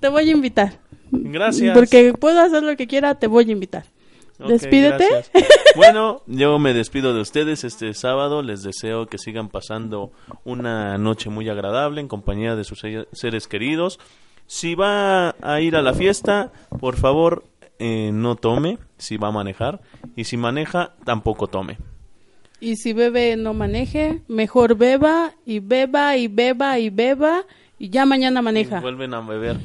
Te 0.00 0.08
voy 0.08 0.28
a 0.28 0.32
invitar. 0.32 0.78
Gracias. 1.10 1.76
Porque 1.76 2.14
puedo 2.14 2.40
hacer 2.40 2.62
lo 2.62 2.76
que 2.76 2.86
quiera, 2.86 3.14
te 3.16 3.26
voy 3.26 3.48
a 3.48 3.52
invitar. 3.52 3.84
Despídete. 4.38 5.06
gracias. 5.10 5.30
Bueno, 5.76 6.22
yo 6.26 6.58
me 6.58 6.72
despido 6.74 7.12
de 7.14 7.20
ustedes 7.20 7.62
este 7.64 7.92
sábado. 7.94 8.42
Les 8.42 8.62
deseo 8.62 9.06
que 9.06 9.18
sigan 9.18 9.48
pasando 9.48 10.12
una 10.44 10.96
noche 10.98 11.28
muy 11.30 11.48
agradable 11.48 12.00
en 12.00 12.08
compañía 12.08 12.54
de 12.56 12.64
sus 12.64 12.78
se- 12.80 13.06
seres 13.12 13.46
queridos. 13.48 13.98
Si 14.46 14.74
va 14.74 15.34
a 15.42 15.60
ir 15.60 15.76
a 15.76 15.82
la 15.82 15.92
fiesta, 15.94 16.52
por 16.80 16.96
favor, 16.96 17.44
eh, 17.78 18.10
no 18.12 18.34
tome. 18.36 18.78
Si 18.96 19.16
va 19.18 19.28
a 19.28 19.32
manejar. 19.32 19.80
Y 20.16 20.24
si 20.24 20.36
maneja, 20.36 20.94
tampoco 21.04 21.46
tome. 21.48 21.78
Y 22.60 22.76
si 22.76 22.92
bebe, 22.92 23.36
no 23.36 23.54
maneje. 23.54 24.22
Mejor 24.28 24.76
beba 24.76 25.32
y 25.46 25.60
beba 25.60 26.16
y 26.16 26.28
beba 26.28 26.78
y 26.78 26.90
beba. 26.90 27.44
Y 27.78 27.90
ya 27.90 28.04
mañana 28.06 28.42
maneja. 28.42 28.80
Vuelven 28.80 29.14
a 29.14 29.20
beber. 29.20 29.58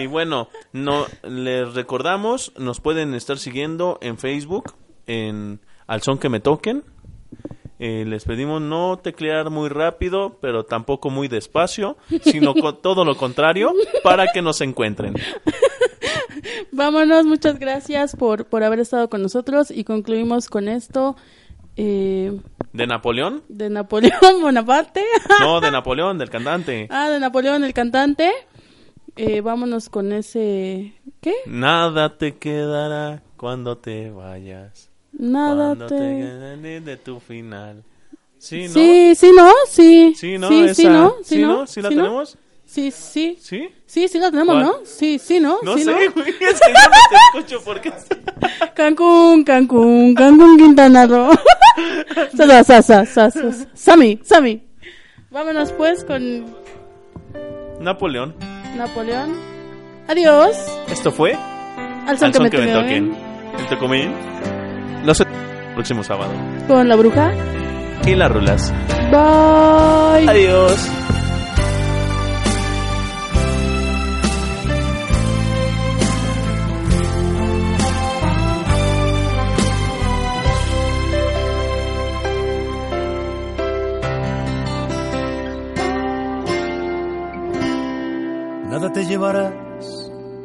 y 0.00 0.06
bueno, 0.06 0.48
no 0.72 1.06
les 1.24 1.74
recordamos, 1.74 2.52
nos 2.56 2.80
pueden 2.80 3.14
estar 3.14 3.38
siguiendo 3.38 3.98
en 4.00 4.16
Facebook, 4.16 4.74
en 5.06 5.60
Al 5.88 6.02
Son 6.02 6.18
que 6.18 6.28
me 6.28 6.38
toquen. 6.38 6.84
Eh, 7.80 8.04
les 8.06 8.24
pedimos 8.24 8.60
no 8.60 8.98
teclear 8.98 9.50
muy 9.50 9.68
rápido, 9.68 10.38
pero 10.40 10.64
tampoco 10.64 11.10
muy 11.10 11.28
despacio, 11.28 11.96
sino 12.22 12.54
con 12.54 12.80
todo 12.82 13.04
lo 13.04 13.16
contrario, 13.16 13.72
para 14.02 14.26
que 14.32 14.42
nos 14.42 14.60
encuentren. 14.60 15.14
Vámonos, 16.72 17.24
muchas 17.24 17.58
gracias 17.58 18.16
por, 18.16 18.46
por 18.46 18.62
haber 18.62 18.80
estado 18.80 19.08
con 19.08 19.22
nosotros 19.22 19.70
y 19.70 19.84
concluimos 19.84 20.48
con 20.48 20.68
esto. 20.68 21.16
Eh, 21.80 22.36
¿De 22.72 22.86
Napoleón? 22.88 23.44
de 23.48 23.70
Napoleón 23.70 24.18
Bonaparte. 24.42 25.04
No, 25.38 25.60
de 25.60 25.70
Napoleón, 25.70 26.18
del 26.18 26.28
cantante. 26.28 26.88
ah, 26.90 27.08
de 27.08 27.20
Napoleón 27.20 27.62
el 27.62 27.72
cantante. 27.72 28.32
Eh, 29.14 29.40
vámonos 29.40 29.88
con 29.88 30.12
ese... 30.12 30.92
¿Qué? 31.20 31.34
Nada 31.46 32.18
te 32.18 32.36
quedará 32.36 33.22
cuando 33.36 33.78
te 33.78 34.10
vayas. 34.10 34.90
Nada 35.12 35.76
cuando 35.76 35.86
te... 35.86 35.94
quede 35.94 36.80
de 36.80 36.96
tu 36.96 37.20
final. 37.20 37.84
Sí, 38.38 38.64
¿no? 38.64 38.74
Sí, 38.74 39.14
sí, 39.14 39.30
¿no? 39.34 39.52
Sí. 39.68 40.14
Sí, 40.16 40.38
¿no? 40.38 40.48
Sí, 40.48 40.74
sí, 40.74 40.82
Esa- 40.82 40.92
¿no? 40.92 41.14
¿Sí, 41.22 41.38
no? 41.42 41.66
¿Sí 41.66 41.80
la 41.80 41.88
tenemos? 41.90 42.36
Sí, 42.68 42.90
sí. 42.90 43.38
¿Sí? 43.40 43.66
Sí, 43.86 44.08
sí 44.08 44.18
la 44.18 44.30
tenemos, 44.30 44.56
¿Cuál? 44.56 44.66
¿no? 44.66 44.74
Sí, 44.84 45.18
sí, 45.18 45.40
¿no? 45.40 45.58
No 45.62 45.78
sí, 45.78 45.84
sé, 45.84 45.90
¿no? 45.90 45.96
güey, 45.96 46.28
es 46.28 46.36
que 46.36 46.44
yo 46.44 46.50
no 46.50 46.96
te 47.08 47.38
escucho 47.38 47.64
porque... 47.64 47.90
Cancún, 48.74 49.42
Cancún, 49.42 50.14
Cancún, 50.14 50.58
Quintana 50.58 51.06
Roo. 51.06 51.30
sa, 52.36 52.46
sa, 52.46 52.82
sa, 52.82 52.82
sa, 52.82 53.06
sa, 53.06 53.30
sa. 53.30 53.66
Sammy, 53.72 54.20
Sammy. 54.22 54.62
Vámonos 55.30 55.72
pues 55.72 56.04
con 56.04 56.44
Napoleón. 57.80 58.34
Napoleón. 58.76 59.34
Adiós. 60.06 60.54
Esto 60.90 61.10
fue... 61.10 61.34
Al 62.06 62.18
son 62.18 62.32
que 62.32 62.40
me 62.40 62.50
que 62.50 62.58
me 62.58 62.72
toquen. 62.72 63.16
El 63.58 63.66
Tocomín. 63.68 64.12
Los 65.04 65.22
próximo 65.74 66.04
sábado. 66.04 66.32
Con 66.66 66.86
la 66.86 66.96
bruja. 66.96 67.32
Y 68.06 68.14
las 68.14 68.30
rulas. 68.30 68.74
Bye. 69.10 70.28
Adiós. 70.28 71.07
Nada 88.78 88.92
te 88.92 89.04
llevarás 89.06 89.54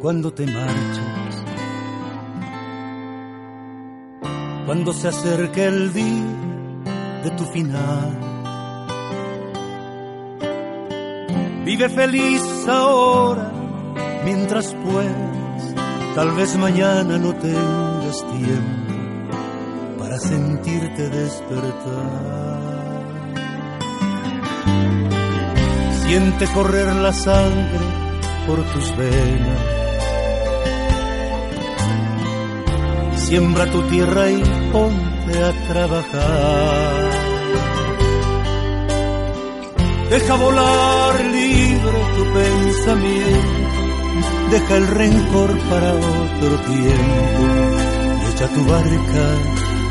cuando 0.02 0.34
te 0.34 0.48
marches. 0.48 1.36
Cuando 4.66 4.92
se 4.92 5.10
acerque 5.10 5.66
el 5.68 5.94
día 5.94 7.22
de 7.26 7.30
tu 7.38 7.46
final. 7.46 8.10
Vive 11.64 11.90
feliz 11.90 12.42
ahora 12.68 13.52
mientras 14.26 14.74
puedas. 14.84 15.76
Tal 16.16 16.32
vez 16.32 16.58
mañana 16.58 17.20
no 17.20 17.36
tengas 17.36 18.26
tiempo 18.32 20.00
para 20.00 20.18
sentirte 20.18 21.08
despertar. 21.08 22.64
Siente 26.08 26.48
correr 26.48 26.96
la 26.96 27.14
sangre 27.14 28.03
por 28.46 28.62
tus 28.72 28.98
venas. 28.98 29.62
Siembra 33.16 33.66
tu 33.72 33.82
tierra 33.84 34.30
y 34.30 34.44
ponte 34.72 35.44
a 35.44 35.52
trabajar. 35.68 37.10
Deja 40.10 40.36
volar 40.36 41.26
libre 41.26 42.00
tu 42.18 42.24
pensamiento. 42.34 43.64
Deja 44.52 44.78
el 44.78 44.88
rencor 44.88 45.58
para 45.70 45.94
otro 45.94 46.58
tiempo. 46.68 47.44
Y 48.22 48.26
echa 48.32 48.48
tu 48.48 48.66
barca 48.66 49.26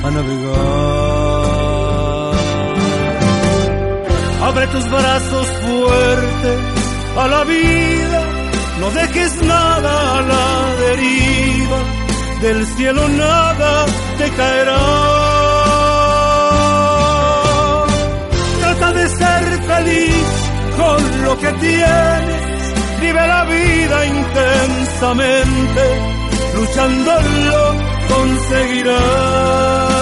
a 0.04 0.10
navegar. 0.10 1.52
Abre 4.42 4.66
tus 4.68 4.90
brazos 4.90 5.46
fuertes 5.46 6.58
a 7.16 7.28
la 7.28 7.44
vida, 7.44 8.21
no 8.82 8.90
dejes 8.90 9.32
nada 9.42 10.18
a 10.18 10.20
la 10.22 10.74
deriva, 10.84 11.78
del 12.40 12.66
cielo 12.74 13.08
nada 13.08 13.86
te 14.18 14.28
caerá. 14.38 14.84
Trata 18.60 18.92
de 18.98 19.08
ser 19.20 19.44
feliz 19.70 20.26
con 20.80 21.22
lo 21.24 21.32
que 21.38 21.50
tienes, 21.66 22.42
vive 23.02 23.26
la 23.34 23.44
vida 23.44 24.06
intensamente, 24.16 25.84
luchándolo 26.56 27.60
conseguirás. 28.12 30.01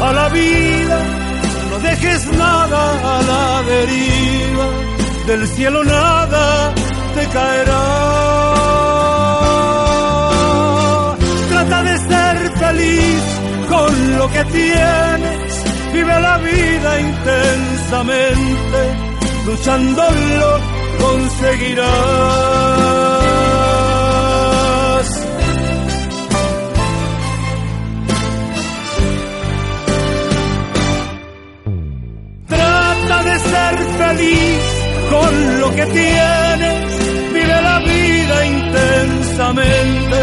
a 0.00 0.12
la 0.12 0.28
vida, 0.28 1.00
no 1.70 1.78
dejes 1.78 2.26
nada 2.32 3.14
a 3.14 3.22
la 3.22 3.62
deriva, 3.62 4.68
del 5.26 5.48
cielo 5.48 5.82
nada 5.84 6.74
te 7.14 7.26
caerá. 7.28 7.82
Trata 11.50 11.82
de 11.82 11.98
ser 11.98 12.58
feliz 12.58 13.22
con 13.68 14.18
lo 14.18 14.30
que 14.32 14.44
tienes, 14.44 15.64
vive 15.92 16.20
la 16.20 16.38
vida 16.38 17.00
intensamente, 17.00 18.96
luchándolo 19.46 20.60
conseguirás. 21.00 23.25
Ser 33.56 33.76
feliz 34.02 34.62
con 35.10 35.60
lo 35.60 35.68
que 35.76 35.86
tienes, 35.86 36.78
vive 37.36 37.56
la 37.68 37.78
vida 37.90 38.36
intensamente, 38.56 40.18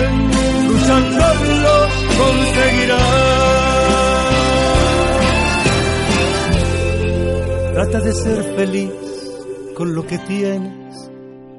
luchándolo 0.70 1.76
conseguirás. 2.22 3.24
Trata 7.74 8.00
de 8.08 8.14
ser 8.14 8.40
feliz 8.58 8.92
con 9.78 9.96
lo 9.96 10.06
que 10.06 10.18
tienes, 10.20 11.12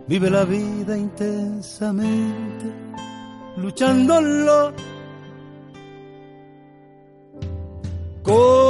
vive 0.07 0.31
la 0.31 0.45
vida 0.45 0.97
intensamente, 0.97 2.67
luchándolo. 3.57 4.73
Yo 8.27 8.64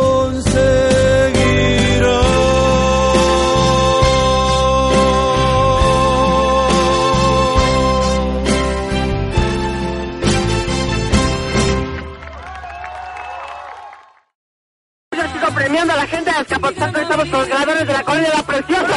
premiando 15.65 15.95
a 15.95 15.97
la 15.97 16.07
gente 16.07 16.31
de 16.31 16.37
Azcapotzalco. 16.37 17.01
Estamos 17.01 17.29
con 17.31 17.41
los 17.41 17.49
ganadores 17.49 17.87
de 17.87 17.93
la 17.95 18.03
colonia 18.03 18.29
La 18.37 18.43
Preciosa. 18.43 18.95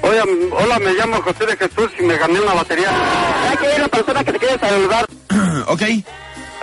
Oye, 0.00 0.22
hola, 0.52 0.78
¿me 0.78 0.92
llamo 0.94 1.20
José 1.20 1.44
de 1.44 1.56
Jesús 1.56 1.90
y 1.98 2.02
me 2.02 2.16
gané 2.16 2.40
una 2.40 2.54
batería. 2.54 2.88
Aquí 3.52 3.66
hay 3.66 3.76
una 3.76 3.88
persona 3.88 4.24
que 4.24 4.32
te 4.32 4.38
quiere 4.38 4.58
saludar. 4.58 5.06
ok. 5.66 5.80
Sí, 5.80 6.04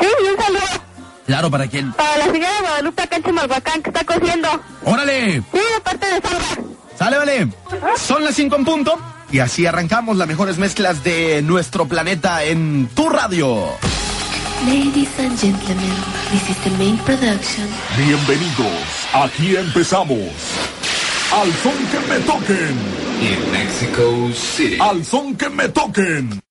un 0.01 0.43
saludo 0.43 0.61
Claro, 1.27 1.51
¿para 1.51 1.67
quién? 1.67 1.91
para 1.93 2.17
la 2.17 2.25
señora 2.25 2.53
Guadalupe 2.61 3.03
acá 3.03 3.15
en 3.17 3.23
Chimalhuacán 3.23 3.83
que 3.83 3.89
está 3.91 4.03
cosiendo. 4.03 4.47
¡Órale! 4.83 5.43
Sí, 5.51 5.57
de 5.75 5.81
parte 5.83 6.07
de 6.07 6.21
Salva. 6.21 6.69
Sale, 6.97 7.17
vale. 7.17 7.47
Son 7.97 8.23
las 8.23 8.33
5 8.35 8.55
en 8.55 8.65
punto. 8.65 8.99
Y 9.31 9.39
así 9.39 9.65
arrancamos 9.67 10.17
las 10.17 10.27
mejores 10.27 10.57
mezclas 10.57 11.03
de 11.03 11.41
nuestro 11.43 11.87
planeta 11.87 12.43
en 12.43 12.87
tu 12.95 13.09
radio. 13.09 13.69
Ladies 14.63 15.19
and 15.19 15.37
gentlemen, 15.37 15.95
this 16.31 16.49
is 16.49 16.57
the 16.63 16.71
main 16.79 16.97
production. 16.99 17.67
Bienvenidos, 17.97 19.05
aquí 19.13 19.55
empezamos. 19.55 20.31
Al 21.31 21.51
son 21.61 21.75
que 21.91 21.99
me 22.07 22.19
toquen. 22.25 22.75
In 23.21 23.51
Mexico 23.51 24.31
City. 24.33 24.77
Al 24.79 25.03
son 25.03 25.35
que 25.35 25.49
me 25.49 25.67
toquen. 25.69 26.44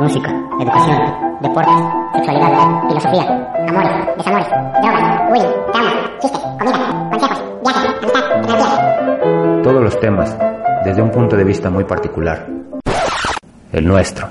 Música, 0.00 0.30
educación, 0.58 0.98
deportes, 1.42 1.74
sexualidad, 2.14 2.88
filosofía, 2.88 3.52
amores, 3.68 4.16
desamores, 4.16 4.48
drogas, 4.80 5.28
bullying, 5.28 5.52
drama, 5.72 5.90
chistes, 6.20 6.40
comida, 6.58 7.08
consejos, 7.10 7.42
viajes, 7.62 7.84
amistad, 8.00 8.44
energía. 8.44 9.62
todos 9.62 9.82
los 9.82 10.00
temas 10.00 10.38
desde 10.84 11.02
un 11.02 11.10
punto 11.10 11.36
de 11.36 11.44
vista 11.44 11.68
muy 11.68 11.84
particular. 11.84 12.46
El 13.72 13.86
nuestro. 13.86 14.26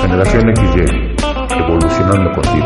Generación 0.00 0.56
XY, 0.56 1.16
evolucionando 1.58 2.32
contigo. 2.32 2.63